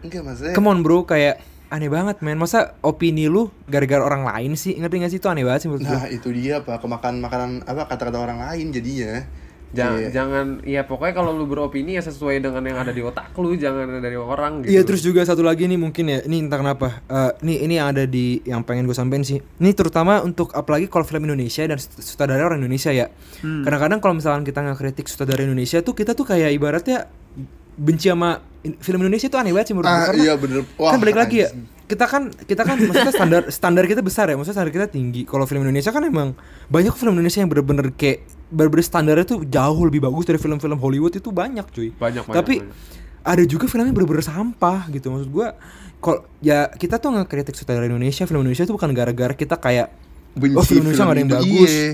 Enggak 0.00 0.22
maksudnya. 0.24 0.54
come 0.56 0.68
on 0.68 0.80
bro 0.80 1.04
kayak 1.04 1.44
aneh 1.70 1.86
banget 1.86 2.18
men 2.24 2.40
masa 2.40 2.74
opini 2.82 3.30
lu 3.30 3.52
gara-gara 3.70 4.02
orang 4.02 4.26
lain 4.26 4.58
sih 4.58 4.74
ngerti 4.74 4.96
gak 5.06 5.12
sih 5.14 5.20
itu 5.22 5.28
aneh 5.30 5.46
banget 5.46 5.60
sih 5.64 5.68
menurut 5.70 5.86
Nah 5.86 6.02
gue 6.02 6.18
itu 6.18 6.28
dia 6.34 6.54
pak 6.66 6.82
kemakan 6.82 7.22
makanan 7.22 7.50
apa 7.62 7.86
kata-kata 7.86 8.18
orang 8.18 8.42
lain 8.42 8.74
jadinya. 8.74 9.22
Jangan, 9.70 9.94
Kayak- 9.96 10.12
jangan 10.12 10.46
ya 10.64 10.82
pokoknya 10.82 11.14
kalau 11.14 11.30
lu 11.32 11.44
beropini 11.44 11.94
ya 11.94 12.02
sesuai 12.02 12.38
dengan 12.38 12.58
yang 12.60 12.74
ada 12.76 12.90
di 12.90 12.98
otak 13.00 13.30
lu, 13.34 13.54
jangan 13.54 13.86
dari 13.96 14.14
orang 14.14 14.60
gitu. 14.60 14.72
Iya 14.72 14.82
terus 14.82 14.98
juga 15.00 15.22
satu 15.22 15.40
lagi 15.40 15.64
nih 15.64 15.76
mungkin 15.76 16.04
ya 16.04 16.18
ini 16.22 16.42
entah 16.42 16.58
kenapa 16.58 16.98
Eh, 17.04 17.32
nih 17.40 17.56
ini 17.62 17.74
yang 17.76 17.88
ada 17.88 18.02
di 18.02 18.42
yang 18.42 18.60
pengen 18.60 18.82
gue 18.82 18.92
sampein 18.92 19.22
sih 19.22 19.38
ini 19.38 19.70
terutama 19.70 20.20
untuk 20.20 20.50
apalagi 20.52 20.84
kalau 20.84 21.02
film 21.02 21.22
Indonesia 21.24 21.62
dan 21.62 21.76
sut- 21.76 21.96
sutradara 21.96 22.42
orang 22.44 22.58
Indonesia 22.58 22.90
ya 22.90 23.06
Hmm. 23.40 23.62
kadang-kadang 23.62 23.98
kalau 23.98 24.14
misalkan 24.16 24.42
kita 24.42 24.58
ngekritik 24.60 25.06
sutradara 25.06 25.38
Indonesia 25.40 25.78
tuh 25.78 25.92
kita 25.92 26.12
tuh 26.12 26.24
kayak 26.24 26.50
ibaratnya 26.50 27.06
benci 27.72 28.06
sama 28.06 28.42
film 28.76 29.00
Indonesia 29.00 29.26
tuh 29.26 29.38
aneh 29.38 29.50
banget 29.50 29.66
sih 29.66 29.74
menurut 29.74 29.88
gue 29.88 30.02
Ah 30.02 30.14
iya 30.14 30.34
bener. 30.34 30.60
kan 30.68 30.98
balik 30.98 31.16
lagi 31.16 31.36
ya 31.38 31.48
kita 31.86 32.04
kan 32.04 32.22
kita 32.40 32.62
kan 32.64 32.76
maksudnya 32.76 33.12
standar 33.12 33.42
standar 33.48 33.84
kita 33.84 33.98
besar 34.00 34.26
ya 34.26 34.34
maksudnya 34.34 34.58
standar 34.58 34.74
kita 34.74 34.86
tinggi 34.88 35.22
kalau 35.22 35.42
film 35.42 35.62
Indonesia 35.62 35.88
kan 35.88 36.02
emang 36.02 36.34
banyak 36.66 36.90
film 36.92 37.14
Indonesia 37.14 37.38
yang 37.38 37.48
bener-bener 37.48 37.90
kayak 37.92 38.26
bener-bener 38.50 38.84
standarnya 38.84 39.24
tuh 39.24 39.46
jauh 39.46 39.80
lebih 39.86 40.02
bagus 40.02 40.26
dari 40.26 40.36
film-film 40.36 40.76
Hollywood 40.76 41.14
itu 41.14 41.30
banyak 41.30 41.66
cuy. 41.70 41.88
Banyak, 41.94 42.26
banyak, 42.26 42.36
tapi 42.36 42.54
banyak. 42.60 42.74
ada 43.22 43.42
juga 43.46 43.70
filmnya 43.70 43.94
bener-bener 43.94 44.26
sampah 44.26 44.90
gitu. 44.90 45.08
Maksud 45.08 45.30
gua 45.30 45.54
kalau 46.02 46.26
ya 46.42 46.66
kita 46.68 46.98
tuh 46.98 47.14
nggak 47.14 47.28
kritik 47.30 47.54
sutradara 47.54 47.86
Indonesia. 47.86 48.26
Film 48.26 48.42
Indonesia 48.42 48.66
tuh 48.66 48.74
bukan 48.74 48.90
gara-gara 48.90 49.32
kita 49.32 49.56
kayak 49.56 49.88
Benci 50.30 50.54
oh 50.54 50.62
film 50.62 50.86
Indonesia 50.86 51.02
nggak 51.06 51.16
ada 51.16 51.22
yang 51.22 51.32
bagus. 51.32 51.70
Iya. 51.70 51.90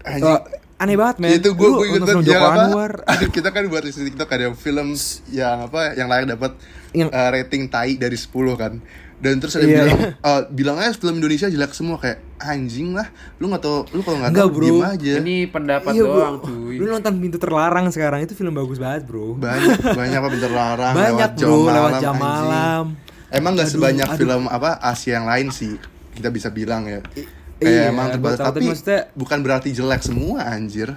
Anjing. 0.00 0.32
Eh, 0.32 0.40
aneh 0.80 0.96
banget 0.96 1.16
men. 1.20 1.30
itu 1.36 1.50
gue 1.52 1.68
gue 1.68 2.00
film 2.00 2.24
yang 2.24 2.40
apa? 2.40 2.62
Anwar. 2.72 2.92
Kita 3.36 3.52
kan 3.52 3.68
buat 3.68 3.84
di 3.84 3.92
TikTok 3.92 4.28
ada 4.32 4.48
yang 4.48 4.56
film 4.56 4.96
yang 5.28 5.68
apa 5.68 5.92
yang 5.92 6.08
layak 6.08 6.32
dapat 6.32 6.56
Yang- 6.96 7.12
eh, 7.12 7.28
rating 7.36 7.68
tai 7.68 8.00
dari 8.00 8.16
10 8.16 8.32
kan. 8.56 8.80
Dan 9.20 9.36
terus 9.36 9.60
ada 9.60 9.68
yang 9.68 9.72
Iya, 9.76 9.84
bilang 9.84 10.00
eh, 10.32 10.42
bilangnya 10.48 10.90
film 10.96 11.20
Indonesia 11.20 11.52
jelek 11.52 11.76
semua 11.76 12.00
kayak 12.00 12.29
anjing 12.42 12.92
lah 12.92 13.04
lu 13.36 13.46
nggak 13.46 13.60
tau 13.60 13.84
lu 13.88 14.00
kalau 14.00 14.18
nggak 14.18 14.32
tahu 14.32 14.48
bro. 14.50 14.62
diem 14.62 14.80
aja 14.82 15.12
Ini 15.18 15.36
pendapat 15.46 15.92
Iya, 15.92 16.02
bro. 16.02 16.14
doang, 16.14 16.36
cuy. 16.40 16.74
Lu 16.74 16.84
nonton 16.86 17.12
Pintu 17.16 17.36
Terlarang 17.36 17.86
sekarang 17.88 18.20
itu 18.20 18.32
film 18.32 18.50
bagus 18.50 18.76
banget, 18.76 19.04
Bro. 19.04 19.36
banyak 19.36 19.76
banyak 19.92 20.16
apa 20.16 20.28
bentar 20.28 20.50
larang 20.50 20.92
Banyak, 20.92 21.12
lewat 21.14 21.30
jam 21.34 21.46
bro, 21.46 21.56
malam, 21.58 21.74
lewat 21.76 21.92
jam 21.94 22.12
anjing. 22.12 22.24
malam. 22.24 22.84
emang 23.30 23.52
nggak 23.54 23.68
sebanyak 23.68 24.08
aduh. 24.08 24.18
film 24.18 24.42
apa 24.46 24.70
Asia 24.80 25.12
yang 25.14 25.24
lain 25.24 25.48
sih 25.50 25.78
kita 26.10 26.28
bisa 26.28 26.48
bilang 26.48 26.82
ya 26.84 26.98
kayak 27.06 27.28
iya, 27.62 27.82
emang 27.88 28.10
terbatas 28.10 28.42
tapi 28.42 28.64
maksudnya- 28.64 29.06
bukan 29.12 29.38
berarti 29.38 29.68
jelek 29.70 30.00
semua 30.00 30.48
anjir 30.48 30.90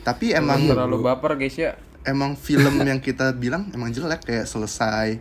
tapi 0.00 0.32
emang 0.32 0.64
terlalu 0.64 1.02
baper 1.02 1.36
guys 1.36 1.52
ya. 1.54 1.76
emang 2.02 2.32
film 2.34 2.80
yang 2.80 2.96
kita 2.98 3.30
bilang 3.32 3.68
emang 3.70 3.90
jelek 3.90 4.22
kayak 4.22 4.46
selesai 4.46 5.20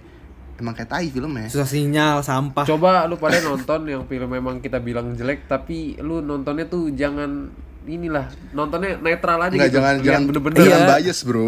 emang 0.57 0.73
kayak 0.73 0.89
tai 0.89 1.07
filmnya 1.07 1.47
Susah 1.47 1.65
sinyal, 1.65 2.19
sampah. 2.19 2.63
Coba 2.63 3.05
lu 3.05 3.15
pada 3.15 3.37
nonton 3.39 3.85
yang 3.85 4.03
film 4.03 4.27
memang 4.27 4.57
kita 4.57 4.77
bilang 4.77 5.13
jelek 5.13 5.45
tapi 5.45 5.95
lu 5.97 6.19
nontonnya 6.19 6.65
tuh 6.65 6.89
jangan 6.89 7.49
inilah 7.83 8.25
nontonnya 8.51 8.97
netral 8.97 9.39
aja 9.39 9.49
Enggak 9.49 9.67
gitu. 9.67 9.77
jangan 9.77 9.93
Lihat 9.93 10.05
jangan 10.05 10.21
bener-bener 10.25 10.57
jangan 10.59 10.79
Iya. 10.79 10.89
bias 10.97 11.19
bro 11.21 11.47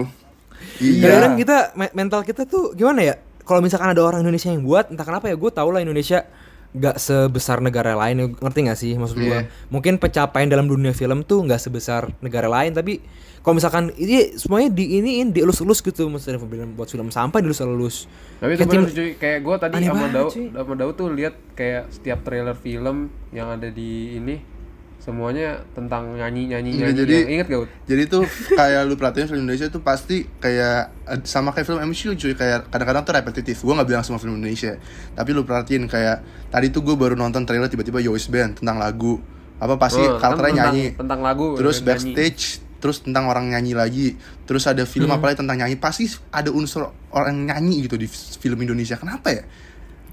iya 0.80 1.02
Kadang-kadang 1.02 1.34
kita 1.36 1.58
me- 1.74 1.94
mental 1.94 2.22
kita 2.22 2.42
tuh 2.44 2.72
gimana 2.72 3.02
ya? 3.04 3.16
Kalau 3.42 3.60
misalkan 3.60 3.90
ada 3.90 4.02
orang 4.02 4.22
Indonesia 4.22 4.48
yang 4.48 4.62
buat, 4.62 4.88
entah 4.88 5.02
kenapa 5.02 5.26
ya 5.26 5.34
gue 5.34 5.50
tau 5.50 5.68
lah 5.68 5.82
Indonesia 5.82 6.22
nggak 6.70 7.02
sebesar 7.02 7.66
negara 7.66 7.98
lain, 7.98 8.38
ngerti 8.38 8.60
gak 8.70 8.78
sih 8.78 8.94
maksud 8.94 9.18
gue? 9.18 9.26
Iya. 9.26 9.50
Mungkin 9.74 9.98
pencapaian 9.98 10.46
dalam 10.46 10.70
dunia 10.70 10.94
film 10.94 11.26
tuh 11.26 11.42
nggak 11.42 11.58
sebesar 11.58 12.14
negara 12.22 12.46
lain, 12.46 12.78
tapi 12.78 13.02
kalau 13.42 13.56
misalkan 13.58 13.90
ini 13.98 14.38
semuanya 14.38 14.70
di 14.70 15.00
iniin 15.02 15.34
dielus-elus 15.34 15.82
gitu, 15.82 16.06
maksudnya 16.12 16.38
film 16.38 16.76
buat 16.78 16.92
film 16.92 17.10
sampah 17.10 17.40
dielus-elus. 17.42 18.06
Tapi 18.38 18.54
Kayak 18.60 18.70
tim- 18.70 18.86
cuy, 18.86 19.10
kayak 19.18 19.40
gue 19.42 19.56
tadi 19.58 19.74
sama 19.82 19.96
banget, 19.96 20.12
Dau, 20.14 20.28
cuy. 20.30 20.46
sama 20.54 20.74
Dau 20.78 20.92
tuh 20.94 21.08
lihat 21.16 21.36
kayak 21.56 21.90
setiap 21.90 22.20
trailer 22.22 22.54
film 22.54 23.10
yang 23.34 23.50
ada 23.50 23.72
di 23.72 24.20
ini 24.20 24.59
semuanya 25.10 25.50
tentang 25.72 26.14
nyanyi 26.14 26.46
nyanyi 26.48 26.70
Enggak, 26.72 26.86
nyanyi. 26.88 27.00
jadi- 27.02 27.26
Ingat 27.32 27.48
gak? 27.48 27.60
Ut? 27.60 27.70
jadi 27.84 28.04
tuh 28.06 28.24
kayak 28.52 28.82
lu 28.84 28.94
perhatiin 28.94 29.26
film 29.26 29.42
Indonesia 29.44 29.68
tuh 29.68 29.82
pasti 29.82 30.18
kayak 30.36 30.80
eh, 31.04 31.20
sama 31.24 31.50
kayak 31.50 31.66
film 31.66 31.82
MCU 31.84 32.14
cuy 32.14 32.34
kayak 32.34 32.70
kadang-kadang 32.70 33.04
tuh 33.04 33.14
repetitif 33.14 33.58
gue 33.58 33.74
nggak 33.74 33.88
bilang 33.88 34.02
semua 34.02 34.18
film 34.18 34.36
Indonesia 34.36 34.78
tapi 35.12 35.30
lu 35.32 35.42
perhatiin 35.42 35.86
kayak 35.86 36.22
tadi 36.48 36.70
tuh 36.70 36.82
gue 36.82 36.94
baru 36.94 37.14
nonton 37.14 37.42
trailer 37.42 37.66
tiba-tiba 37.66 37.98
Yois 38.00 38.26
Band 38.28 38.58
tentang 38.58 38.78
lagu 38.78 39.18
apa 39.58 39.76
pasti 39.76 40.00
Oh, 40.00 40.16
kan 40.16 40.32
karakternya 40.32 40.54
tentang- 40.56 40.72
nyanyi 40.72 40.86
tentang 40.96 41.20
lagu, 41.20 41.46
terus 41.54 41.78
nyanyi. 41.78 41.88
backstage 41.90 42.44
terus 42.78 42.98
tentang 43.02 43.28
orang 43.28 43.50
nyanyi 43.50 43.74
lagi 43.74 44.08
terus 44.46 44.64
ada 44.64 44.82
film 44.84 45.06
Hmm. 45.06 45.18
apalagi 45.18 45.36
tentang 45.38 45.58
nyanyi 45.58 45.76
pasti 45.76 46.08
ada 46.30 46.48
unsur 46.48 46.88
orang 47.10 47.44
nyanyi 47.44 47.84
gitu 47.84 47.96
di 47.96 48.08
film 48.08 48.56
Indonesia 48.58 48.96
kenapa 48.96 49.30
ya 49.30 49.44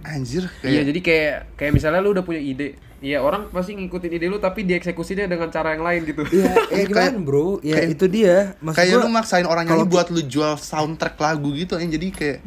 anjir 0.09 0.45
Iya, 0.61 0.63
kayak 0.63 0.85
jadi 0.87 1.01
kayak 1.01 1.35
kayak 1.55 1.73
misalnya 1.73 2.01
lu 2.01 2.11
udah 2.11 2.23
punya 2.23 2.39
ide. 2.39 2.69
Iya, 2.97 3.21
orang 3.21 3.53
pasti 3.53 3.77
ngikutin 3.77 4.09
ide 4.11 4.27
lu 4.27 4.39
tapi 4.39 4.65
dieksekusinya 4.65 5.27
dengan 5.27 5.49
cara 5.49 5.73
yang 5.73 5.85
lain 5.85 6.01
gitu. 6.05 6.23
Iya, 6.27 6.53
ya 6.73 6.83
gimana 6.85 7.13
Kayak- 7.13 7.23
bro? 7.23 7.49
Ya 7.61 7.75
kayak- 7.77 7.93
itu 7.93 8.07
dia. 8.09 8.37
Maksud 8.59 8.79
kayak 8.79 8.91
gua, 8.91 9.03
lu 9.05 9.11
maksain 9.11 9.45
orang 9.45 9.65
nyanyi 9.65 9.85
buat 9.87 10.09
lu 10.09 10.23
jual 10.23 10.53
soundtrack 10.55 11.17
lagu 11.17 11.49
gitu 11.53 11.77
yang 11.77 11.91
jadi 11.91 12.07
kayak 12.11 12.39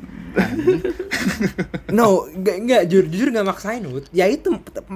No, 1.90 2.30
enggak 2.30 2.56
enggak 2.60 2.82
jujur 2.86 3.06
jujur 3.08 3.28
enggak 3.30 3.48
maksain, 3.48 3.82
Wut. 3.84 4.06
Ya 4.12 4.26
itu 4.26 4.50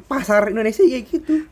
pasar 0.06 0.49
Indonesia 0.49 0.82
ya 0.82 0.99
gitu. 1.02 1.45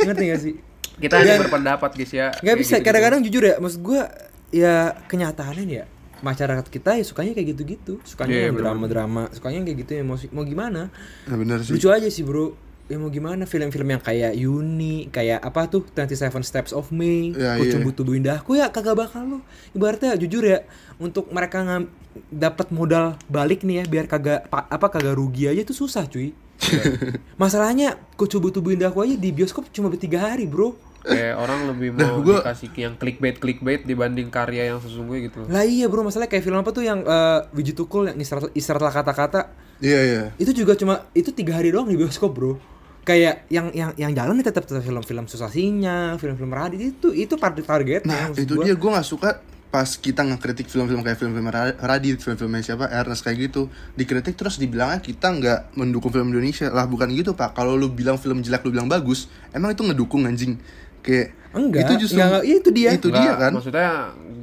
Ngerti 0.00 0.24
gak 0.28 0.40
sih? 0.40 0.54
Kita 0.94 1.18
hanya 1.18 1.42
berpendapat 1.42 1.90
guys 1.92 2.10
ya. 2.10 2.30
Nggak 2.38 2.56
bisa, 2.56 2.74
kadang-kadang 2.78 3.20
jujur 3.22 3.42
ya, 3.42 3.58
maksud 3.58 3.82
gua 3.82 4.06
ya 4.54 4.94
kenyataannya 5.06 5.66
ya 5.66 5.84
masyarakat 6.24 6.66
kita 6.66 6.96
ya 6.96 7.04
sukanya 7.04 7.32
kayak 7.32 7.48
gitu-gitu, 7.52 8.00
sukanya 8.02 8.32
Iya, 8.34 8.42
yang 8.42 8.56
bener. 8.56 8.64
drama-drama, 8.66 9.22
sukanya 9.30 9.60
kayak 9.62 9.78
gitu 9.84 9.92
ya 9.92 10.02
mau 10.02 10.16
mau 10.32 10.42
gimana? 10.42 10.88
nah, 11.22 11.36
bener 11.36 11.60
sih 11.60 11.76
Lucu 11.76 11.88
aja 11.88 12.08
sih, 12.08 12.24
Bro. 12.24 12.56
Ya 12.84 12.96
mau 12.96 13.08
gimana 13.08 13.44
film-film 13.44 13.88
yang 13.88 13.98
kayak 13.98 14.32
Yuni, 14.34 15.08
kayak 15.08 15.40
apa 15.40 15.64
tuh 15.66 15.84
27 15.86 16.20
Steps 16.42 16.68
of 16.70 16.88
Me, 16.90 17.32
Ya, 17.32 17.56
Ku 17.56 17.64
iya. 17.64 17.72
Cumbu 17.72 17.92
Tubuh 17.92 18.12
Indahku 18.12 18.52
ya 18.54 18.68
kagak 18.68 18.92
bakal 18.94 19.24
lu. 19.24 19.38
Ibaratnya 19.72 20.12
jujur 20.16 20.42
ya, 20.42 20.64
untuk 20.96 21.28
mereka 21.28 21.60
ngam 21.60 21.88
dapat 22.28 22.68
modal 22.70 23.16
balik 23.26 23.64
nih 23.64 23.80
ya 23.80 23.84
biar 23.84 24.04
kagak 24.04 24.46
pa- 24.46 24.68
apa 24.68 24.86
kagak 24.90 25.12
rugi 25.12 25.46
aja 25.46 25.60
itu 25.60 25.72
susah, 25.72 26.04
cuy. 26.06 26.36
Masalahnya 27.36 27.96
Ku 28.14 28.24
Cumbu 28.24 28.48
Tubuh 28.48 28.70
Indahku 28.70 29.00
aja 29.00 29.14
di 29.14 29.30
bioskop 29.30 29.66
cuma 29.70 29.88
bertiga 29.88 30.20
hari, 30.22 30.44
Bro. 30.44 30.76
Kayak 31.04 31.36
orang 31.36 31.60
lebih 31.68 31.88
mau 31.92 32.00
Nah, 32.00 32.12
gua- 32.18 32.40
dikasih 32.40 32.70
yang 32.74 32.94
clickbait 32.96 33.36
clickbait 33.36 33.80
dibanding 33.82 34.28
karya 34.28 34.72
yang 34.72 34.80
sesungguhnya 34.80 35.28
gitu 35.28 35.36
loh. 35.40 35.48
Lah 35.48 35.62
iya 35.62 35.84
bro, 35.84 36.00
masalahnya 36.00 36.28
kayak 36.28 36.42
film 36.42 36.56
apa 36.56 36.70
tuh 36.70 36.80
yang 36.80 37.00
uh, 37.00 37.44
Wiji 37.52 37.72
Tukul 37.72 38.08
yang 38.08 38.16
istirahat, 38.16 38.50
istirahatlah 38.52 38.94
kata-kata 38.94 39.40
iya 39.78 40.00
iya 40.00 40.22
itu 40.36 40.54
juga 40.54 40.72
cuma 40.74 41.04
itu 41.12 41.28
tiga 41.28 41.54
hari 41.54 41.68
doang 41.68 41.84
di 41.84 41.94
bioskop 41.94 42.30
bro. 42.30 42.56
Kayak 43.02 43.44
yang 43.48 43.68
yang 43.70 43.92
yang 43.94 44.10
jalan 44.10 44.32
nih 44.34 44.46
tetap 44.46 44.64
tetap 44.64 44.80
film-film 44.80 45.28
susah 45.28 45.46
sinyal, 45.46 46.16
film-film 46.16 46.48
Radit 46.48 46.80
itu 46.80 47.12
itu 47.12 47.36
target 47.36 47.62
targetnya. 47.62 48.08
nah 48.08 48.22
maksud 48.32 48.40
itu 48.40 48.54
gua. 48.54 48.64
dia 48.64 48.74
gue 48.74 48.90
nggak 48.90 49.04
suka 49.04 49.30
pas 49.68 49.90
kita 49.90 50.22
ngekritik 50.22 50.70
film-film 50.70 51.02
kayak 51.02 51.18
film-film 51.18 51.50
Ra- 51.50 51.74
Radit, 51.76 52.16
film-filmnya 52.16 52.62
siapa 52.62 52.86
Ernest 52.86 53.20
kayak 53.20 53.50
gitu, 53.50 53.66
dikritik 53.92 54.32
terus 54.32 54.56
dibilangnya 54.56 55.02
kita 55.02 55.26
nggak 55.28 55.74
mendukung 55.74 56.08
film 56.08 56.30
Indonesia 56.30 56.70
lah 56.70 56.86
bukan 56.86 57.10
gitu 57.10 57.34
pak. 57.34 57.52
Kalau 57.52 57.74
lu 57.74 57.90
bilang 57.90 58.14
film 58.14 58.38
jelek 58.38 58.62
lu 58.62 58.70
bilang 58.70 58.86
bagus, 58.86 59.26
emang 59.50 59.74
itu 59.74 59.82
ngedukung 59.82 60.24
anjing. 60.24 60.56
Kayak 61.04 61.28
Enggak, 61.54 61.86
itu 61.86 61.92
justru 62.02 62.18
enggak, 62.18 62.42
enggak, 62.42 62.44
itu 62.58 62.68
dia. 62.74 62.90
Itu 62.98 63.08
dia 63.14 63.22
Nggak, 63.22 63.36
kan. 63.38 63.52
Maksudnya 63.54 63.90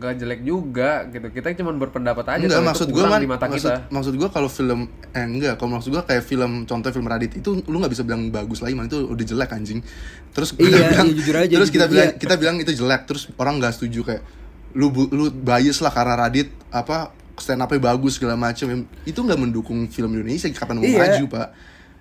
nggak 0.02 0.14
jelek 0.18 0.42
juga 0.48 0.92
gitu. 1.12 1.28
Kita 1.28 1.48
cuma 1.60 1.72
berpendapat 1.76 2.26
aja. 2.26 2.40
Enggak 2.40 2.56
kalau 2.56 2.70
maksud 2.72 2.88
gue 2.88 3.04
di 3.04 3.28
mata 3.28 3.46
maksud, 3.52 3.60
kita. 3.60 3.76
maksud 3.92 4.14
gue 4.16 4.30
kalau 4.32 4.50
film 4.50 4.80
eh 5.12 5.26
enggak 5.28 5.54
kalau 5.60 5.72
maksud 5.76 5.90
gue 5.92 6.04
kayak 6.08 6.24
film 6.24 6.52
contoh 6.64 6.90
film 6.90 7.08
Radit 7.12 7.36
itu 7.36 7.50
lu 7.68 7.76
nggak 7.84 7.92
bisa 7.92 8.08
bilang 8.08 8.32
bagus 8.32 8.64
lagi 8.64 8.74
man 8.80 8.88
itu 8.88 9.04
udah 9.04 9.26
jelek 9.28 9.52
anjing 9.52 9.84
terus 10.32 10.56
kita 10.56 10.72
Iya, 10.72 10.88
bilang 10.88 11.08
iya, 11.12 11.16
jujur 11.20 11.36
aja, 11.36 11.56
terus 11.60 11.70
kita 11.70 11.86
bilang 11.92 12.08
iya. 12.08 12.18
kita 12.18 12.36
bilang 12.40 12.56
itu 12.64 12.72
jelek 12.72 13.02
terus 13.04 13.24
orang 13.36 13.60
nggak 13.60 13.74
setuju 13.76 14.00
kayak 14.08 14.24
lu 14.80 14.88
lu 15.12 15.28
bias 15.30 15.84
lah 15.84 15.92
karena 15.92 16.16
Radit 16.16 16.48
apa 16.72 17.12
stand 17.36 17.60
up-nya 17.60 17.82
bagus 17.84 18.16
segala 18.16 18.40
macam 18.40 18.88
itu 19.04 19.20
nggak 19.20 19.36
mendukung 19.38 19.84
film 19.92 20.16
Indonesia 20.16 20.48
kapan 20.56 20.80
mau 20.80 20.88
Iya. 20.88 20.98
maju 20.98 21.26
pak 21.28 21.48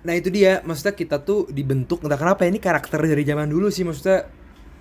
Nah 0.01 0.17
itu 0.17 0.33
dia, 0.33 0.65
maksudnya 0.65 0.97
kita 0.97 1.21
tuh 1.21 1.45
dibentuk 1.53 2.01
entah 2.01 2.17
kenapa 2.17 2.41
ya, 2.41 2.49
ini 2.49 2.57
karakter 2.57 2.97
dari 3.05 3.21
zaman 3.21 3.45
dulu 3.45 3.69
sih 3.69 3.85
maksudnya 3.85 4.25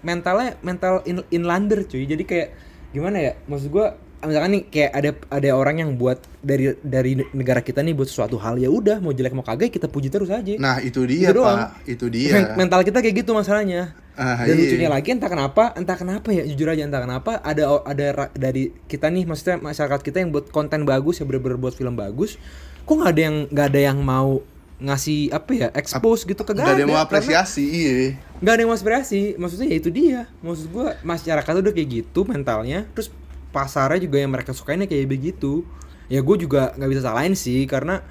mentalnya 0.02 0.56
mental 0.60 1.00
in, 1.04 1.20
inlander 1.30 1.84
cuy. 1.84 2.04
Jadi 2.04 2.22
kayak 2.22 2.48
gimana 2.90 3.16
ya? 3.20 3.32
Maksud 3.44 3.68
gua 3.68 3.94
misalkan 4.20 4.52
nih 4.52 4.62
kayak 4.68 4.90
ada 4.92 5.10
ada 5.32 5.48
orang 5.50 5.76
yang 5.78 5.90
buat 5.94 6.20
dari 6.38 6.76
dari 6.78 7.16
negara 7.32 7.60
kita 7.60 7.80
nih 7.80 7.96
buat 7.96 8.04
sesuatu 8.04 8.36
hal 8.36 8.56
ya 8.56 8.68
udah 8.68 9.00
mau 9.00 9.10
jelek 9.10 9.32
mau 9.32 9.40
kagak 9.40 9.72
kita 9.72 9.88
puji 9.88 10.12
terus 10.12 10.28
aja. 10.28 10.60
nah 10.60 10.76
itu 10.76 11.08
dia 11.08 11.32
Gitu 11.32 11.40
doang. 11.40 11.56
pak 11.56 11.88
itu 11.88 12.06
dia 12.06 12.32
Men- 12.36 12.52
mental 12.58 12.84
kita 12.84 13.00
kayak 13.00 13.16
gitu 13.18 13.32
masalahnya. 13.32 13.96
Ah, 14.12 14.44
Dan 14.44 14.52
iya. 14.52 14.68
lucunya 14.68 14.88
lagi 14.92 15.08
entah 15.10 15.32
kenapa, 15.32 15.72
entah 15.72 15.96
kenapa 15.96 16.28
ya 16.28 16.44
jujur 16.44 16.68
aja 16.68 16.84
entah 16.84 17.00
kenapa 17.00 17.40
ada 17.40 17.80
ada 17.80 18.06
dari 18.36 18.68
kita 18.84 19.08
nih 19.08 19.24
maksudnya 19.24 19.56
masyarakat 19.56 20.00
kita 20.04 20.20
yang 20.20 20.28
buat 20.28 20.52
konten 20.52 20.84
bagus 20.84 21.16
ya 21.16 21.24
bener-bener 21.24 21.56
buat 21.56 21.72
film 21.72 21.96
bagus, 21.96 22.36
kok 22.84 22.92
nggak 22.92 23.12
ada 23.16 23.22
yang 23.22 23.36
nggak 23.48 23.66
ada 23.72 23.80
yang 23.80 23.98
mau 24.04 24.44
ngasih 24.80 25.28
apa 25.30 25.50
ya 25.52 25.68
expose 25.76 26.24
gitu 26.24 26.40
ke 26.40 26.56
nggak 26.56 26.64
ada 26.64 26.80
yang 26.80 26.88
mau 26.88 26.98
apresiasi 26.98 27.64
iya. 27.68 27.92
nggak 28.40 28.52
ada 28.56 28.60
yang 28.64 28.70
mau 28.72 28.78
apresiasi. 28.80 29.36
Maksudnya 29.36 29.68
ya 29.68 29.76
itu 29.76 29.90
dia. 29.92 30.20
Maksud 30.40 30.66
gua 30.72 30.96
masyarakat 31.04 31.52
udah 31.60 31.72
kayak 31.72 31.88
gitu 32.00 32.24
mentalnya 32.24 32.88
terus 32.96 33.12
pasarnya 33.52 34.00
juga 34.00 34.16
yang 34.18 34.32
mereka 34.32 34.56
sukainnya 34.56 34.88
kayak 34.88 35.06
begitu. 35.06 35.62
Ya 36.10 36.24
gue 36.24 36.36
juga 36.40 36.74
nggak 36.74 36.90
bisa 36.90 37.02
salahin 37.06 37.38
sih 37.38 37.68
karena 37.70 38.02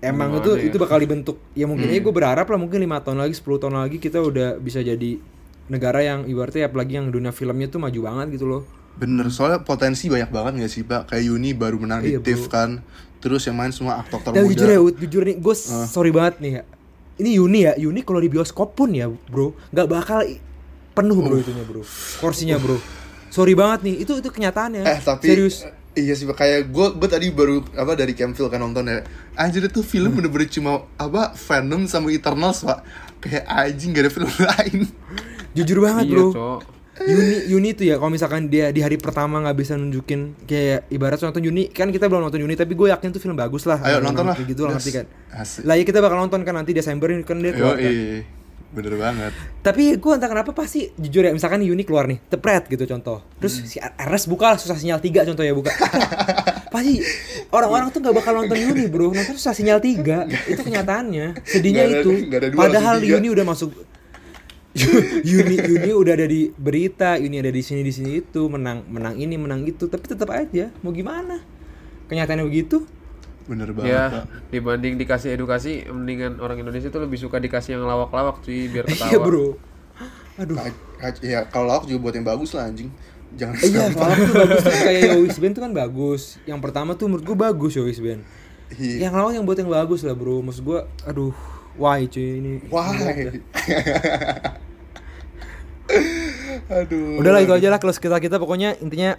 emang 0.00 0.32
Gimana 0.32 0.40
itu 0.40 0.50
ya? 0.56 0.62
itu 0.72 0.76
bakal 0.78 0.98
dibentuk. 1.02 1.36
Ya 1.52 1.66
mungkin 1.68 1.90
Hmm. 1.90 1.96
ya 1.96 2.00
gue 2.00 2.14
berharap 2.14 2.46
lah 2.48 2.58
mungkin 2.60 2.78
lima 2.80 3.02
tahun 3.02 3.20
lagi 3.20 3.34
10 3.36 3.60
tahun 3.60 3.74
lagi 3.76 3.96
kita 4.00 4.22
udah 4.22 4.56
bisa 4.56 4.80
jadi 4.80 5.20
negara 5.66 6.00
yang 6.00 6.24
ibaratnya 6.24 6.70
apalagi 6.70 6.96
yang 6.96 7.10
dunia 7.10 7.34
filmnya 7.34 7.66
tuh 7.66 7.82
maju 7.82 8.00
banget 8.00 8.38
gitu 8.38 8.46
loh. 8.46 8.62
Bener, 8.96 9.28
soalnya 9.28 9.60
potensi 9.60 10.08
banyak 10.08 10.32
banget 10.32 10.52
gak 10.64 10.72
sih 10.72 10.80
pak? 10.80 11.12
Kayak 11.12 11.28
Yuni 11.28 11.52
baru 11.52 11.76
menang 11.76 12.00
Iya, 12.00 12.16
di 12.16 12.32
TIFF 12.32 12.48
kan 12.48 12.80
Terus 13.26 13.42
yang 13.42 13.56
main 13.56 13.70
semua 13.70 13.98
aktor 13.98 14.22
Dan 14.22 14.38
termuda 14.38 14.54
jujur 14.54 14.68
ya, 14.68 14.78
jujur 14.96 15.22
nih, 15.24 15.36
gue 15.36 15.54
Ah. 15.66 15.82
sorry 15.84 16.10
banget 16.10 16.38
nih 16.38 16.52
ya. 16.52 16.62
Ini 17.16 17.30
Yuni 17.34 17.60
ya, 17.60 17.72
Yuni 17.74 18.00
kalau 18.00 18.20
di 18.20 18.28
bioskop 18.28 18.72
pun 18.72 18.92
ya, 18.92 19.08
bro, 19.08 19.50
nggak 19.68 19.86
bakal 19.86 20.22
penuh 20.92 21.18
bro 21.18 21.36
itunya 21.36 21.60
bro, 21.62 21.82
kursinya 22.16 22.56
bro. 22.56 22.78
Sorry 23.28 23.52
banget 23.52 23.82
nih, 23.82 23.94
itu 24.00 24.12
itu 24.14 24.28
kenyataannya. 24.28 24.80
Eh 24.80 24.98
tapi 24.98 25.26
serius. 25.26 25.66
Iya 25.92 26.12
sih 26.12 26.24
kayak 26.24 26.68
gue 26.68 26.86
gue 26.94 27.08
tadi 27.08 27.26
baru 27.30 27.64
apa 27.72 27.96
dari 27.96 28.12
Campville 28.12 28.46
kan 28.46 28.60
nonton 28.60 28.84
ya 28.84 29.00
Anjir 29.32 29.64
itu 29.64 29.80
film 29.80 30.12
Hmm. 30.12 30.20
bener-bener 30.20 30.44
cuma 30.46 30.84
apa 30.94 31.32
Venom 31.32 31.88
sama 31.88 32.12
Eternals 32.12 32.60
pak 32.60 32.84
Kayak 33.16 33.48
anjing 33.48 33.90
gak 33.90 34.04
ada 34.04 34.12
film 34.12 34.28
lain 34.44 34.92
Jujur 35.56 35.80
banget 35.80 36.04
Iya, 36.04 36.12
bro. 36.12 36.26
Cok. 36.30 36.60
Yuni 36.98 37.36
Yuni 37.46 37.70
tuh 37.72 37.84
ya 37.84 37.94
kalau 37.94 38.08
misalkan 38.08 38.46
dia 38.46 38.68
di 38.68 38.80
hari 38.80 38.96
pertama 38.96 39.36
nggak 39.38 39.52
bisa 39.54 39.74
nunjukin 39.74 40.32
kayak 40.42 40.88
ibarat 40.88 41.20
nonton 41.20 41.42
Yuni 41.42 41.68
kan 41.68 41.88
kita 41.88 42.06
belum 42.06 42.22
nonton 42.22 42.40
Yuni 42.40 42.54
tapi 42.54 42.72
gue 42.72 42.88
yakin 42.88 43.10
tuh 43.10 43.20
film 43.20 43.34
bagus 43.34 43.62
lah 43.62 43.76
Ayo 43.78 44.00
nonton 44.00 44.24
lah 44.24 44.32
gitu 44.34 44.64
lah 44.64 44.72
Yes. 44.72 44.80
ngerti 44.80 44.90
kan 44.94 45.06
Asik 45.30 45.62
lah 45.62 45.74
ya 45.74 45.84
kita 45.84 45.98
bakal 45.98 46.16
nonton 46.18 46.40
kan 46.40 46.54
nanti 46.54 46.72
Desember 46.72 47.08
ini 47.08 47.20
kan 47.20 47.36
dia 47.36 47.52
keluar 47.52 47.76
kan. 47.76 47.84
Yoi, 47.84 48.24
bener 48.68 48.94
banget 48.94 49.32
Tapi 49.60 49.82
gue 49.94 50.12
entah 50.14 50.26
kenapa 50.26 50.50
pasti 50.50 50.88
jujur 50.94 51.20
ya 51.20 51.30
misalkan 51.30 51.60
Yuni 51.60 51.82
keluar 51.82 52.06
nih, 52.06 52.22
tepret 52.24 52.64
gitu 52.66 52.86
contoh. 52.86 53.18
Terus 53.36 53.54
Hmm. 53.58 53.66
si 53.66 53.76
RS 53.78 54.24
buka 54.26 54.46
lah 54.48 54.58
susah 54.58 54.74
sinyal 54.74 54.96
3 54.98 55.26
contoh 55.26 55.42
ya 55.42 55.52
buka. 55.52 55.74
pasti 56.72 57.00
orang-orang 57.48 57.88
tuh 57.88 58.00
nggak 58.00 58.14
bakal 58.14 58.32
nonton 58.36 58.54
Yuni 58.54 58.86
bro, 58.86 59.10
nonton 59.10 59.34
susah 59.34 59.52
sinyal 59.52 59.78
3 59.78 60.26
itu 60.46 60.60
kenyataannya. 60.60 61.26
Sedihnya 61.42 61.82
ada- 61.84 61.98
itu. 61.98 62.10
nggak 62.24 62.38
ada 62.38 62.48
dua, 62.48 62.58
Padahal 62.62 62.94
tiga. 62.98 63.10
Yuni 63.12 63.28
udah 63.28 63.44
masuk 63.44 63.70
Yuni 65.28 65.56
Yuni 65.56 65.90
udah 65.96 66.12
ada 66.14 66.26
di 66.28 66.52
berita, 66.54 67.16
Yuni 67.16 67.40
ada 67.40 67.52
di 67.52 67.62
sini 67.64 67.80
di 67.80 67.92
sini 67.92 68.20
itu 68.20 68.46
menang 68.46 68.84
menang 68.88 69.16
ini 69.16 69.34
menang 69.40 69.64
itu, 69.64 69.88
tapi 69.88 70.04
tetap 70.06 70.30
aja 70.32 70.70
mau 70.84 70.92
gimana? 70.92 71.40
Kenyataannya 72.06 72.44
begitu. 72.46 72.84
Bener 73.46 73.70
banget 73.70 73.94
Ya, 73.94 74.02
pak 74.10 74.24
dibanding 74.50 74.98
dikasih 74.98 75.38
edukasi, 75.38 75.86
mendingan 75.86 76.42
orang 76.42 76.60
Indonesia 76.60 76.90
tuh 76.90 77.02
lebih 77.02 77.18
suka 77.18 77.38
dikasih 77.38 77.78
yang 77.78 77.86
lawak-lawak 77.86 78.42
cuy, 78.42 78.66
biar 78.68 78.84
ketawa. 78.90 79.10
Iya 79.10 79.18
bro. 79.22 79.46
Aduh. 80.36 80.58
Ya 81.24 81.46
kalau 81.48 81.72
aku 81.80 81.88
juga 81.88 82.10
buat 82.10 82.14
yang 82.16 82.26
bagus 82.28 82.52
lah 82.52 82.68
anjing 82.68 82.92
Jangan 83.36 83.54
Iya, 83.58 83.84
kalau 83.92 84.14
tuh 84.16 84.34
bagus 84.38 84.60
tuh 84.62 84.72
kayak 84.72 85.02
Yowis 85.12 85.36
Band 85.42 85.52
tuh 85.58 85.62
kan 85.66 85.72
bagus. 85.74 86.22
Yang 86.48 86.60
pertama 86.62 86.90
tuh 86.94 87.06
menurut 87.10 87.24
gua 87.26 87.50
bagus 87.50 87.74
Yowis 87.76 87.98
Band. 88.00 88.22
Iya. 88.78 89.10
Yang 89.10 89.12
lawan 89.12 89.32
yang 89.36 89.44
buat 89.44 89.58
yang 89.58 89.70
bagus 89.70 90.00
lah 90.06 90.14
bro. 90.14 90.40
Maksud 90.40 90.62
gua, 90.62 90.86
aduh, 91.04 91.34
why 91.76 92.06
cuy 92.06 92.40
ini. 92.40 92.52
Why? 92.70 93.42
Aduh. 96.66 97.20
Udah 97.22 97.30
lah 97.36 97.40
itu 97.44 97.52
aja 97.54 97.68
lah 97.70 97.78
kalau 97.78 97.94
kita 97.94 98.16
kita 98.18 98.36
pokoknya 98.42 98.74
intinya 98.82 99.14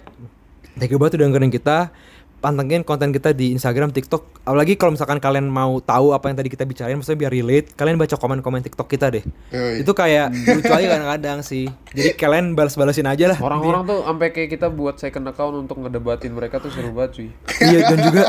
thank 0.76 0.92
you 0.92 0.98
banget 1.00 1.18
udah 1.18 1.26
dengerin 1.32 1.52
kita. 1.52 1.90
Pantengin 2.38 2.86
konten 2.86 3.10
kita 3.10 3.34
di 3.34 3.50
Instagram, 3.50 3.90
TikTok. 3.90 4.46
Apalagi 4.46 4.78
kalau 4.78 4.94
misalkan 4.94 5.18
kalian 5.18 5.50
mau 5.50 5.82
tahu 5.82 6.14
apa 6.14 6.30
yang 6.30 6.36
tadi 6.38 6.48
kita 6.48 6.62
bicarain, 6.62 6.94
maksudnya 6.94 7.26
biar 7.26 7.32
relate, 7.34 7.74
kalian 7.74 7.98
baca 7.98 8.14
komen-komen 8.14 8.62
TikTok 8.62 8.86
kita 8.86 9.10
deh. 9.10 9.24
Yoi. 9.50 9.82
Itu 9.82 9.92
kayak 9.92 10.30
lucu 10.32 10.70
aja 10.70 10.86
kadang-kadang 10.86 11.38
sih. 11.42 11.66
Jadi 11.92 12.14
kalian 12.14 12.54
balas-balasin 12.54 13.10
aja 13.10 13.34
lah. 13.34 13.38
Orang-orang 13.42 13.82
tuh 13.84 14.06
sampai 14.06 14.28
kayak 14.30 14.54
kita 14.54 14.70
buat 14.70 14.96
second 15.02 15.26
account 15.28 15.54
untuk 15.66 15.82
ngedebatin 15.82 16.30
mereka 16.30 16.62
tuh 16.62 16.70
seru 16.70 16.94
banget 16.94 17.10
cuy. 17.18 17.28
iya 17.68 17.78
dan 17.90 17.98
juga 18.06 18.22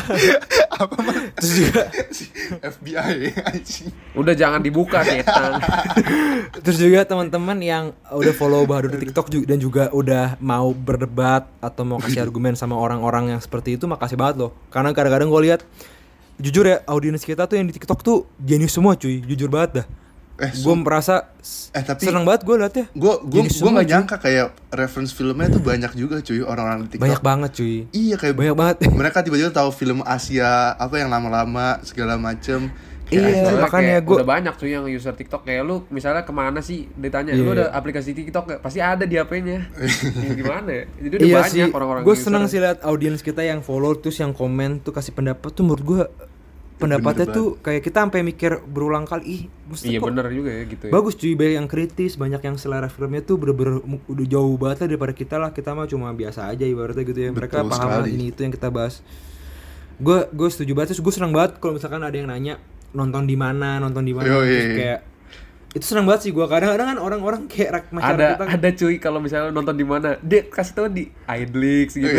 apa 0.82 0.96
mah? 1.04 1.16
terus 1.36 1.52
juga 1.60 1.82
FBI 2.64 3.20
anjing. 3.46 3.88
Udah 4.16 4.34
jangan 4.34 4.60
dibuka 4.64 5.04
setan. 5.04 5.60
Terus 6.64 6.78
juga 6.80 7.04
teman-teman 7.04 7.58
yang 7.60 7.84
udah 8.08 8.34
follow 8.36 8.64
Bahadur 8.64 8.96
di 8.96 9.08
TikTok 9.08 9.28
juga, 9.28 9.44
dan 9.54 9.58
juga 9.60 9.84
udah 9.92 10.40
mau 10.40 10.72
berdebat 10.72 11.48
atau 11.60 11.82
mau 11.84 11.98
kasih 12.00 12.24
argumen 12.24 12.56
sama 12.56 12.76
orang-orang 12.76 13.19
yang 13.26 13.40
seperti 13.40 13.74
itu, 13.74 13.84
makasih 13.84 14.14
banget 14.14 14.38
loh. 14.38 14.50
Karena 14.68 14.94
kadang-kadang 14.94 15.28
gue 15.28 15.42
lihat 15.44 15.60
jujur 16.36 16.64
ya 16.64 16.80
audiens 16.86 17.20
kita 17.20 17.44
tuh 17.44 17.58
yang 17.58 17.66
di 17.66 17.74
TikTok 17.74 18.00
tuh 18.00 18.24
jenius 18.38 18.72
semua 18.72 18.94
cuy, 18.94 19.20
jujur 19.20 19.48
banget 19.48 19.82
dah. 19.82 19.86
Eh, 20.40 20.48
gue 20.56 20.72
merasa 20.72 21.28
Eh, 21.70 21.84
tapi- 21.84 22.00
seneng 22.00 22.24
banget 22.24 22.48
gue 22.48 22.56
liatnya. 22.56 22.86
gue 22.90 23.12
gue 23.28 23.42
gue 23.44 23.70
nggak 23.70 23.84
cuy. 23.84 23.92
nyangka 23.92 24.16
kayak 24.16 24.46
reference 24.72 25.12
filmnya 25.12 25.52
tuh 25.52 25.60
banyak 25.60 25.92
juga 25.92 26.24
cuy 26.24 26.40
orang-orang 26.40 26.88
di 26.88 26.96
TikTok. 26.96 27.04
Banyak 27.04 27.20
banget 27.20 27.50
cuy. 27.52 27.76
Iya 27.92 28.16
kayak 28.16 28.34
Banyak 28.40 28.56
banget. 28.56 28.76
mereka 28.88 29.20
tiba-tiba 29.20 29.52
tahu 29.52 29.68
film 29.68 30.00
Asia 30.00 30.72
apa 30.74 30.96
yang 30.96 31.12
lama-lama 31.12 31.84
segala 31.84 32.16
macem. 32.16 32.72
Iya, 33.10 33.42
Soalnya 33.42 33.60
makanya 33.60 33.96
gua- 34.00 34.18
udah 34.18 34.28
banyak 34.30 34.54
tuh 34.54 34.66
yang 34.66 34.86
user 34.86 35.10
TikTok 35.12 35.42
kayak 35.42 35.62
lu 35.62 35.82
misalnya 35.88 36.22
ke 36.22 36.30
mana 36.30 36.58
sih 36.60 36.86
ditanya 36.92 37.32
Iya. 37.32 37.42
lu 37.42 37.50
ada 37.52 37.66
aplikasi 37.70 38.10
TikTok 38.12 38.44
gak? 38.46 38.60
Pasti 38.60 38.78
ada 38.78 39.02
di 39.02 39.14
HP-nya. 39.14 39.66
Ya, 40.20 40.30
gimana 40.32 40.68
ya? 40.68 40.84
Jadi 40.96 41.12
udah 41.12 41.20
Iya 41.20 41.36
banyak 41.36 41.50
sih, 41.50 41.62
orang-orang 41.68 42.02
gue 42.02 42.14
seneng 42.16 42.44
sih 42.46 42.58
liat 42.58 42.78
audiens 42.82 43.20
kita 43.20 43.42
yang 43.42 43.60
follow 43.60 43.92
terus 43.92 44.16
yang 44.16 44.30
komen 44.32 44.78
tuh 44.78 44.90
kasih 44.90 45.10
pendapat 45.10 45.50
tuh 45.50 45.62
menurut 45.62 45.82
gue 45.82 46.02
pendapatnya 46.76 47.26
Bener 47.26 47.36
tuh 47.36 47.48
kayak 47.60 47.82
kita 47.82 47.98
sampai 48.00 48.22
mikir 48.22 48.56
berulang 48.64 49.04
kali 49.04 49.24
ih 49.26 49.40
mesti 49.66 49.84
Iya 49.86 49.98
kok 49.98 50.06
bener 50.06 50.26
juga 50.30 50.50
ya 50.50 50.62
gitu 50.64 50.84
ya. 50.86 50.90
Bagus 50.90 51.12
cuy, 51.14 51.34
banyak 51.34 51.54
yang 51.54 51.68
kritis, 51.68 52.12
banyak 52.14 52.40
yang 52.40 52.56
selera 52.56 52.86
filmnya 52.86 53.20
tuh 53.20 53.36
bener-bener 53.36 53.84
udah 54.06 54.26
jauh 54.26 54.56
banget 54.56 54.76
lah 54.78 54.88
daripada 54.88 55.12
kita 55.12 55.36
lah. 55.36 55.50
Kita 55.50 55.74
mah 55.74 55.84
cuma 55.84 56.08
biasa 56.10 56.46
aja 56.46 56.64
ibaratnya 56.64 57.02
gitu 57.02 57.20
ya. 57.20 57.30
Mereka 57.30 57.58
Betul 57.58 57.70
paham 57.70 57.84
sekali. 58.00 58.08
ini 58.12 58.24
itu 58.28 58.40
yang 58.40 58.48
kita 58.50 58.68
bahas. 58.68 59.04
Gue 59.98 60.24
gue 60.26 60.48
setuju 60.48 60.72
banget 60.72 60.88
terus 60.90 61.02
gue 61.02 61.12
senang 61.12 61.28
banget 61.30 61.60
kalau 61.60 61.76
misalkan 61.76 62.00
ada 62.00 62.14
yang 62.14 62.24
nanya 62.26 62.56
nonton 62.92 63.22
di 63.22 63.34
mana, 63.34 63.76
nonton 63.76 64.02
di 64.02 64.10
mana 64.10 64.26
terus 64.26 64.66
kayak 64.74 65.00
itu 65.70 65.86
senang 65.86 66.02
banget 66.02 66.20
sih 66.20 66.32
gue 66.32 66.42
kadang-kadang 66.42 66.86
kan 66.88 66.98
orang-orang 66.98 67.46
kayak 67.46 67.70
rak- 67.72 67.92
masyarakat 67.92 68.18
ada 68.18 68.34
kita 68.34 68.44
ada 68.58 68.70
cuy 68.74 68.94
kalau 68.98 69.18
misalnya 69.18 69.50
nonton 69.50 69.70
di 69.72 69.84
mana 69.84 70.18
dia 70.18 70.42
kasih 70.44 70.74
tahu 70.74 70.86
di 70.88 71.06
Idlix 71.24 71.94
gitu 71.94 72.10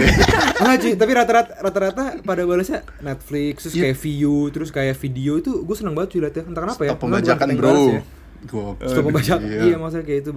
Enggak 0.58 0.78
cuy, 0.80 0.94
tapi 0.96 1.12
rata-rata 1.12 1.52
rata-rata 1.60 2.04
pada 2.22 2.42
balasnya 2.42 2.80
Netflix, 2.98 3.56
terus 3.62 3.74
Iya. 3.74 3.84
kayak 3.86 3.98
view, 4.00 4.36
terus 4.50 4.70
kayak 4.70 4.96
video 4.96 5.36
itu 5.36 5.52
gue 5.58 5.76
seneng 5.76 5.92
banget 5.92 6.10
cuy 6.12 6.22
liatnya. 6.22 6.44
Entah 6.46 6.64
kenapa 6.64 6.82
ya. 6.82 6.90
Stop 6.90 7.00
pembajakan 7.02 7.48
bro. 7.52 7.72
ya. 7.90 8.02
Gua- 8.46 8.78
Stop 8.82 9.04
pembajakan. 9.04 9.44
Iya. 9.44 9.60
Iya, 9.66 9.76
maksudnya 9.76 10.06
kayak 10.06 10.20
itu. 10.22 10.32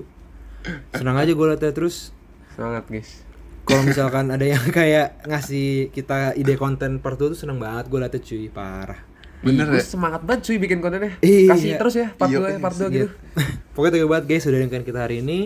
Senang 0.90 1.14
aja 1.14 1.30
gue 1.30 1.46
liatnya 1.46 1.70
terus 1.70 2.10
semangat 2.50 2.86
guys 2.88 3.22
kalau 3.62 3.80
misalkan 3.82 4.28
ada 4.28 4.44
yang 4.44 4.60
kayak 4.74 5.22
ngasih 5.24 5.88
kita 5.88 6.34
ide 6.34 6.54
konten 6.54 6.98
part 6.98 7.14
2 7.14 7.30
tuh 7.30 7.38
seneng 7.38 7.56
banget 7.56 7.86
gue 7.86 7.96
liatnya 7.96 8.20
cuy, 8.20 8.44
parah. 8.48 9.00
Bener 9.44 9.66
Ih, 9.68 9.76
ya? 9.76 9.82
semangat 9.84 10.20
banget 10.20 10.40
cuy 10.42 10.56
bikin 10.56 10.78
kontennya 10.78 11.12
Iya. 11.20 11.48
kasih 11.50 11.70
terus 11.76 11.94
ya 11.94 12.08
part 12.10 12.28
Iya, 12.28 12.38
2 12.40 12.48
ya 12.48 12.58
part 12.58 12.74
2 12.74 12.80
gitu 12.86 12.90
Gitu. 12.90 13.08
pokoknya 13.74 13.92
thank 13.92 14.02
you 14.02 14.10
banget 14.10 14.24
guys 14.26 14.42
sudah 14.42 14.58
dengerin 14.58 14.82
kita 14.82 15.00
hari 15.00 15.16
ini. 15.20 15.38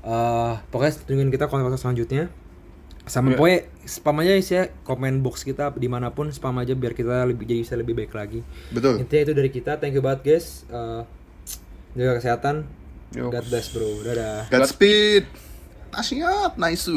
Eh 0.00 0.52
pokoknya 0.68 0.92
tungguin 1.02 1.28
kita 1.28 1.44
konten 1.46 1.74
selanjutnya. 1.74 2.30
Sama 3.04 3.30
Iya. 3.30 3.36
pokoknya 3.36 3.58
spam 3.84 4.16
aja 4.18 4.32
sih 4.36 4.54
ya 4.56 4.62
komen 4.82 5.20
box 5.20 5.42
kita 5.42 5.70
di 5.72 5.86
mana 5.86 6.10
pun 6.10 6.26
spam 6.28 6.54
aja 6.56 6.72
biar 6.72 6.90
kita 6.90 7.22
lebih 7.24 7.44
jadi 7.44 7.60
bisa 7.60 7.74
lebih 7.74 7.94
baik 7.94 8.10
lagi. 8.10 8.40
Betul. 8.68 8.98
Intinya 8.98 9.22
itu 9.22 9.34
dari 9.34 9.50
kita. 9.50 9.76
Thank 9.76 9.94
you 9.94 10.02
banget 10.02 10.20
guys. 10.22 10.62
Eh, 10.68 11.02
jaga 11.94 12.18
kesehatan. 12.18 12.56
Yoks. 13.12 13.30
God 13.30 13.44
bless 13.46 13.66
bro. 13.70 13.90
Dadah. 14.02 14.46
Godspeed. 14.48 15.24
Nasihat, 15.88 16.54
nice. 16.56 16.90